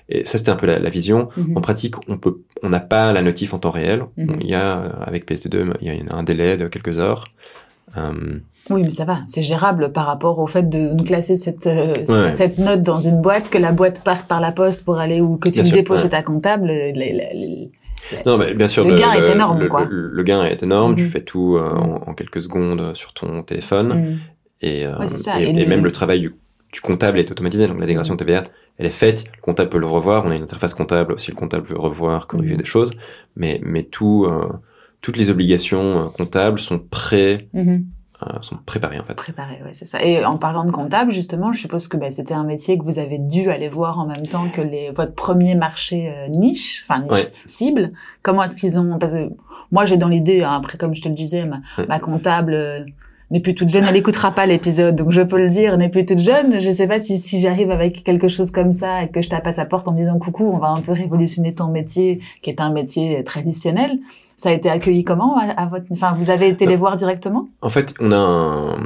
[0.09, 1.29] et ça, c'était un peu la, la vision.
[1.55, 4.03] En pratique, on peut, on n'a pas la notif en temps réel.
[4.17, 7.25] Il y a, euh, avec PSD2, il y a un délai de quelques heures.
[7.97, 11.67] Euh, Oui, mais ça va, c'est gérable par rapport au fait de nous classer cette,
[11.67, 12.31] euh, Ouais.
[12.31, 15.37] cette note dans une boîte, que la boîte parte par la poste pour aller ou
[15.37, 16.09] que tu sûr, déposes ouais.
[16.09, 16.67] ta comptable.
[16.67, 17.71] les- les- les-
[18.25, 19.85] Non, mais bien sûr, Le gain est énorme, le, quoi.
[19.89, 20.95] Le, gain est énorme.
[20.95, 21.09] Tu Mhm.
[21.09, 21.79] fais tout euh, Mhm.
[21.79, 23.93] en, en quelques secondes sur ton téléphone.
[23.93, 24.17] Mhm.
[24.61, 25.39] Et, euh, Ouais, c'est ça.
[25.41, 26.33] et, Et et le- même le travail du,
[26.71, 27.67] du comptable est automatisé.
[27.67, 28.43] Donc la déclaration TVA,
[28.77, 29.25] elle est faite.
[29.35, 30.25] Le comptable peut le revoir.
[30.25, 32.91] On a une interface comptable si le comptable veut revoir, corriger des choses.
[33.35, 34.47] Mais, mais tout, euh,
[35.01, 37.79] toutes les obligations euh, comptables sont pré, euh,
[38.41, 39.13] sont préparées en fait.
[39.13, 40.01] Préparé, ouais, c'est ça.
[40.03, 42.99] Et en parlant de comptable, justement, je suppose que bah, c'était un métier que vous
[42.99, 47.01] avez dû aller voir en même temps que les, votre premier marché euh, niche, enfin
[47.01, 47.31] niche Ouais.
[47.45, 47.91] cible.
[48.21, 49.29] Comment est-ce qu'ils ont Parce que
[49.71, 51.45] moi, j'ai dans l'idée, hein, après, comme je te le disais,
[51.89, 52.83] ma comptable euh,
[53.31, 53.85] n'est plus toute jeune.
[53.87, 56.59] Elle écoutera pas l'épisode, donc je peux le dire, n'est plus toute jeune.
[56.59, 59.47] Je sais pas si, si j'arrive avec quelque chose comme ça et que je tape
[59.47, 62.61] à sa porte en disant coucou, on va un peu révolutionner ton métier, qui est
[62.61, 63.99] un métier traditionnel.
[64.43, 67.47] Ça a été accueilli comment à, à votre Enfin, vous avez été les voir directement?
[67.61, 68.77] En fait, on a un-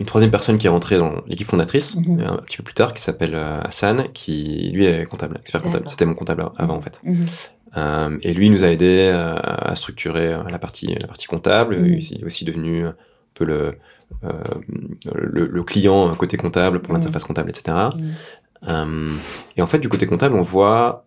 [0.00, 2.20] une troisième personne qui est rentrée dans l'équipe fondatrice Mhm.
[2.20, 5.62] euh, un petit peu plus tard, qui s'appelle euh, Hassan, qui lui est comptable, expert
[5.62, 5.88] comptable.
[5.88, 7.00] C'était mon comptable avant en fait.
[7.04, 7.26] Mhm.
[7.76, 11.78] Euh, et lui nous a aidé à, structurer euh, la partie la partie comptable.
[11.78, 11.98] Mhm.
[12.10, 12.94] Il est aussi devenu un
[13.34, 13.78] peu le
[14.24, 14.30] euh,
[15.14, 16.98] le, le client côté comptable pour Mhm.
[17.00, 17.76] l'interface comptable, etc.
[17.96, 18.10] Mhm.
[18.68, 19.10] Euh,
[19.56, 21.06] et en fait, du côté comptable, on voit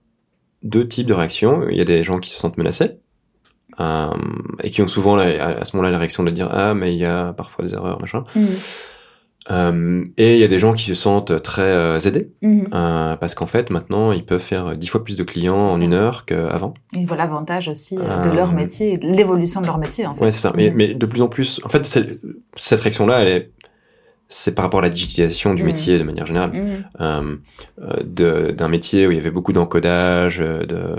[0.64, 1.68] deux types de réactions.
[1.70, 2.91] Il y a des gens qui se sentent menacés
[3.80, 4.08] euh,
[4.64, 7.00] et qui ont souvent la- à, ce moment-là la réaction de dire ah mais il
[7.00, 8.24] y a parfois des erreurs machin.
[8.36, 8.48] Mhm.
[9.52, 12.68] Euh, et il y a des gens qui se sentent très euh, aidés Mhm.
[12.74, 15.94] euh, parce qu'en fait maintenant ils peuvent faire dix fois plus de clients en une
[15.94, 16.74] heure qu'avant.
[16.96, 20.26] Et voilà l'avantage aussi de leur métier, de l'évolution de leur métier en fait.
[20.26, 20.54] Ouais, c'est ça.
[20.56, 20.76] Mais, Mhm.
[20.76, 23.52] mais de plus en plus, en fait, cette réaction-là, elle est,
[24.28, 26.52] c'est par rapport à la digitalisation du métier de manière générale.
[27.80, 30.96] D'un métier où il y avait beaucoup d'encodage, de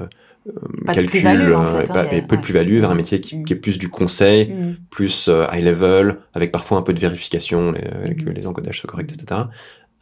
[0.86, 3.20] Pas de calcul, en euh, fait, hein, pas- a- peu de plus-value vers un métier
[3.20, 4.76] qui, qui est plus du conseil, Mhm.
[4.90, 8.88] plus euh, high level, avec parfois un peu de vérification, les, que les encodages soient
[8.88, 9.42] corrects, etc.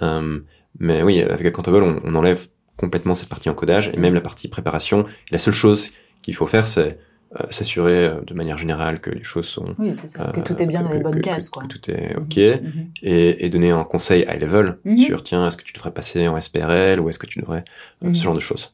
[0.02, 0.38] Euh,
[0.78, 4.46] mais oui, avec Accountable, on, on enlève complètement cette partie encodage et même la partie
[4.48, 5.02] préparation.
[5.02, 5.90] Et la seule chose
[6.22, 6.98] qu'il faut faire, c'est
[7.38, 10.30] euh, s'assurer euh, de manière générale que les choses sont Oui, c'est ça.
[10.32, 11.64] Que euh, tout est bien dans les bonnes cases, que- quoi.
[11.64, 12.22] que tout est Mhm.
[12.22, 12.86] ok Mhm.
[13.02, 16.40] et, et donner un conseil high level sur tiens est-ce que tu devrais passer en
[16.40, 17.64] SPRL ou est-ce que tu devrais
[18.04, 18.72] euh, ce genre de choses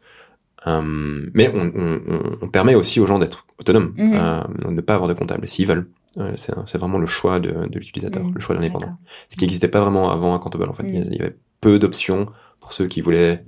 [0.66, 4.12] Euh, mais on, on- on- permet aussi aux gens d'être autonomes Mhm.
[4.14, 7.50] euh, de ne pas avoir de comptable s'ils veulent Euh, c'est vraiment le choix de,
[7.66, 8.34] de l'utilisateur Mhm.
[8.34, 8.96] le choix de l'indépendant
[9.28, 11.04] ce qui n'existait pas vraiment avant Accountable en fait Mhm.
[11.10, 12.26] il y avait peu d'options
[12.60, 13.44] pour ceux qui voulaient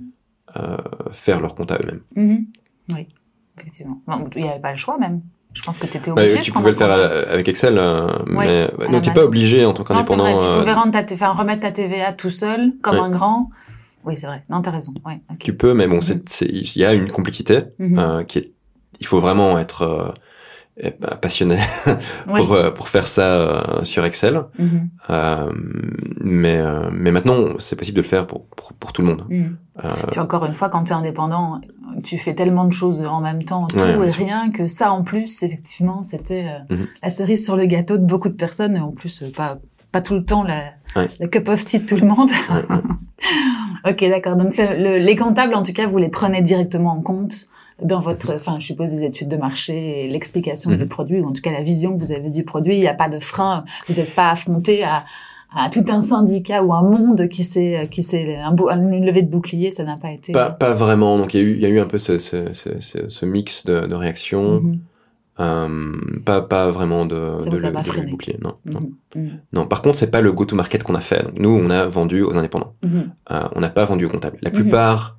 [0.57, 0.77] euh,
[1.11, 2.45] faire leur compte à eux-mêmes Mhm.
[2.93, 3.07] Oui,
[3.57, 4.01] effectivement.
[4.07, 5.21] Bon, il n'y avait pas le choix même.
[5.53, 6.41] Je pense que tu étais Bah, obligé.
[6.41, 9.13] tu pouvais le faire à- avec Excel, euh, mais à ouais, non, t'es main.
[9.15, 10.37] pas obligé en tant qu'indépendant.
[10.37, 13.01] tu pouvais rendre ta t- enfin, remettre ta TVA tout seul, comme Ouais.
[13.01, 13.49] un grand.
[14.07, 14.43] Oui, c'est vrai.
[14.49, 14.93] Non, t'as raison.
[15.05, 15.19] Ouais.
[15.39, 16.01] Tu peux, mais bon, Mhm.
[16.01, 17.99] c'est, c'est- il y a une complexité Mhm.
[17.99, 18.51] euh, qui est.
[18.99, 20.11] Il faut vraiment être euh,
[20.79, 21.57] eh ben, passionné
[22.27, 24.41] pour euh, pour faire ça euh, sur Excel.
[24.57, 24.89] Mhm.
[25.09, 25.51] Euh,
[26.21, 29.25] mais euh, mais maintenant, c'est possible de le faire pour pour, pour tout le monde.
[29.29, 29.57] Mhm.
[30.11, 31.61] Puis encore une fois, quand tu es indépendant,
[32.03, 35.03] tu fais tellement de choses en même temps, tout Ouais, et rien, que ça en
[35.03, 36.45] plus, effectivement, c'était
[37.03, 39.59] la cerise sur le gâteau de beaucoup de personnes, et en plus, pas,
[39.97, 40.63] pas tout le temps la,
[40.95, 41.09] Ouais.
[41.19, 42.29] la cup of tea de tout le monde.
[42.29, 42.77] ouais,
[43.91, 44.35] ok, d'accord.
[44.35, 47.47] Donc le- le- les comptables, en tout cas, vous les prenez directement en compte
[47.83, 50.77] dans votre, enfin, je suppose, les études de marché et l'explication Mhm.
[50.77, 52.75] du produit, ou en tout cas la vision que vous avez du produit.
[52.75, 55.03] Il n'y a pas de frein, vous n'êtes pas affronté à,
[55.55, 59.29] à tout un syndicat ou un monde qui s'est, qui s'est, un une levée de
[59.29, 60.31] bouclier, ça n'a pas été.
[60.33, 61.17] Pas, pas vraiment.
[61.19, 63.07] Donc il y a eu, il y a eu un peu ce, ce, ce, ce,
[63.09, 64.61] ce mix de, de réactions.
[64.61, 64.79] Mhm.
[65.39, 65.67] Euh,
[66.25, 68.37] pas, pas vraiment de, Ça de, le- le bouclier.
[68.41, 68.79] Non, non.
[69.15, 69.23] Mhm.
[69.23, 69.39] Mhm.
[69.53, 69.67] non.
[69.67, 71.23] Par contre, c'est pas le go-to-market qu'on a fait.
[71.23, 72.73] Donc, nous, on a vendu aux indépendants.
[72.83, 73.11] Mhm.
[73.31, 74.37] Euh, on n'a pas vendu aux comptables.
[74.41, 75.15] La plupart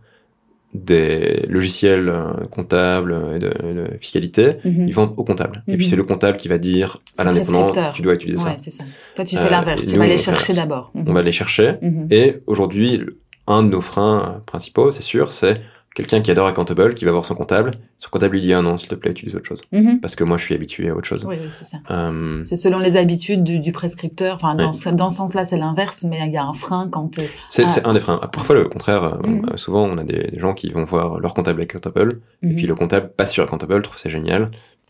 [0.75, 5.63] des logiciels euh, comptables et de, de fiscalité, ils vendent aux comptables.
[5.67, 8.51] Et puis c'est le comptable qui va dire à l'indépendant, tu dois utiliser ça.
[8.51, 8.85] Ouais, ça.
[9.15, 9.85] Toi, tu fais l'inverse.
[9.85, 10.93] Tu nous, vas on les chercher d'abord.
[10.95, 11.75] On va les chercher.
[12.11, 13.01] Et aujourd'hui,
[13.47, 15.59] un de nos freins principaux, c'est sûr, c'est
[15.99, 17.73] quelqu'un qui adore Accountable, qui va voir son comptable.
[17.99, 19.63] Son comptable lui dit ah non, s'il te plaît, utilise autre chose.
[19.73, 20.01] Mhm.
[20.01, 21.25] Parce que moi, je suis habitué à autre chose.
[21.27, 21.79] Oui, oui, c'est ça.
[21.91, 24.37] Euh, C'est selon les habitudes du, du prescripteur.
[24.37, 24.93] Enfin, dans, Ouais.
[24.95, 27.19] dans ce sens-là, c'est l'inverse, mais il y a un frein quand.
[27.19, 27.69] euh, c'est Ah.
[27.69, 28.19] c'est un des freins.
[28.33, 29.57] Parfois, le contraire, euh, Mhm.
[29.57, 32.55] souvent, on a des, des gens qui vont voir leur comptable Accountable, et mhm.
[32.57, 34.49] puis le comptable passe sur Accountable, trouve c'est génial.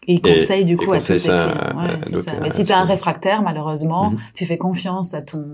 [0.09, 1.37] Et il et- conseille du coup à tous ses clients.
[1.77, 2.33] Ouais, c'est ça.
[2.43, 4.19] Mais si tu es un réfractaire, malheureusement, Mhm.
[4.35, 5.45] tu fais confiance à ton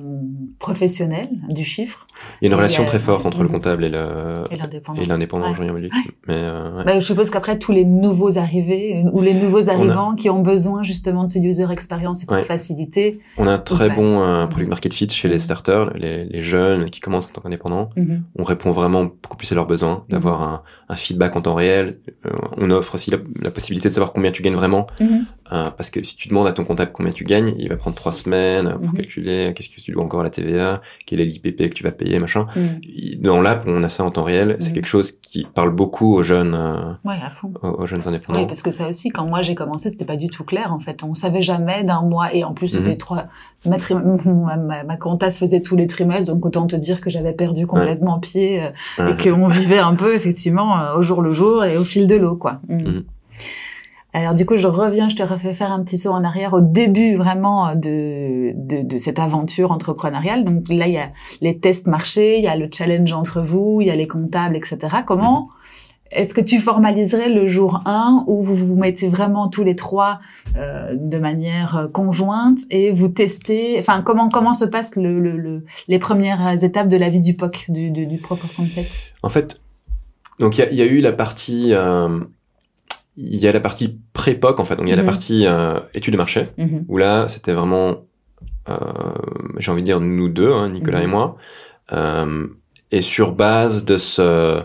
[0.59, 2.07] professionnel du chiffre
[2.41, 3.55] Il y a une relation euh, très forte entre le mhm.
[3.55, 4.05] comptable et le
[4.51, 5.03] et l'indépendant.
[5.03, 5.73] et l'indépendant Ouais.
[5.73, 5.93] Belgique.
[6.29, 6.85] Mais euh, ouais.
[6.85, 10.83] Bah, je suppose qu'après tous les nouveaux arrivés ou les nouveaux arrivants qui ont besoin
[10.83, 12.47] justement de ce user experience et de cette Ouais.
[12.47, 13.19] facilité.
[13.39, 15.41] on a un très bon euh, product market fit chez les Mhm.
[15.41, 17.91] starters, les, les jeunes qui commencent en tant qu'indépendants.
[18.39, 21.99] On répond vraiment beaucoup plus à leurs besoins, d'avoir un, un feedback en temps réel.
[22.27, 25.25] Euh, on offre aussi la, la possibilité de savoir combien tu gagnes vraiment, Mhm.
[25.53, 27.97] euh, parce que si tu demandes à ton comptable combien tu gagnes, il va prendre
[27.97, 28.97] trois semaines pour Mhm.
[28.97, 31.93] calculer qu'est-ce que tu dois encore à la TVA, quel est l'IPP que tu vas
[31.93, 32.47] payer, machin.
[32.57, 32.81] Mhm.
[33.21, 34.57] Dans l'app, on a ça en temps réel.
[34.61, 37.53] C'est quelque chose qui parle beaucoup aux jeunes, euh, Ouais, à fond.
[37.63, 38.39] aux, aux jeunes indépendants.
[38.41, 40.79] Oui, parce que ça aussi, quand moi j'ai commencé, c'était pas du tout clair en
[40.81, 41.03] fait.
[41.05, 43.25] On savait jamais d'un mois et en plus c'était trois.
[43.67, 43.95] Ma, tri-
[44.27, 47.33] ma, ma, ma compta se faisait tous les trimestres, donc autant te dire que j'avais
[47.33, 48.63] perdu complètement pied
[48.99, 52.07] euh, et qu'on vivait un peu effectivement euh, au jour le jour et au fil
[52.07, 52.61] de l'eau, quoi.
[52.69, 53.05] Mhm.
[54.15, 54.21] Mhm.
[54.21, 56.61] Alors du coup, je reviens, je te refais faire un petit saut en arrière au
[56.61, 60.45] début vraiment de, de, de cette aventure entrepreneuriale.
[60.45, 61.11] Donc là, il y a
[61.41, 64.57] les tests marchés, il y a le challenge entre vous, il y a les comptables,
[64.57, 64.79] etc.
[65.07, 65.49] Comment
[66.11, 70.21] est-ce que tu formaliserais le jour 1 où vous vous mettez vraiment tous les trois
[70.57, 73.77] euh, de manière euh, conjointe et vous testez?
[73.81, 77.35] Enfin, comment comment se passent le, le, le- les premières étapes de la vie du
[77.35, 79.15] POC, du, du, du of Concept?
[79.25, 79.61] En fait,
[80.39, 82.21] donc il y y a eu la partie, euh,
[83.17, 84.77] il y a la partie pré-POC en fait.
[84.77, 85.03] Donc il y a Mhm.
[85.05, 86.85] la partie euh, étude de marché Mhm.
[86.89, 88.05] où là c'était vraiment,
[88.69, 88.75] euh,
[89.59, 91.05] j'ai envie de dire nous deux, hein, Nicolas Mhm.
[91.05, 91.37] et moi,
[91.93, 92.47] euh,
[92.91, 94.62] et sur base de ce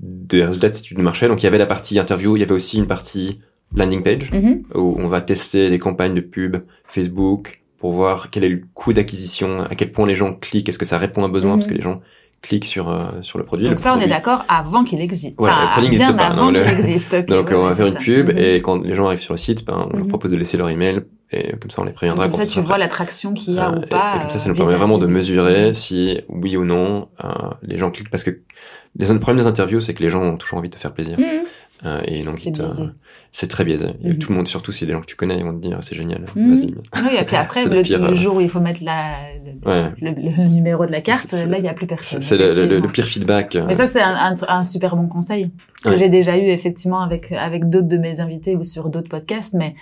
[0.00, 1.28] des résultats de cette étude de marché.
[1.28, 3.38] Donc il y avait la partie interview, il y avait aussi une partie
[3.74, 4.62] landing page Mhm.
[4.74, 6.56] où on va tester les campagnes de pub
[6.88, 10.78] Facebook pour voir quel est le coût d'acquisition, à quel point les gens cliquent, est-ce
[10.78, 11.58] que ça répond à un besoin, Mhm.
[11.58, 12.00] parce que les gens
[12.42, 13.64] cliquent sur euh, sur le produit.
[13.66, 15.34] Donc le ça, on est d'accord avant qu'il existe.
[15.38, 17.14] Voilà, Enfin, le produit n'existe pas, avant non, le- existe.
[17.26, 18.38] Donc ouais, on va faire une pub Mhm.
[18.38, 20.08] et quand les gens arrivent sur le site, ben, on leur Mhm.
[20.08, 22.76] propose de laisser leur email et comme ça on les préviendra Comme ça, tu vois
[22.78, 24.16] l'attraction qu'il y a Euh, ou pas.
[24.16, 27.28] Et, comme ça, ça euh, nous permet vraiment de mesurer si oui ou non euh,
[27.62, 28.30] les gens cliquent parce que
[28.98, 30.92] les le problème des interviews, c'est que les gens ont toujours envie de te faire
[30.92, 31.18] plaisir.
[31.18, 31.26] Mhm.
[31.84, 32.38] Euh, et donc
[33.32, 33.86] C'est très biaisé.
[34.04, 34.18] Mhm.
[34.18, 35.78] tout le monde, surtout si c'est des gens que tu connais, ils vont te dire
[35.80, 36.54] c'est génial, Mhm.
[36.54, 36.66] vas-y.
[37.02, 39.14] Oui, et puis après, le, le pire, le euh, jour où il faut mettre la,
[39.44, 39.90] le, Ouais.
[40.00, 42.20] le- le numéro de la carte, là, il n'y a plus personne.
[42.20, 43.56] C'est le, pire feedback.
[43.56, 45.50] euh, Mais ça, c'est un, un, un super bon conseil
[45.84, 45.96] que Ouais.
[45.96, 49.54] j'ai déjà eu effectivement avec, avec d'autres de mes invités ou sur d'autres podcasts.
[49.54, 49.74] Mais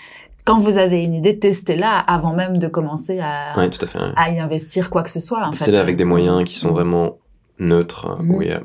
[0.47, 3.99] quand vous avez une idée, testez-la avant même de commencer à, Ouais, tout à fait.
[3.99, 4.13] ouais.
[4.17, 5.51] à y investir quoi que ce soit.
[5.71, 6.75] Là avec des moyens qui sont Mhm.
[6.75, 7.19] vraiment
[7.59, 8.63] neutres, où il y a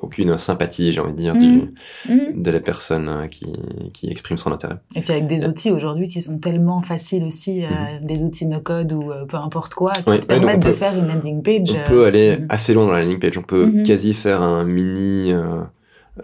[0.00, 1.40] aucune sympathie, j'ai envie de dire, Mhm.
[1.40, 1.74] du,
[2.12, 2.42] Mhm.
[2.42, 3.46] de la personne euh, qui,
[3.92, 4.76] qui exprime son intérêt.
[4.94, 7.68] Et puis avec des outils aujourd'hui qui sont tellement faciles aussi, euh,
[8.02, 10.06] des outils no-code ou euh, peu importe quoi, qui Mhm.
[10.14, 11.70] Ouais, te ouais, permettent de peut- faire une landing page.
[11.74, 12.46] On euh, peut aller mhm.
[12.48, 13.38] assez loin dans la landing page.
[13.38, 13.82] On peut Mhm.
[13.84, 15.60] quasi faire un mini, euh,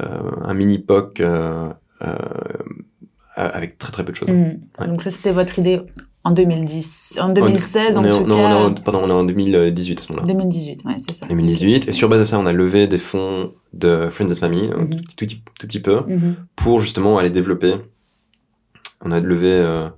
[0.00, 1.68] euh, un mini POC euh,
[2.03, 2.16] euh,
[3.37, 4.28] avec très très peu de choses.
[4.28, 4.61] Mhm.
[4.80, 4.87] Ouais.
[4.87, 5.80] Donc ça, c'était votre idée
[6.24, 8.43] en 2010, en 2016 on en tout non, cas.
[8.43, 10.33] on est en, pardon, on est en 2018 à ce moment-là.
[10.33, 11.26] 2018, ouais, c'est ça.
[11.26, 11.89] 2018.
[11.89, 14.83] Et sur base de ça, on a levé des fonds de Friends and Family, un
[14.83, 14.91] Mhm.
[14.91, 16.37] tout, petit- tout, tout petit peu, Mhm.
[16.57, 17.74] pour justement aller développer
[19.05, 19.89] on a levé euh,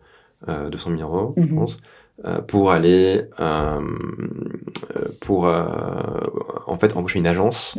[0.48, 1.54] euh, 200 000 euros, je Mhm.
[1.56, 1.76] pense,
[2.24, 3.80] euh, pour aller, euh,
[4.96, 5.62] euh, pour euh,
[6.66, 7.76] en fait embaucher une agence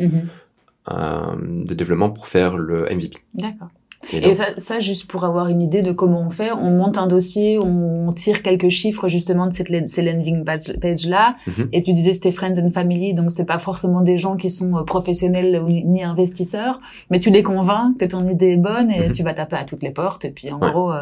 [0.92, 3.18] euh, de développement pour faire le MVP.
[3.34, 3.70] D'accord.
[4.14, 7.08] Et ça, ça, juste pour avoir une idée de comment on fait, on monte un
[7.08, 10.44] dossier, on tire quelques chiffres justement de cette, ces landing
[10.80, 11.36] page-là.
[11.48, 11.70] Mhm.
[11.74, 14.78] Et tu disais c'était friends and family, donc c'est pas forcément des gens qui sont
[14.78, 16.80] euh, professionnels ou ni investisseurs,
[17.10, 19.12] mais tu les convaincs que ton idée est bonne et Mhm.
[19.12, 20.26] tu vas taper à toutes les portes.
[20.26, 20.72] Et puis en Ouais.
[20.72, 21.02] gros, euh,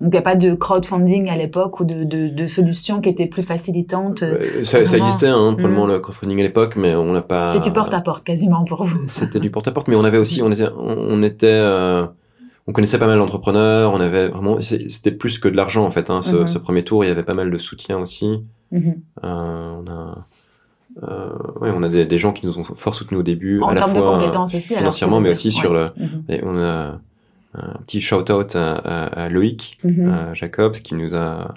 [0.00, 3.08] donc il n'y a pas de crowdfunding à l'époque ou de, de, de solutions qui
[3.10, 4.22] étaient plus facilitantes.
[4.22, 5.92] euh, ça, ça existait hein, probablement Mhm.
[5.92, 7.52] le crowdfunding à l'époque, mais on n'a pas.
[7.52, 8.98] C'était du porte-à-porte quasiment pour vous.
[9.06, 12.06] C'était du porte-à-porte, mais on avait aussi, on était, on était, euh,
[12.66, 16.10] on connaissait pas mal d'entrepreneurs, on avait vraiment, c'était plus que de l'argent en fait.
[16.10, 16.46] Hein, ce, Mhm.
[16.46, 18.26] ce premier tour, il y avait pas mal de soutien aussi.
[18.70, 18.94] Mhm.
[19.24, 20.24] Euh, on a,
[21.02, 23.68] euh, ouais, on a des, des gens qui nous ont fort soutenus au début, En
[23.68, 24.74] à la termes de fois compétences aussi.
[24.76, 25.90] financièrement, mais aussi sur le.
[25.96, 26.24] Mhm.
[26.28, 27.00] Et on a
[27.54, 31.54] un petit shout-out à, à- à Loïc à Jacobs qui nous a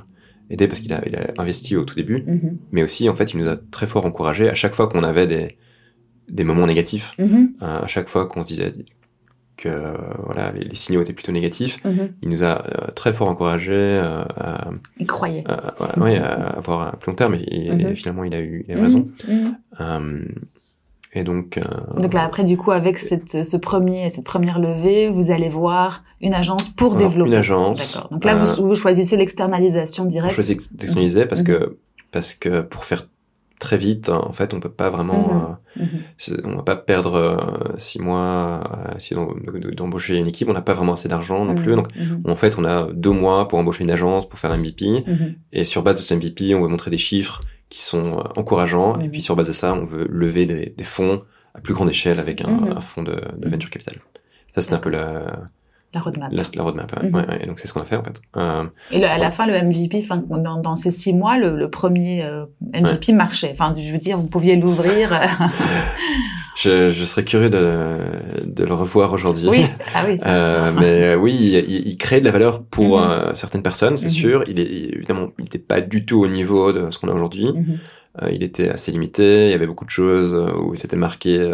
[0.50, 2.24] aidé parce qu'il a, il a investi au tout début,
[2.72, 5.26] mais aussi en fait il nous a très fort encouragé à chaque fois qu'on avait
[5.28, 5.58] des
[6.28, 8.74] des moments négatifs, euh, à chaque fois qu'on se disait
[9.58, 9.94] que
[10.26, 12.14] voilà les, les signaux étaient plutôt négatifs, Mhm.
[12.22, 15.44] il nous a euh, très fort encouragé euh, à, Il croyait.
[15.48, 17.96] à- à- ouais, à avoir un plus long terme et, et Mhm.
[17.96, 19.08] finalement il a eu, il a eu raison.
[19.28, 19.34] Mhm.
[19.34, 19.56] Mhm.
[19.82, 20.26] Euh,
[21.18, 21.58] et donc,
[21.98, 26.04] Donc là, après, du coup, avec cette, ce premier, cette première levée, vous allez voir
[26.20, 27.30] une agence pour Alors, développer.
[27.30, 28.10] une agence, D'accord.
[28.12, 30.36] Donc là, vous, vous choisissez l'externalisation on directe.
[30.36, 31.48] choisit d'externaliser parce Mhm.
[31.48, 31.78] que
[32.12, 33.08] parce que pour faire
[33.60, 35.84] très vite, en fait, on peut pas vraiment, Mhm.
[35.84, 35.86] euh,
[36.44, 36.52] Mhm.
[36.54, 37.38] on va pas perdre euh,
[37.78, 40.48] six mois à essayer de- d'embaucher une équipe.
[40.50, 41.72] On n'a pas vraiment assez d'argent non plus.
[41.72, 41.76] Mhm.
[41.78, 42.32] Donc, Mhm.
[42.32, 45.04] en fait, on a deux mois pour embaucher une agence, pour faire un MVP.
[45.54, 49.00] Et sur base de ce MVP, on veut montrer des chiffres qui sont euh, encourageants.
[49.00, 51.90] Et puis sur base de ça, on veut lever des, des fonds à plus grande
[51.90, 53.96] échelle avec un, un fonds de, de venture capital.
[54.54, 55.42] Ça, c'est un peu la,
[55.96, 56.30] La roadmap.
[56.32, 56.92] la, la roadmap.
[57.02, 57.10] ouais.
[57.10, 57.16] Mhm.
[57.16, 57.40] Ouais, ouais.
[57.44, 58.22] Et donc, c'est ce qu'on a fait, en fait.
[58.38, 61.56] Euh, Et le- à la fin, le MVP, enfin, dans, dans ces six mois, le,
[61.56, 63.50] le premier euh, MVP marchait.
[63.54, 65.12] Enfin, je veux dire, vous pouviez l'ouvrir.
[66.58, 67.96] je, je serais curieux de,
[68.46, 69.48] de le revoir aujourd'hui.
[69.50, 69.66] oui.
[69.94, 70.18] Ah oui.
[70.18, 71.34] ça- Euh, mais oui,
[71.68, 73.34] il, il crée de la valeur pour Mhm.
[73.34, 74.12] certaines personnes, c'est Mhm.
[74.12, 74.44] sûr.
[74.48, 77.48] Il est évidemment, il n'était pas du tout au niveau de ce qu'on a aujourd'hui.
[78.32, 79.48] Il était assez limité.
[79.48, 81.52] Il y avait beaucoup de choses où c'était marqué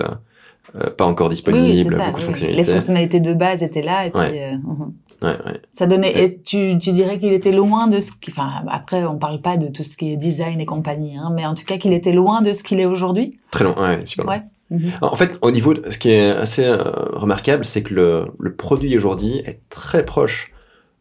[0.76, 2.06] euh, pas encore disponible, oui, ça.
[2.06, 2.22] beaucoup de oui.
[2.28, 2.64] fonctionnalités.
[2.64, 4.06] Les fonctionnalités de base étaient là.
[4.06, 4.54] Et puis, Ouais.
[4.54, 4.94] euh, mhm.
[5.24, 5.62] Ouais, ouais.
[5.72, 6.12] Ça donnait.
[6.24, 8.32] Et- tu, tu dirais qu'il était loin de ce qui.
[8.32, 11.46] Enfin, après, on parle pas de tout ce qui est design et compagnie, hein, mais
[11.46, 13.38] en tout cas, qu'il était loin de ce qu'il est aujourd'hui.
[13.52, 14.32] Très long, ouais, super long.
[14.32, 14.42] Ouais.
[14.72, 14.92] Mhm.
[15.02, 16.78] En fait, au niveau, de, ce qui est assez euh,
[17.14, 20.54] remarquable, c'est que le, le produit aujourd'hui est très proche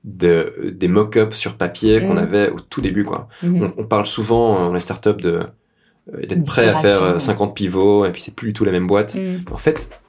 [0.04, 2.18] de, des mock-ups sur papier qu'on Mhm.
[2.18, 3.28] avait au tout début, quoi.
[3.42, 3.70] Mhm.
[3.78, 5.40] On, on parle souvent euh, dans les startups de
[6.18, 7.18] d'être prêt à faire euh, ouais.
[7.18, 9.14] 50 pivots et puis c'est plus du tout la même boîte.
[9.14, 9.44] Mhm.
[9.50, 10.00] En fait,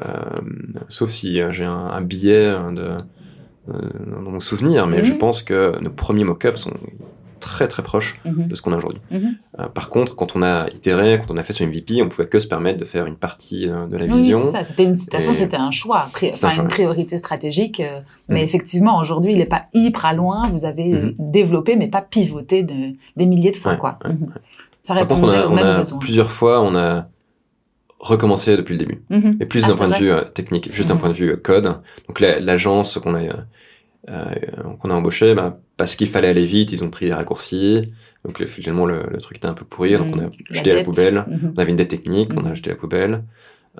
[0.00, 0.40] euh,
[0.88, 2.90] sauf si euh, j'ai un, un billet euh, de
[3.72, 6.74] euh, dans mon souvenir, mais je pense que nos premiers mock-ups sont
[7.44, 8.48] très très proches Mhm.
[8.48, 9.00] de ce qu'on a aujourd'hui.
[9.10, 9.36] Mhm.
[9.60, 12.26] Euh, par contre, quand on a itéré, quand on a fait son MVP, on pouvait
[12.26, 14.38] que se permettre de faire une partie euh, de la Oui, vision.
[14.38, 14.64] c'est ça.
[14.64, 17.80] C'était une, de toute façon, c'était un choix, un enfin choix, une priorité stratégique.
[17.80, 18.44] euh, Mais Mhm.
[18.44, 20.48] effectivement, aujourd'hui, il n'est pas hyper loin.
[20.50, 21.14] Vous avez Mhm.
[21.18, 23.98] développé, mais pas pivoté de, des milliers de fois, Ouais, quoi.
[24.04, 24.32] ouais, Mhm.
[24.82, 25.02] Ça a,
[25.46, 25.98] aux mêmes a besoins.
[25.98, 27.06] plusieurs fois, on a
[28.00, 29.02] recommencé depuis le début.
[29.10, 29.38] Mhm.
[29.40, 31.36] Et plus Ah, d'un point de vue euh, technique, juste d'un point de vue euh,
[31.36, 31.80] code.
[32.06, 33.20] Donc la- l'agence qu'on a
[34.06, 37.86] qu'on a embauché, bah, parce qu'il fallait aller vite, ils ont pris des raccourcis.
[38.24, 40.30] Donc le- finalement le, le truc était un peu pourri, donc on a Mhm.
[40.50, 40.86] jeté à la dette.
[40.86, 41.24] poubelle.
[41.28, 41.52] Mhm.
[41.56, 42.54] On avait une dette technique, on a Mhm.
[42.54, 43.24] jeté à la poubelle.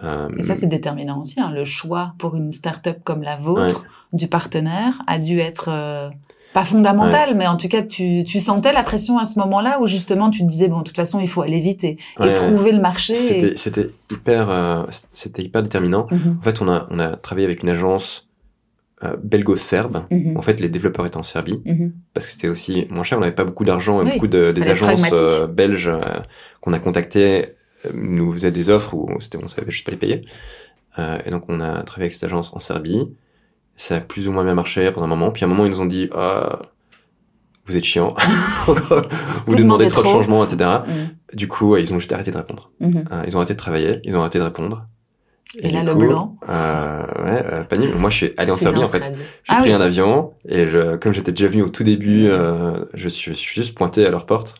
[0.03, 1.41] Euh, Et ça, c'est déterminant aussi.
[1.41, 1.53] Hein.
[1.55, 6.11] Le choix pour une start-up comme la vôtre, du partenaire, a dû être euh,
[6.53, 9.87] pas fondamental, mais en tout cas, tu, tu sentais la pression à ce moment-là où
[9.87, 12.33] justement tu te disais, bon, de toute façon, il faut aller vite et, et Ouais,
[12.33, 13.13] prouver le marché.
[13.13, 16.07] et- C'était c'était hyper euh, c'était hyper déterminant.
[16.11, 16.39] Mhm.
[16.41, 18.29] En fait, on a on a travaillé avec une agence
[19.05, 20.07] euh, belgo-serbe.
[20.11, 20.37] Mhm.
[20.37, 21.93] En fait, les développeurs étaient en Serbie Mhm.
[22.13, 23.19] parce que c'était aussi moins cher.
[23.19, 26.01] On n'avait pas beaucoup d'argent et Oui, beaucoup de, des agences euh, belges euh,
[26.61, 27.47] qu'on a contactées
[27.93, 30.25] nous faisaient des offres où on savait juste pas les payer.
[31.27, 33.09] Et donc on a travaillé avec cette agence en Serbie.
[33.77, 35.31] Ça a plus ou moins bien marché pendant un moment.
[35.31, 36.61] Puis à un moment ils nous ont dit ah
[37.67, 38.15] vous êtes chiant,
[38.67, 38.75] vous,
[39.47, 40.71] Vous nous demandez trop de changements, etc.
[40.87, 41.37] Mhm.
[41.37, 42.71] Du coup, ils ont juste arrêté de répondre.
[42.81, 44.87] Ils ont arrêté de travailler, ils ont arrêté de répondre.
[45.63, 46.37] Et là, du le blanc.
[46.49, 47.95] Euh, ouais, euh, panique.
[47.95, 49.13] Moi, je suis allé en Serbie, en fait.
[49.15, 49.73] J'ai Ah pris oui.
[49.73, 53.37] un avion et je, comme j'étais déjà venu au tout début, euh, je, suis, je
[53.39, 54.57] suis juste pointé à leur porte.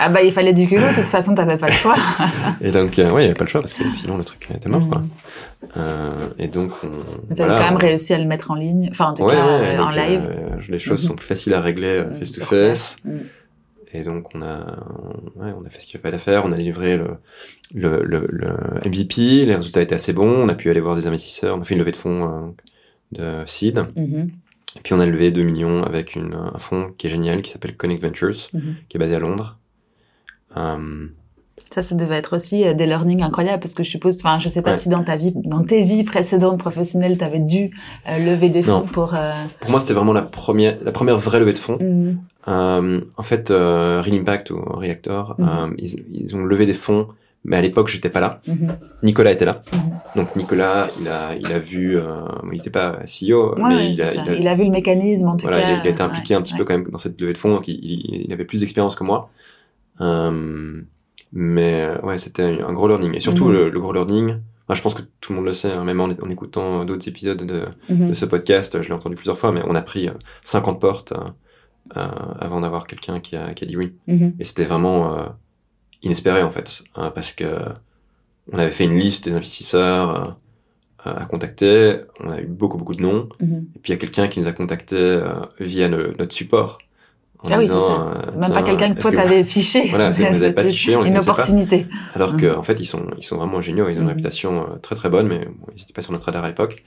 [0.00, 0.82] Ah bah, il fallait du culot.
[0.90, 1.94] De toute façon, t'avais pas le choix.
[2.60, 4.46] Et donc, euh, ouais, il n'y avait pas le choix parce que sinon le truc
[4.54, 4.98] était mort, quoi.
[4.98, 5.08] Mhm.
[5.78, 8.54] Euh, et donc, on, Vous avez voilà, quand même on- réussi à le mettre en
[8.54, 8.88] ligne.
[8.90, 10.28] Enfin, en tout Ouais, cas, ouais, euh, donc, en live.
[10.30, 11.08] euh, les choses Mhm.
[11.08, 12.96] sont plus faciles à régler euh, Mhm, face
[13.94, 14.84] Et donc, on a,
[15.36, 16.44] on, ouais, on a fait ce qu'il fallait faire.
[16.46, 17.16] On a livré le,
[17.74, 18.48] le, le, le
[18.88, 19.44] MVP.
[19.46, 20.30] Les résultats étaient assez bons.
[20.44, 21.56] On a pu aller voir des investisseurs.
[21.56, 23.84] On a fait une levée de fonds euh, de seed.
[23.96, 24.30] Mhm.
[24.76, 27.50] Et puis on a levé 2 millions avec une, un fonds qui est génial, qui
[27.50, 28.76] s'appelle Connect Ventures, Mhm.
[28.88, 29.58] qui est basé à Londres.
[30.56, 31.06] Euh,
[31.70, 34.48] Ça, ça devait être aussi euh, des learnings incroyables parce que je suppose, enfin, je
[34.48, 34.76] sais pas Ouais.
[34.76, 37.70] si dans ta vie, dans tes vies précédentes professionnelles, tu avais dû
[38.08, 38.86] euh, lever des fonds Non.
[38.86, 39.14] pour.
[39.14, 39.30] euh,
[39.60, 41.78] pour moi, c'était vraiment la première, la première vraie levée de fonds.
[41.80, 42.18] mhm.
[42.48, 45.48] Euh, en fait, euh, Real Impact ou Reactor, Mhm.
[45.48, 47.06] euh, ils, ils ont levé des fonds,
[47.44, 48.40] mais à l'époque, j'étais pas là.
[48.48, 48.76] Mhm.
[49.02, 49.62] Nicolas était là.
[49.72, 49.80] Mhm.
[50.16, 52.02] Donc Nicolas, il a, il a vu, euh,
[52.46, 54.22] il n'était pas CEO, Ouais, mais il, a, ça.
[54.26, 55.80] il a- Il a vu le mécanisme en tout voilà, cas.
[55.82, 56.58] il, a, été impliqué ouais, un petit ouais.
[56.58, 59.30] peu quand même dans cette levée de fonds, donc il, avait plus d'expérience que moi.
[61.34, 63.14] Mais ouais, c'était un, gros learning.
[63.16, 64.34] Et surtout, le, le gros learning,
[64.66, 67.08] enfin, je pense que tout le monde le sait, hein, même en, en écoutant d'autres
[67.08, 70.12] épisodes de, de ce podcast, je l'ai entendu plusieurs fois, mais on a pris euh,
[70.44, 71.14] 50 portes
[71.94, 73.94] avant d'avoir quelqu'un qui a, qui a dit oui.
[74.06, 74.34] Mhm.
[74.38, 75.24] Et c'était vraiment euh,
[76.02, 77.46] inespéré en fait, hein, parce que
[78.52, 80.36] on avait fait une liste des investisseurs
[81.06, 83.66] euh, à contacter, on a eu beaucoup beaucoup de noms, Mhm.
[83.74, 85.24] et puis il y a quelqu'un qui nous a contacté euh,
[85.60, 86.78] via le- notre support.
[87.44, 88.02] en Ah oui, c'est ça.
[88.02, 89.82] euh, C'est même pas quelqu'un que toi t'avais fiché.
[89.90, 91.32] Voilà, c'est- pas on Une connaissait pas.
[91.32, 91.86] opportunité.
[92.14, 92.40] Alors Mhm.
[92.54, 94.08] qu'en fait ils sont ils sont vraiment géniaux, ils ont une Mhm.
[94.10, 96.84] réputation euh, très très bonne, mais bon, ils n'étaient pas sur notre radar à l'époque.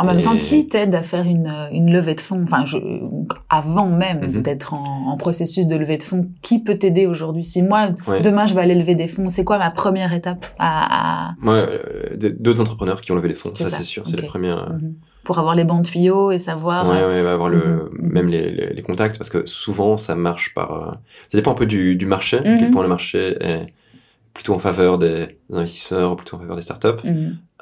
[0.00, 2.42] En même Et- temps, qui t'aide à faire une, euh, une levée de fonds?
[2.42, 2.76] Enfin, je,
[3.48, 4.40] avant même Mhm.
[4.40, 7.44] d'être en, en processus de levée de fonds, qui peut t'aider aujourd'hui?
[7.44, 8.20] Si moi, Ouais.
[8.20, 11.54] demain, je vais aller lever des fonds, c'est quoi ma première étape à, à- Moi,
[11.54, 11.78] euh,
[12.38, 14.70] d'autres entrepreneurs qui ont levé des fonds, ça, ça, c'est sûr, c'est la première.
[14.72, 14.94] Mhm.
[15.22, 17.90] pour avoir les bons tuyaux et savoir Ouais, euh, ouais, va avoir le, Mhm.
[18.00, 20.72] même les, les, les contacts, parce que souvent ça marche par.
[20.72, 20.90] euh,
[21.28, 23.66] ça dépend un peu du, du marché, à quel point le marché est
[24.32, 27.06] plutôt en faveur des investisseurs, ou plutôt en faveur des startups.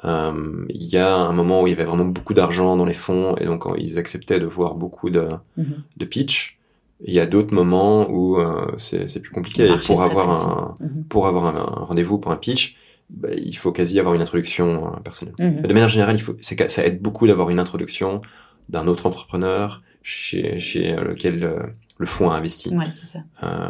[0.05, 2.93] Euh, Il y a un moment où il y avait vraiment beaucoup d'argent dans les
[2.93, 5.27] fonds, et donc ils acceptaient de voir beaucoup de,
[5.57, 5.83] Mhm.
[5.97, 6.57] de pitch.
[7.05, 9.65] Il y a d'autres moments où euh, c'est plus compliqué.
[9.65, 10.47] Et pour avoir précis.
[10.47, 10.75] un,
[11.09, 12.75] pour avoir un, un rendez-vous pour un pitch,
[13.09, 15.35] bah, il faut quasi avoir une introduction euh, personnelle.
[15.39, 15.61] Mhm.
[15.61, 18.21] De manière générale, il faut, ça aide beaucoup d'avoir une introduction
[18.69, 22.69] d'un autre entrepreneur chez, chez lequel le fonds a investi.
[22.69, 23.19] Ouais, ça.
[23.43, 23.69] Euh,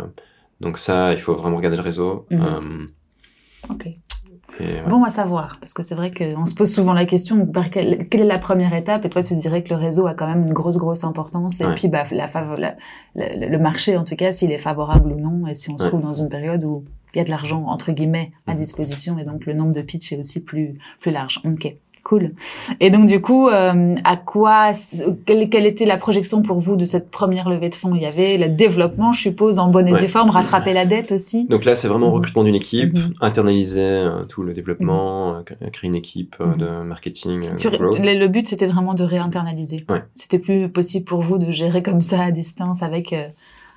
[0.59, 2.25] donc ça, il faut vraiment regarder le réseau.
[2.31, 2.85] Euh,
[3.69, 3.87] Ok.
[4.59, 4.81] Et.
[4.89, 8.21] Bon à savoir, parce que c'est vrai qu'on se pose souvent la question quelle, quelle
[8.21, 10.53] est la première étape Et toi, tu dirais que le réseau a quand même une
[10.53, 11.61] grosse, grosse importance.
[11.61, 11.75] Et Ouais.
[11.75, 12.75] puis, bah, la, favo- la-
[13.15, 15.83] la- le marché, en tout cas, s'il est favorable ou non, et si on se
[15.83, 15.89] Ouais.
[15.89, 16.83] trouve dans une période où
[17.13, 18.57] il y a de l'argent, entre guillemets, à Mhm.
[18.57, 21.41] disposition, et donc le nombre de pitch est aussi plus, plus large.
[21.45, 21.75] Ok.
[22.09, 22.31] Cool.
[22.79, 24.71] Et donc du coup, euh, à quoi,
[25.27, 27.93] quelle, quelle était la projection pour vous de cette première levée de fonds?
[27.93, 29.99] Il y avait le développement, je suppose, en bonne et Ouais.
[29.99, 31.45] due forme, rattraper la dette aussi?
[31.45, 32.13] Donc là, c'est vraiment Mhm.
[32.15, 33.13] recrutement d'une équipe, Mhm.
[33.21, 36.57] internaliser euh, tout le développement, euh, cr- créer une équipe euh, Mhm.
[36.57, 39.85] de marketing, le, le but, c'était vraiment de réinternaliser.
[39.87, 40.01] Ouais.
[40.15, 43.13] C'était plus possible pour vous de gérer comme ça à distance avec.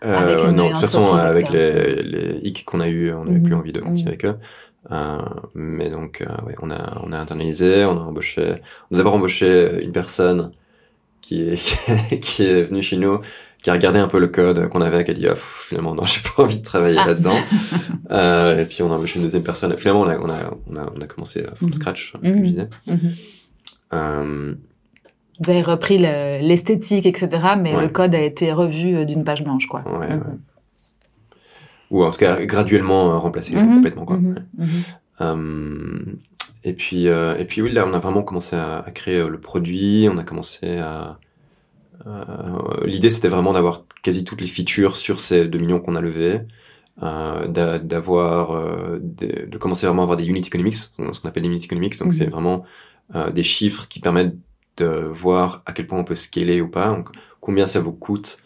[0.05, 3.55] avec une- non, de toute façon, avec les, les qu'on a eu, on n'avait plus
[3.55, 4.37] envie de continuer avec eux.
[4.91, 5.19] Euh,
[5.55, 8.55] mais donc, euh, ouais, on a, on a internalisé, on a embauché,
[8.91, 10.51] on a d'abord embauché une personne
[11.21, 13.21] qui est, qui est venue chez nous,
[13.63, 15.95] qui a regardé un peu le code qu'on avait, qui a dit, ah, pff, finalement,
[15.95, 17.07] non, j'ai pas envie de travailler Ah.
[17.07, 17.37] là-dedans.
[18.11, 19.77] euh, et puis, on a embauché une deuxième personne.
[19.77, 21.75] Finalement, on a, on a, on a, on a commencé from Mhm.
[21.75, 22.33] scratch, Mhm.
[22.33, 22.69] comme je disais.
[22.89, 22.99] mhm.
[23.95, 24.55] Euh,
[25.45, 27.29] Vous avez repris le- l'esthétique, etc.,
[27.61, 27.83] mais Ouais.
[27.83, 29.83] le code a été revu euh, d'une page blanche, quoi.
[29.87, 30.21] ouais, ouais.
[31.93, 34.17] Ou en tout cas, graduellement euh, remplacé Mhm, complètement, quoi.
[34.17, 34.67] mhm, mhm.
[35.21, 35.99] Euh,
[36.65, 39.39] et puis, euh, et puis oui, là, on a vraiment commencé à, à créer le
[39.39, 40.09] produit.
[40.11, 41.19] On a commencé à.
[42.85, 46.41] L'idée, c'était vraiment d'avoir quasi toutes les features sur ces 2 millions qu'on a levés,
[47.01, 48.59] d'a- d'avoir,
[49.01, 51.97] de commencer vraiment à avoir des unit economics, ce qu'on appelle des unit economics.
[52.01, 52.65] Donc, c'est vraiment
[53.33, 54.35] des chiffres qui permettent
[54.79, 56.89] de voir à quel point on peut scaler ou pas.
[56.89, 57.09] Donc,
[57.41, 58.39] combien ça vous coûte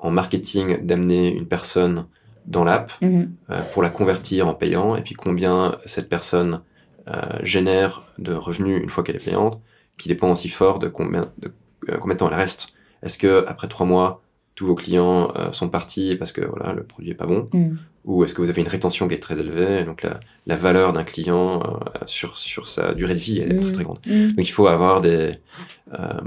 [0.00, 2.06] en marketing d'amener une personne
[2.46, 6.60] dans l'app mhm, euh, pour la convertir en payant et puis combien cette personne
[7.08, 9.60] euh, génère de revenus une fois qu'elle est payante,
[9.98, 11.52] qui dépend aussi fort de combien de
[11.90, 12.68] euh, combien de temps elle reste.
[13.02, 14.22] Est-ce que après trois mois
[14.54, 17.76] tous vos clients sont partis parce que voilà le produit est pas bon mhm.
[18.04, 20.92] ou est-ce que vous avez une rétention qui est très élevée donc la, la valeur
[20.92, 23.74] d'un client euh, sur sur sa durée de vie elle est très Mhm.
[23.74, 23.98] très grande.
[24.36, 25.32] Donc il faut avoir des,
[25.92, 26.20] euh,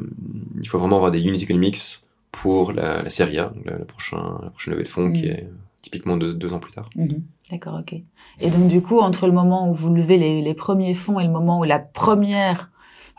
[0.61, 2.01] il faut vraiment avoir des unit economics
[2.31, 5.27] pour la, la série A, donc la, la prochaine, la prochaine levée de fonds qui
[5.27, 5.47] est
[5.89, 6.89] typiquement deux, deux ans plus tard.
[6.95, 7.23] Mhm.
[7.51, 7.95] D'accord, ok.
[8.41, 11.23] Et donc du coup, entre le moment où vous levez les, les premiers fonds et
[11.23, 12.69] le moment où la première,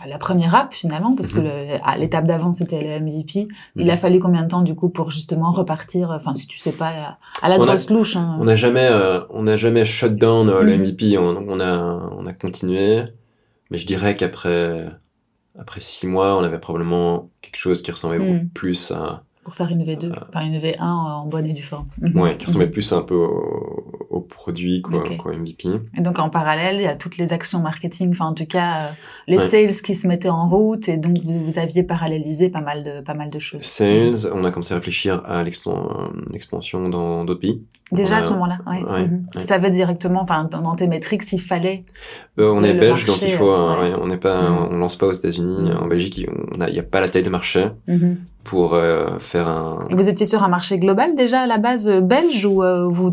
[0.07, 1.81] la première app finalement, parce que Mhm.
[1.99, 3.91] l'étape d'avant c'était le MVP, il Mhm.
[3.91, 7.17] a fallu combien de temps du coup pour justement repartir, enfin si tu sais pas,
[7.43, 8.17] à, la On a- grosse louche.
[8.17, 8.37] Hein.
[8.39, 10.75] On n'a jamais, euh, on n'a jamais shut down euh, le.
[10.75, 11.17] MVP.
[11.17, 11.79] On, on a,
[12.19, 13.05] on a continué,
[13.71, 14.91] mais je dirais qu'après,
[15.59, 19.71] après six mois, on avait probablement quelque chose qui ressemblait beaucoup plus à, Pour faire
[19.71, 21.87] une V2, Euh, enfin une V1 en bonne et due forme.
[22.03, 22.21] Mhm.
[22.21, 25.17] ouais, qui ressemblait plus un peu au, au au produit qu'au Ok.
[25.17, 25.69] qu'au MVP.
[25.97, 28.77] Et donc en parallèle, il y a toutes les actions marketing, enfin en tout cas
[28.79, 28.89] euh,
[29.29, 29.43] les Ouais.
[29.43, 33.01] sales qui se mettaient en route et donc vous, vous aviez parallélisé pas mal de
[33.01, 33.63] pas mal de choses.
[33.63, 37.63] Sales, on a commencé à réfléchir à l'expan- euh, l'expansion dans d'autres pays.
[37.93, 38.83] Déjà On a- à ce moment-là, ouais.
[38.85, 39.13] ouais, Mhm.
[39.15, 39.21] ouais.
[39.33, 41.85] Tu savais directement, enfin dans, dans tes métriques, s'il fallait.
[42.39, 44.69] Euh, on Le- est le belge, donc il faut, euh, on n'est pas, Mm.
[44.73, 45.71] on lance pas aux États-Unis.
[45.71, 45.77] Mm.
[45.83, 46.29] En Belgique, il
[46.73, 48.19] n'y a pas la taille de marché Mhm.
[48.45, 49.79] pour euh, faire un.
[49.91, 52.87] Et vous étiez sur un marché global déjà à la base euh, belge ou euh,
[52.89, 53.11] vous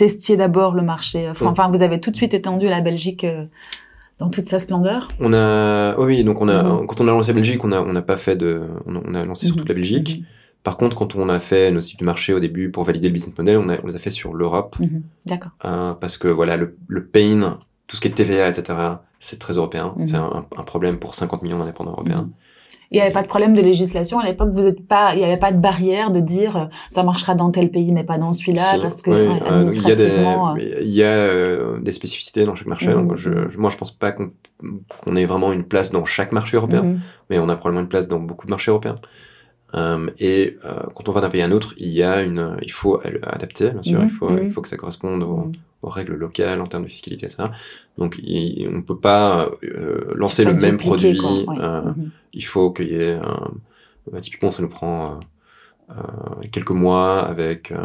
[0.00, 1.32] testiez d'abord le marché euh.
[1.44, 3.44] Enfin, vous avez tout de suite étendu la Belgique euh,
[4.18, 5.08] dans toute sa splendeur.
[5.20, 6.86] On a, oh oui, donc on a, Mhm.
[6.86, 9.14] quand on a lancé Belgique, on a, on n'a pas fait de, on a, on
[9.14, 9.60] a lancé sur Mhm.
[9.60, 10.10] toute la Belgique.
[10.18, 10.24] Mhm.
[10.62, 13.14] Par contre, quand on a fait nos études de marché au début pour valider le
[13.14, 15.02] business model, on, a, on les a fait sur l'Europe, Mhm.
[15.26, 15.52] D'accord.
[15.64, 18.78] euh, parce que voilà, le, le pain, tout ce qui est TVA, etc.,
[19.20, 19.94] c'est très européen.
[19.96, 20.06] Mhm.
[20.06, 22.28] C'est un, un problème pour 50 millions d'indépendants européens.
[22.92, 24.50] Il n'y avait pas de problème de législation à l'époque.
[24.52, 27.50] Vous êtes pas, il n'y avait pas de barrière de dire euh, ça marchera dans
[27.50, 30.02] tel pays mais pas dans celui-là parce que oui, ouais, donc il y a des,
[30.06, 30.54] administrativement.
[30.56, 32.88] euh, il y a euh, des spécificités dans chaque marché.
[32.88, 33.08] Mhm.
[33.08, 34.32] Donc je, je- moi, je pense pas qu'on
[35.04, 37.00] qu'on ait vraiment une place dans chaque marché européen, mhm.
[37.30, 38.96] mais on a probablement une place dans beaucoup de marchés européens.
[39.74, 42.56] Euh, et euh, quand on va d'un pays à un autre, il y a une,
[42.62, 44.02] il faut ad- adapter, bien sûr.
[44.02, 44.44] Il faut, mhm.
[44.44, 45.52] il faut que ça corresponde aux, Mhm.
[45.82, 47.44] aux règles locales en termes de fiscalité, etc.
[47.98, 51.16] Donc, il- on ne peut pas euh, lancer Pas le même produit.
[51.16, 51.60] quoi, ouais.
[51.60, 52.10] euh, Mhm.
[52.32, 53.50] il faut qu'il y ait un...
[54.10, 55.20] bah, typiquement ça nous prend
[55.90, 57.84] euh, euh, quelques mois avec euh,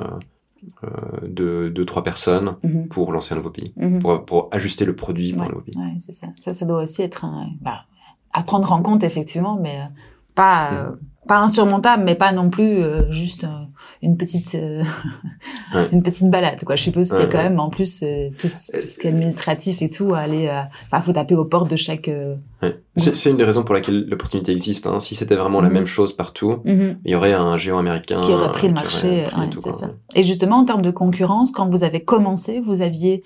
[0.84, 0.88] euh,
[1.28, 2.56] deux, deux trois personnes
[2.90, 5.78] pour lancer un nouveau pays pour, pour ajuster le produit pour Ouais, un nouveau pays
[5.78, 6.28] ouais, c'est ça.
[6.36, 7.86] Ça, ça doit aussi être un, bah,
[8.34, 9.78] à prendre en compte effectivement, mais
[10.34, 10.92] pas euh,
[11.28, 13.48] pas insurmontable, mais pas non plus euh, juste euh,
[14.02, 14.84] une petite euh,
[15.74, 15.88] Ouais.
[15.92, 16.64] une petite balade.
[16.64, 16.76] Quoi.
[16.76, 19.08] Je suppose qu'il y a quand même en plus euh, tout, ce- tout ce qui
[19.08, 20.48] est administratif et tout à aller.
[20.48, 22.08] euh, Enfin, faut taper aux portes de chaque.
[22.08, 22.80] euh, Ouais.
[22.98, 25.00] c'est une des raisons pour laquelle l'opportunité existe hein.
[25.00, 25.74] si c'était vraiment la Mhm.
[25.74, 26.98] même chose partout mhm.
[27.04, 29.26] il y aurait un géant américain qui aurait pris le euh, marché.
[29.30, 29.88] pris ouais, tout, ça.
[30.16, 33.22] Et justement, en termes de concurrence, quand vous avez commencé, vous aviez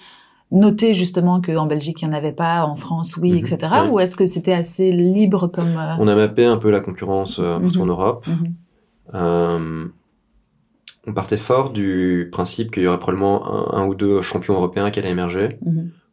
[0.52, 3.58] noté justement qu'en Belgique, il n'y en avait pas, en France, oui, Mhm, etc.
[3.84, 3.90] ouais.
[3.90, 5.78] Ou est-ce que c'était assez libre comme...
[5.78, 7.84] euh, on a mappé un peu la concurrence euh, partout Mhm.
[7.84, 8.54] en Europe mhm,
[9.16, 9.86] Euh,
[11.08, 14.92] on partait fort du principe qu'il y aurait probablement un, un ou deux champions européens
[14.92, 15.60] qui allaient émerger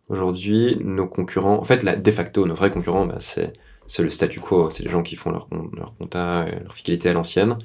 [0.08, 3.52] Aujourd'hui, nos concurrents, en fait, de facto, nos vrais concurrents, bah, c'est,
[3.88, 7.12] c'est le statu quo, c'est les gens qui font leur, leur compta, leur fiscalité à
[7.12, 7.58] l'ancienne.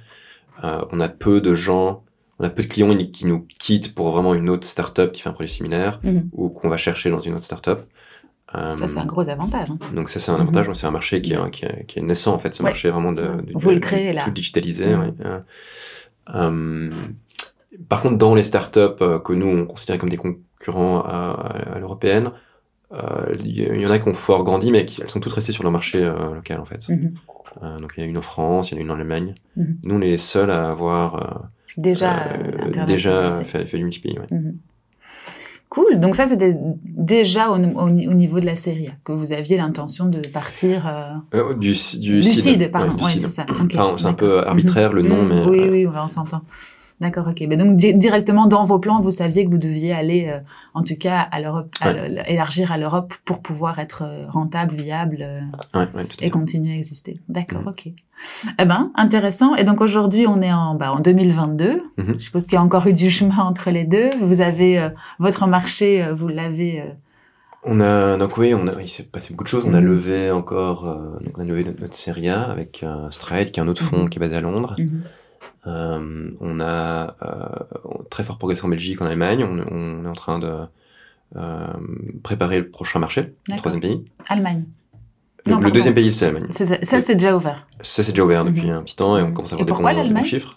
[0.63, 2.03] On a peu de gens,
[2.41, 5.29] on a peu de clients qui nous quittent pour vraiment une autre startup qui fait
[5.29, 6.29] un produit similaire mhm.
[6.33, 7.79] ou qu'on va chercher dans une autre startup.
[8.55, 9.69] Euh, Ça, c'est un gros avantage.
[9.69, 9.77] hein.
[9.95, 10.41] donc ça, c'est un Mhm.
[10.41, 10.67] avantage.
[10.73, 12.53] C'est un marché qui est, qui est, qui est naissant, en fait.
[12.53, 12.69] Ce Ouais.
[12.69, 14.23] marché vraiment de, de- Vous le créez, de là.
[14.25, 14.87] tout digitalisé.
[14.87, 14.99] Mhm.
[15.01, 15.13] ouais.
[15.25, 15.39] Euh,
[16.35, 16.89] euh,
[17.87, 21.79] par contre, dans les startups euh, que nous, on considère comme des concurrents à, à
[21.79, 22.31] l'européenne,
[23.39, 25.63] il y, en a qui ont fort grandi, mais qui, elles sont toutes restées sur
[25.63, 26.01] leur marché
[26.33, 26.89] local, en fait.
[26.89, 27.13] Mhm.
[27.79, 29.35] Donc il y en a une en France, il y en a une en Allemagne.
[29.55, 29.77] Mhm.
[29.85, 34.17] Nous, on est les seuls à avoir Déjà, euh, déjà fait, fait du multi-pays.
[34.19, 34.27] ouais.
[34.37, 34.57] Mhm.
[35.69, 35.99] Cool.
[36.01, 36.53] Donc ça, c'était
[36.83, 40.85] déjà au, au- au niveau de la série A, que vous aviez l'intention de partir.
[40.87, 41.69] euh, Euh, du,
[41.99, 42.95] du, Du CID, pardon.
[42.97, 43.45] ouais, Ouais, c'est ça.
[43.49, 44.49] Ok, Enfin, c'est un peu d'accord.
[44.49, 45.07] arbitraire le Mhm.
[45.09, 45.29] nom, Mhm.
[45.29, 46.41] mais Oui, euh, oui, on s'entend.
[47.01, 47.43] D'accord, ok.
[47.49, 50.39] Mais donc di- directement dans vos plans, vous saviez que vous deviez aller, euh,
[50.75, 52.23] en tout cas, à l'Europe, Ouais.
[52.27, 55.41] élargir à l'Europe pour pouvoir être euh, rentable, viable euh,
[55.73, 57.19] ouais, ouais, et continuer à exister.
[57.27, 57.67] D'accord, Mhm.
[57.69, 57.87] ok.
[58.59, 59.55] Eh ben, intéressant.
[59.55, 61.81] Et donc aujourd'hui, on est en, bah, en 2022.
[61.97, 62.13] Mhm.
[62.19, 64.11] Je suppose qu'il y a encore eu du chemin entre les deux.
[64.21, 66.81] Vous avez euh, votre marché, euh, vous l'avez.
[66.81, 66.85] euh,
[67.65, 69.65] On a donc oui, on a, il s'est passé beaucoup de choses.
[69.67, 69.87] On a Mhm.
[69.87, 73.67] levé encore, euh, on a levé notre, notre série A avec Stride, qui est un
[73.67, 74.75] autre fonds qui est basé à Londres.
[75.67, 79.43] Euh, on a euh, très fort progressé en Belgique, en Allemagne.
[79.43, 80.51] On, on est en train de
[81.35, 81.67] euh,
[82.23, 84.03] préparer le prochain marché, le troisième pays.
[84.29, 84.65] Allemagne.
[85.47, 86.51] Non, le deuxième pays, c'est l'Allemagne.
[86.51, 87.67] Ça, c'est déjà ouvert.
[87.81, 88.75] Ça, c'est déjà ouvert depuis Mhm.
[88.77, 90.55] un petit temps et on commence à avoir des pourquoi bons, chiffres.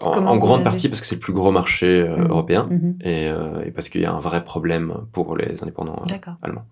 [0.00, 2.28] En, grande partie parce que c'est le plus gros marché Mhm.
[2.28, 2.98] européen Mhm.
[3.02, 3.26] et,
[3.66, 6.00] et parce qu'il y a un vrai problème pour les indépendants
[6.42, 6.66] allemands.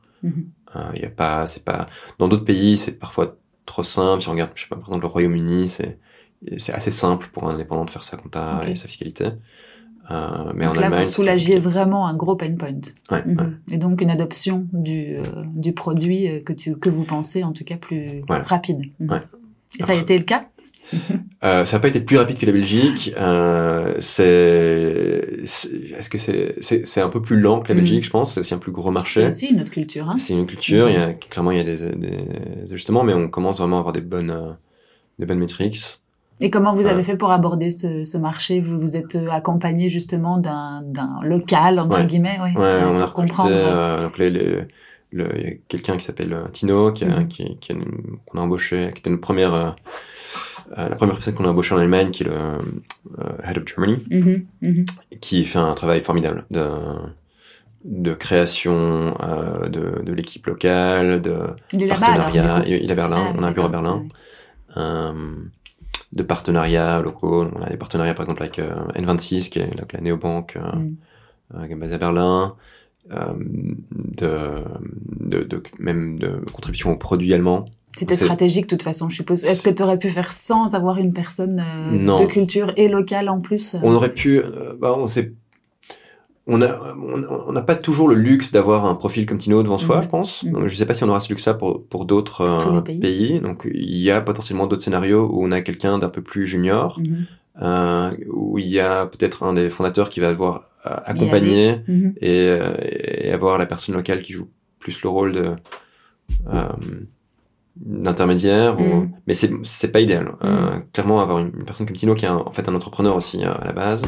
[0.94, 1.86] Il y a pas, c'est pas.
[2.18, 4.22] Dans d'autres pays, c'est parfois trop simple.
[4.22, 5.98] Si on regarde, je sais pas, par exemple, le Royaume-Uni, c'est
[6.58, 9.28] c'est assez simple pour un indépendant de faire sa compta et sa fiscalité.
[10.10, 12.70] Euh, mais Donc en là, Allemagne, vous c'est soulagiez vraiment un gros pain point.
[13.10, 13.36] Ouais, Mhm.
[13.40, 13.74] ouais.
[13.74, 15.22] Et donc une adoption du, euh,
[15.54, 18.44] du produit euh, que, tu, que vous pensez en tout cas plus Voilà.
[18.44, 18.82] rapide.
[19.00, 19.10] Mhm.
[19.10, 19.22] Ouais.
[19.80, 20.42] Et ça a été le cas?
[21.42, 23.12] Euh, ça n'a pas été plus rapide que la Belgique.
[23.98, 27.80] C'est, c'est- est-ce que c'est, c'est, c'est un peu plus lent que la Mhm.
[27.80, 28.34] Belgique, je pense.
[28.34, 29.26] C'est aussi un plus gros C'est marché.
[29.28, 30.08] aussi une autre culture.
[30.08, 30.88] Hein C'est une culture.
[30.88, 33.80] Il y a clairement il y a des, des ajustements, mais on commence vraiment à
[33.80, 34.56] avoir des bonnes,
[35.18, 36.00] des bonnes métriques.
[36.40, 37.02] Et comment vous avez Ouais.
[37.02, 38.60] fait pour aborder ce, ce marché?
[38.60, 40.82] Vous vous êtes euh, accompagné justement d'un
[41.22, 42.04] local, entre Ouais.
[42.06, 43.50] guillemets, Ouais, euh, on a pour comprendre.
[43.54, 44.66] euh, donc les, les-
[45.12, 47.28] le- il y a quelqu'un qui s'appelle euh, Tino, qui, Mhm.
[47.28, 47.72] qui, qui
[48.26, 49.70] qu'on a embauché, qui était notre première, euh,
[50.76, 52.58] euh, la première personne qu'on a embauché en Allemagne, qui est le euh,
[53.48, 54.84] head of Germany, Mhm, mhm.
[55.22, 56.64] qui fait un travail formidable de,
[57.84, 61.38] de création euh, de, de l'équipe locale, de
[61.72, 62.42] Il alors, partenariat.
[62.58, 62.68] du coup.
[62.68, 64.04] il il est à Berlin, Ah, on a un bureau à Berlin.
[64.76, 65.12] Euh,
[66.16, 67.46] de partenariats locaux.
[67.54, 70.76] On a des partenariats par exemple avec euh, N26, qui est donc, la néobanque euh,
[70.76, 70.96] Mm.
[71.54, 72.54] euh, qui est basée à Berlin.
[73.12, 73.34] Euh,
[73.92, 74.64] de,
[75.20, 77.66] de, de- même de contribution aux produits allemands.
[77.96, 79.44] C'était stratégique de toute façon, je suppose.
[79.44, 81.62] Est-ce que tu aurais pu faire sans avoir une personne
[81.92, 85.32] euh, de culture et locale en plus On aurait pu, euh, bah, on sait,
[86.46, 89.78] on a, on on n'a pas toujours le luxe d'avoir un profil comme Tino devant
[89.78, 90.02] soi, Mhm.
[90.04, 90.44] je pense.
[90.44, 93.00] Donc, je sais pas si on aura ce luxe-là pour, pour d'autres euh, pays.
[93.00, 93.40] pays.
[93.40, 97.00] Donc, il y a potentiellement d'autres scénarios où on a quelqu'un d'un peu plus junior,
[97.00, 97.26] Mhm.
[97.62, 102.14] euh, où il y a peut-être un des fondateurs qui va devoir euh, accompagner Mhm.
[102.20, 102.56] et,
[103.26, 104.46] et avoir la personne locale qui joue
[104.78, 105.46] plus le rôle de
[106.52, 106.62] euh,
[107.76, 108.78] d'intermédiaire.
[108.80, 109.10] ou- Mhm.
[109.26, 110.32] Mais c'est c'est pas idéal.
[110.92, 113.42] Clairement, avoir une, une personne comme Tino qui est un- en fait un entrepreneur aussi
[113.42, 114.04] à la base.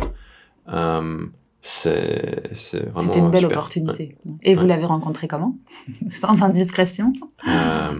[1.70, 3.58] C'est vraiment C'était une belle super.
[3.58, 4.16] opportunité.
[4.42, 4.68] Et vous Ouais.
[4.68, 5.54] l'avez rencontré comment
[6.08, 7.12] Sans indiscrétion
[7.46, 7.92] Euh,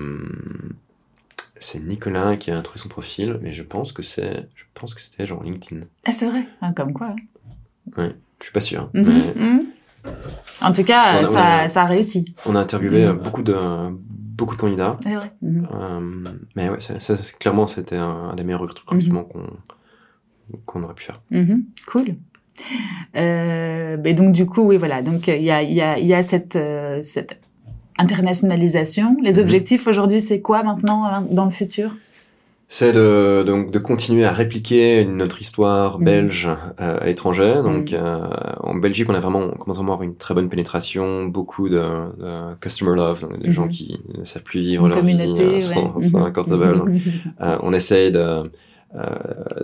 [1.61, 5.01] c'est Nicolas qui a trouvé son profil, mais je pense que c'est, je pense que
[5.01, 5.82] c'était genre LinkedIn.
[6.07, 6.47] Ah, c'est vrai.
[6.62, 7.15] Ah, comme quoi.
[7.97, 8.11] hein.
[8.40, 8.89] Je suis pas sûr.
[8.95, 9.05] Mhm.
[9.36, 9.66] mais Mhm.
[10.61, 12.35] En tout cas, a- ça, a- ça a réussi.
[12.47, 13.11] on a interviewé Mhm.
[13.11, 13.55] euh, beaucoup de
[14.39, 14.97] beaucoup de candidats.
[15.03, 15.32] C'est vrai.
[15.43, 16.24] Euh,
[16.57, 19.47] mais ouais, ça, ça, c'est- clairement, c'était un, un des meilleurs recrutements qu'on
[20.65, 21.20] qu'on aurait pu faire.
[21.89, 22.16] Cool.
[23.17, 25.03] Euh, mais donc du coup, oui, voilà.
[25.03, 27.39] Donc il y a, il y a, il y a cette, euh, cette
[27.99, 29.17] internationalisation.
[29.23, 29.41] Les Mhm.
[29.43, 31.97] objectifs aujourd'hui, c'est quoi maintenant hein, dans le futur?
[32.71, 36.05] C'est de, donc de continuer à répliquer notre histoire Mhm.
[36.05, 36.49] belge
[36.81, 37.55] euh, à l'étranger.
[37.65, 37.99] Donc, Mhm.
[37.99, 38.27] euh,
[38.61, 41.71] en Belgique, on a vraiment, on commence vraiment à avoir une très bonne pénétration, beaucoup
[41.71, 45.17] de, de customer love, donc des gens qui ne savent plus vivre Une leur vie
[45.19, 45.61] euh, ouais.
[45.63, 46.33] sans, sans un.
[47.41, 48.43] Euh, on essaye de,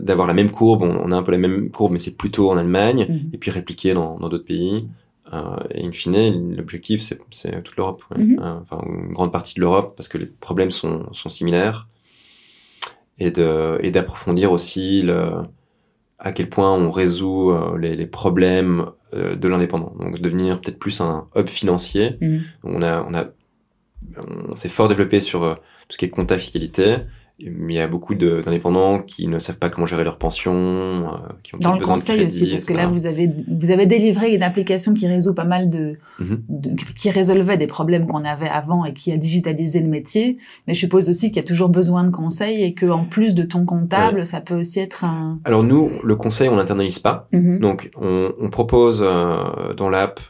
[0.00, 0.82] d'avoir la même courbe.
[0.82, 3.30] On, on a un peu la même courbe, mais c'est plutôt en Allemagne, Mhm.
[3.32, 4.86] et puis répliquer dans, d'autres pays.
[5.32, 8.02] Euh, et in fine, l'objectif, c'est, toute l'Europe.
[8.10, 8.22] ouais.
[8.22, 8.38] Mhm.
[8.42, 11.88] Euh, enfin, une grande partie de l'Europe, parce que les problèmes sont, sont similaires.
[13.18, 15.30] Et, d'approfondir aussi le,
[16.18, 19.94] à quel point on résout euh, les, les problèmes euh, de l'indépendant.
[19.98, 22.16] Donc, devenir peut-être plus un hub financier.
[22.20, 22.42] Mhm.
[22.64, 23.26] On a, on a,
[24.50, 26.96] on s'est fort développé sur euh, tout ce qui est compta fiscalité,
[27.44, 31.08] il y a beaucoup de- d'indépendants qui ne savent pas comment gérer leur pension, euh,
[31.42, 33.70] qui ont Dans le besoin de conseil crédit, aussi, parce que là, vous avez, vous
[33.70, 36.42] avez délivré une application qui résout pas mal de, Mhm.
[36.48, 40.38] de- qui résolvait des problèmes qu'on avait avant et qui a digitalisé le métier.
[40.66, 43.34] Mais je suppose aussi qu'il y a toujours besoin de conseils et que en plus
[43.34, 45.38] de ton comptable, ça peut aussi être un.
[45.44, 47.28] Alors nous, le conseil, on l'internalise pas.
[47.32, 47.60] Mhm.
[47.60, 50.20] Donc, on, on propose euh, dans l'app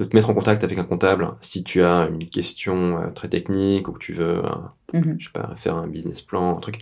[0.00, 3.28] de te mettre en contact avec un comptable si tu as une question euh, très
[3.28, 4.42] technique ou que tu veux,
[4.92, 5.16] Mhm.
[5.18, 6.78] je sais pas, faire un business plan, un truc.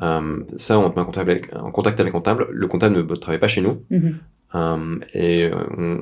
[0.00, 2.46] Euh, ça, on te met en contact, avec, en contact avec un comptable.
[2.50, 3.84] Le comptable ne travaille pas chez nous.
[3.90, 4.18] Mhm.
[4.54, 5.54] Euh, et euh,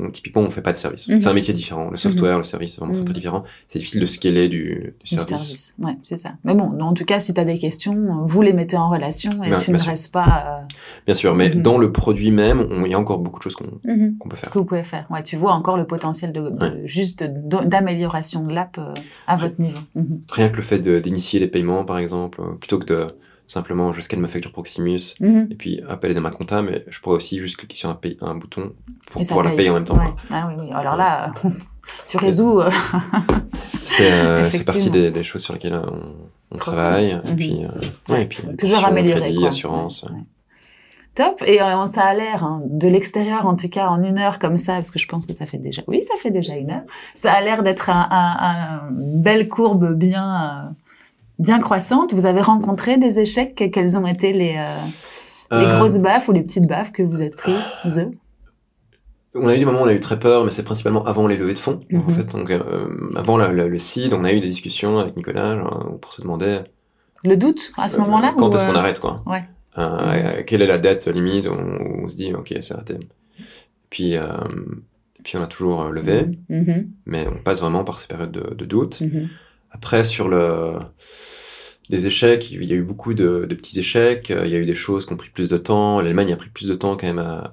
[0.06, 1.06] on, typiquement, on fait pas de service.
[1.08, 1.20] Mhm.
[1.20, 1.88] C'est un métier différent.
[1.90, 3.04] Le software, le service, c'est vraiment très, Mhm.
[3.06, 3.44] très différent.
[3.68, 5.74] C'est difficile de scaler du, du Du service.
[5.78, 6.30] Ouais, c'est ça.
[6.44, 9.30] Mais bon, en tout cas, si tu as des questions, vous les mettez en relation
[9.30, 9.90] et tu bien ne sûr.
[9.90, 10.66] restes pas.
[11.06, 11.62] Bien sûr, mais Mhm.
[11.62, 14.18] dans le produit même, il y a encore beaucoup de choses qu'on euh, mhm.
[14.28, 14.50] peut faire.
[14.50, 15.06] que vous pouvez faire.
[15.10, 18.92] Ouais, tu vois encore le potentiel de, de- juste d'amélioration de l'app euh,
[19.26, 19.78] à votre niveau.
[19.94, 20.20] Mhm.
[20.30, 23.06] Rien que le fait d'initier les paiements, par exemple, euh, plutôt que de
[23.50, 25.48] simplement je scanne ma facture Proximus Mhm.
[25.50, 27.94] et puis est dans ma compta, mais je pourrais aussi juste cliquer sur un,
[28.36, 28.72] bouton
[29.10, 29.56] pour pouvoir la paye.
[29.58, 29.98] payer en même temps.
[29.98, 30.14] Ouais.
[30.30, 30.72] Ah oui, oui.
[30.72, 31.32] Alors là,
[32.06, 32.60] tu résous.
[32.60, 32.70] euh,
[33.84, 35.80] C'est euh, partie des, des choses sur lesquelles
[36.52, 37.20] on, travaille.
[37.22, 37.30] cool.
[37.32, 39.20] Et puis, euh, ouais, et puis toujours améliorer.
[39.20, 39.48] crédit, quoi.
[39.48, 40.02] assurance.
[40.04, 40.18] Ouais.
[41.14, 41.42] Top.
[41.46, 44.56] Et euh, ça a l'air, hein, de l'extérieur en tout cas, en une heure comme
[44.56, 46.84] ça, parce que je pense que ça fait déjà, oui, ça fait déjà une heure.
[47.14, 50.72] Ça a l'air d'être un, un- un- une belle courbe bien,
[51.40, 52.14] bien croissante.
[52.14, 53.54] Vous avez rencontré des échecs.
[53.72, 54.76] Quelles ont été les, euh,
[55.58, 57.52] les Euh, grosses baffes ou les petites baffes que vous êtes pris,
[57.86, 58.10] eux
[59.34, 61.26] On a eu des moments où on a eu très peur, mais c'est principalement avant
[61.26, 61.80] les levées de fonds.
[61.92, 62.12] En Mhm.
[62.12, 62.60] fait, donc euh,
[63.16, 66.20] avant la- la- le seed, on a eu des discussions avec Nicolas genre, pour se
[66.22, 66.60] demander
[67.24, 69.16] Le doute à ce moment-là quand est-ce qu'on arrête quoi?
[69.26, 69.44] ouais.
[69.78, 71.46] Euh, Quelle est la date limite?
[71.46, 72.98] Où on, se dit ok c'est raté.
[73.88, 74.26] Puis euh,
[75.22, 78.64] puis on a toujours levé, Mhm, mais on passe vraiment par ces périodes de, de
[78.64, 79.00] doute.
[79.00, 79.28] mhm,
[79.70, 80.72] Après, sur le
[81.90, 84.30] des échecs, il y a eu beaucoup de, de petits échecs.
[84.30, 86.00] euh, Il y a eu des choses qui ont pris plus de temps.
[86.00, 87.52] L'Allemagne a pris plus de temps quand même à,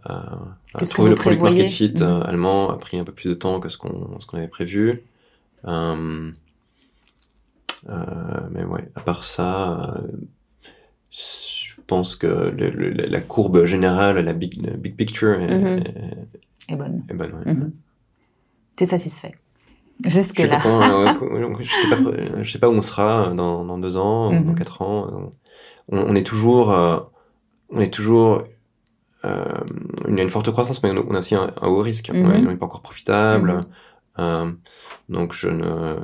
[0.89, 1.93] trouver le product market fit?
[2.01, 2.69] euh, allemand.
[2.69, 3.89] A pris un peu plus de temps que ce qu'on
[4.27, 5.01] qu'on avait prévu.
[5.65, 6.31] Euh,
[7.89, 7.95] euh,
[8.51, 10.07] mais ouais, à part ça, euh,
[11.11, 15.77] je pense que le- le- la courbe générale, la big, la big picture est, Mhm.
[15.79, 17.03] est- est bonne.
[17.09, 17.33] est bonne.
[17.33, 17.53] ouais.
[17.53, 17.71] Mhm.
[18.75, 19.33] T'es satisfait?
[20.05, 20.57] Jusque-là.
[20.57, 24.31] content, euh, je sais pas, je sais pas où on sera dans, dans deux ans,
[24.31, 24.45] Mhm.
[24.45, 25.31] dans quatre ans.
[25.91, 26.99] On, on est toujours, euh,
[27.69, 28.43] on est toujours,
[29.25, 29.43] euh,
[30.07, 32.11] il y a une forte croissance, mais on a aussi un, un haut risque.
[32.11, 32.27] Mhm.
[32.27, 33.53] Ouais, on n'est pas encore profitable.
[33.53, 33.61] Mhm.
[34.19, 34.51] Euh,
[35.09, 35.95] donc je ne.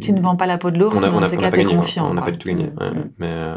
[0.00, 2.10] Tu ne vends pas la peau de l'ours, mais en tout cas, t'es confiant.
[2.10, 2.66] On n'a pas du tout gagné.
[2.66, 3.10] Mm, mm.
[3.18, 3.56] Mais euh,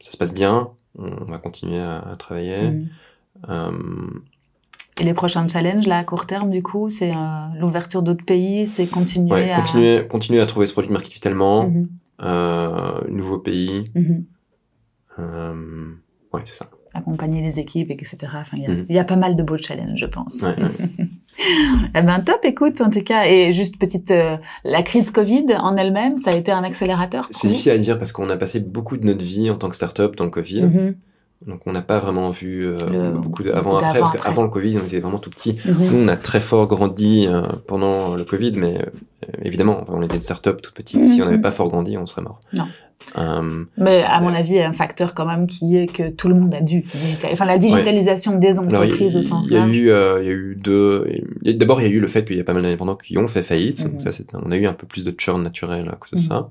[0.00, 0.70] ça se passe bien.
[0.98, 2.70] On va continuer à, travailler.
[2.70, 2.88] Mm.
[3.48, 3.70] Euh,
[5.00, 7.12] et les prochains challenges, là, à court terme, du coup, c'est
[7.58, 9.56] l'ouverture d'autres pays, c'est continuer ouais, à...
[9.56, 11.88] Continuer, continuer à trouver ce produit market tellement, mm
[13.08, 13.90] nouveaux pays.
[13.96, 14.24] Mm-hmm.
[16.32, 18.16] ouais, c'est ça accompagner les équipes, etc.
[18.34, 20.42] Enfin, il y, a, pas mal de beaux challenges, je pense.
[20.42, 20.56] Ouais,
[21.94, 25.76] eh ben top, écoute, en tout cas, et juste petite, euh, la crise Covid en
[25.76, 27.28] elle-même, ça a été un accélérateur.
[27.30, 29.76] C'est difficile à dire parce qu'on a passé beaucoup de notre vie en tant que
[29.76, 30.62] start-up dans le Covid.
[30.62, 30.94] Mm-hmm.
[31.46, 34.76] Donc on n'a pas vraiment vu euh, beaucoup de avant après parce qu'avant le Covid
[34.76, 35.54] on était vraiment tout petit.
[35.54, 35.90] Mm-hmm.
[35.90, 38.84] Nous on a très fort grandi euh, pendant le Covid mais
[39.42, 41.04] évidemment on était une start-up toute petite.
[41.04, 42.40] Si on n'avait pas fort grandi on serait mort.
[42.52, 42.66] Non.
[43.18, 46.10] Euh, mais à mon avis, il y a un facteur quand même qui est que
[46.10, 47.32] tout le monde a dû digitaliser.
[47.32, 49.70] Enfin, la digitalisation des entreprises au sens large.
[49.70, 51.06] Il y a eu, euh, il y a eu deux.
[51.42, 53.26] D'abord, il y a eu le fait qu'il y a pas mal d'indépendants qui ont
[53.26, 53.84] fait faillite.
[53.84, 53.98] Mhm.
[53.98, 56.48] ça, on a eu un peu plus de churn naturel à cause de ça.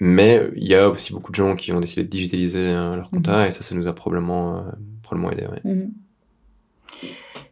[0.00, 0.08] Mhm.
[0.08, 3.10] Euh, mais il y a aussi beaucoup de gens qui ont décidé de digitaliser leur
[3.10, 3.48] compta mhm.
[3.48, 4.64] et ça, ça nous a probablement,
[5.02, 5.46] probablement aidé.
[5.46, 5.88] Ouais.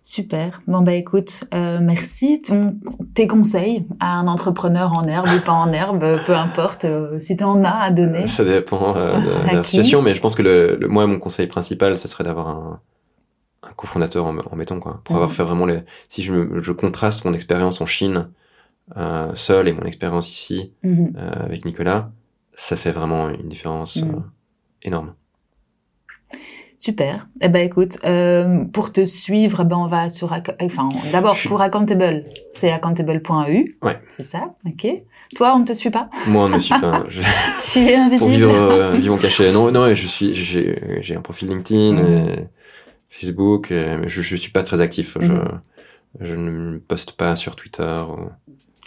[0.05, 0.63] Super.
[0.67, 2.43] Bon bah écoute, euh, merci.
[2.43, 2.73] Ton,
[3.15, 7.37] tes conseils à un entrepreneur en herbe ou pas en herbe, peu importe, euh, si
[7.37, 8.27] tu en as à donner.
[8.27, 11.47] Ça dépend euh, de, la situation, mais je pense que le, le, moi mon conseil
[11.47, 12.81] principal, ce serait d'avoir un,
[13.63, 15.37] un cofondateur en, en béton, quoi, pour avoir mhm.
[15.37, 15.79] fait vraiment les.
[16.09, 18.29] Si je, je contraste mon expérience en Chine
[18.97, 21.15] euh, seul et mon expérience ici mhm.
[21.17, 22.11] euh, avec Nicolas,
[22.55, 24.25] ça fait vraiment une différence mhm.
[24.83, 25.15] énorme.
[26.79, 27.29] Super.
[27.41, 31.63] Eh ben écoute, euh, pour te suivre, eh ben on va sur, enfin d'abord pour
[31.63, 33.79] Accountable, c'est accountable.eu.
[33.83, 34.03] Ouais.
[34.09, 34.53] C'est ça?
[34.67, 34.89] Ok.
[35.37, 36.11] Toi, on ne te suit pas?
[36.27, 37.05] Moi, on ne me suit pas.
[37.73, 38.49] tu es invisible.
[38.49, 39.53] Pour vivre, euh, cachés.
[39.53, 42.49] Non, non, je suis, j'ai, un profil LinkedIn, et
[43.09, 45.17] Facebook, mais je, je suis pas très actif.
[45.21, 45.61] Je, mhm.
[46.21, 48.03] je ne poste pas sur Twitter.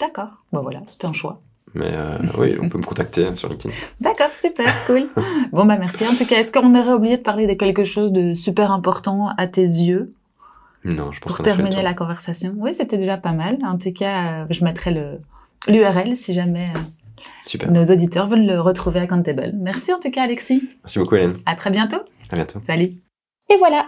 [0.01, 0.43] D'accord.
[0.51, 1.41] Bon voilà, c'était un choix.
[1.75, 3.73] Mais euh, oui, on peut me contacter sur LinkedIn.
[3.99, 5.07] D'accord, super, cool.
[5.51, 6.05] bon, bah merci.
[6.07, 9.29] En tout cas, est-ce qu'on aurait oublié de parler de quelque chose de super important
[9.37, 10.13] à tes yeux?
[10.85, 12.53] Non, je pense Pour terminer la conversation.
[12.57, 13.57] Oui, c'était déjà pas mal.
[13.63, 15.19] En tout cas, euh, je mettrai le
[15.67, 16.79] l'URL si jamais euh,
[17.45, 17.71] super.
[17.71, 19.51] nos auditeurs veulent le retrouver à Countable.
[19.55, 20.69] Merci en tout cas, Alexis.
[20.83, 21.33] Merci beaucoup, Hélène.
[21.45, 21.99] À très bientôt.
[22.31, 22.59] À bientôt.
[22.61, 22.93] Salut.
[23.49, 23.87] Et voilà,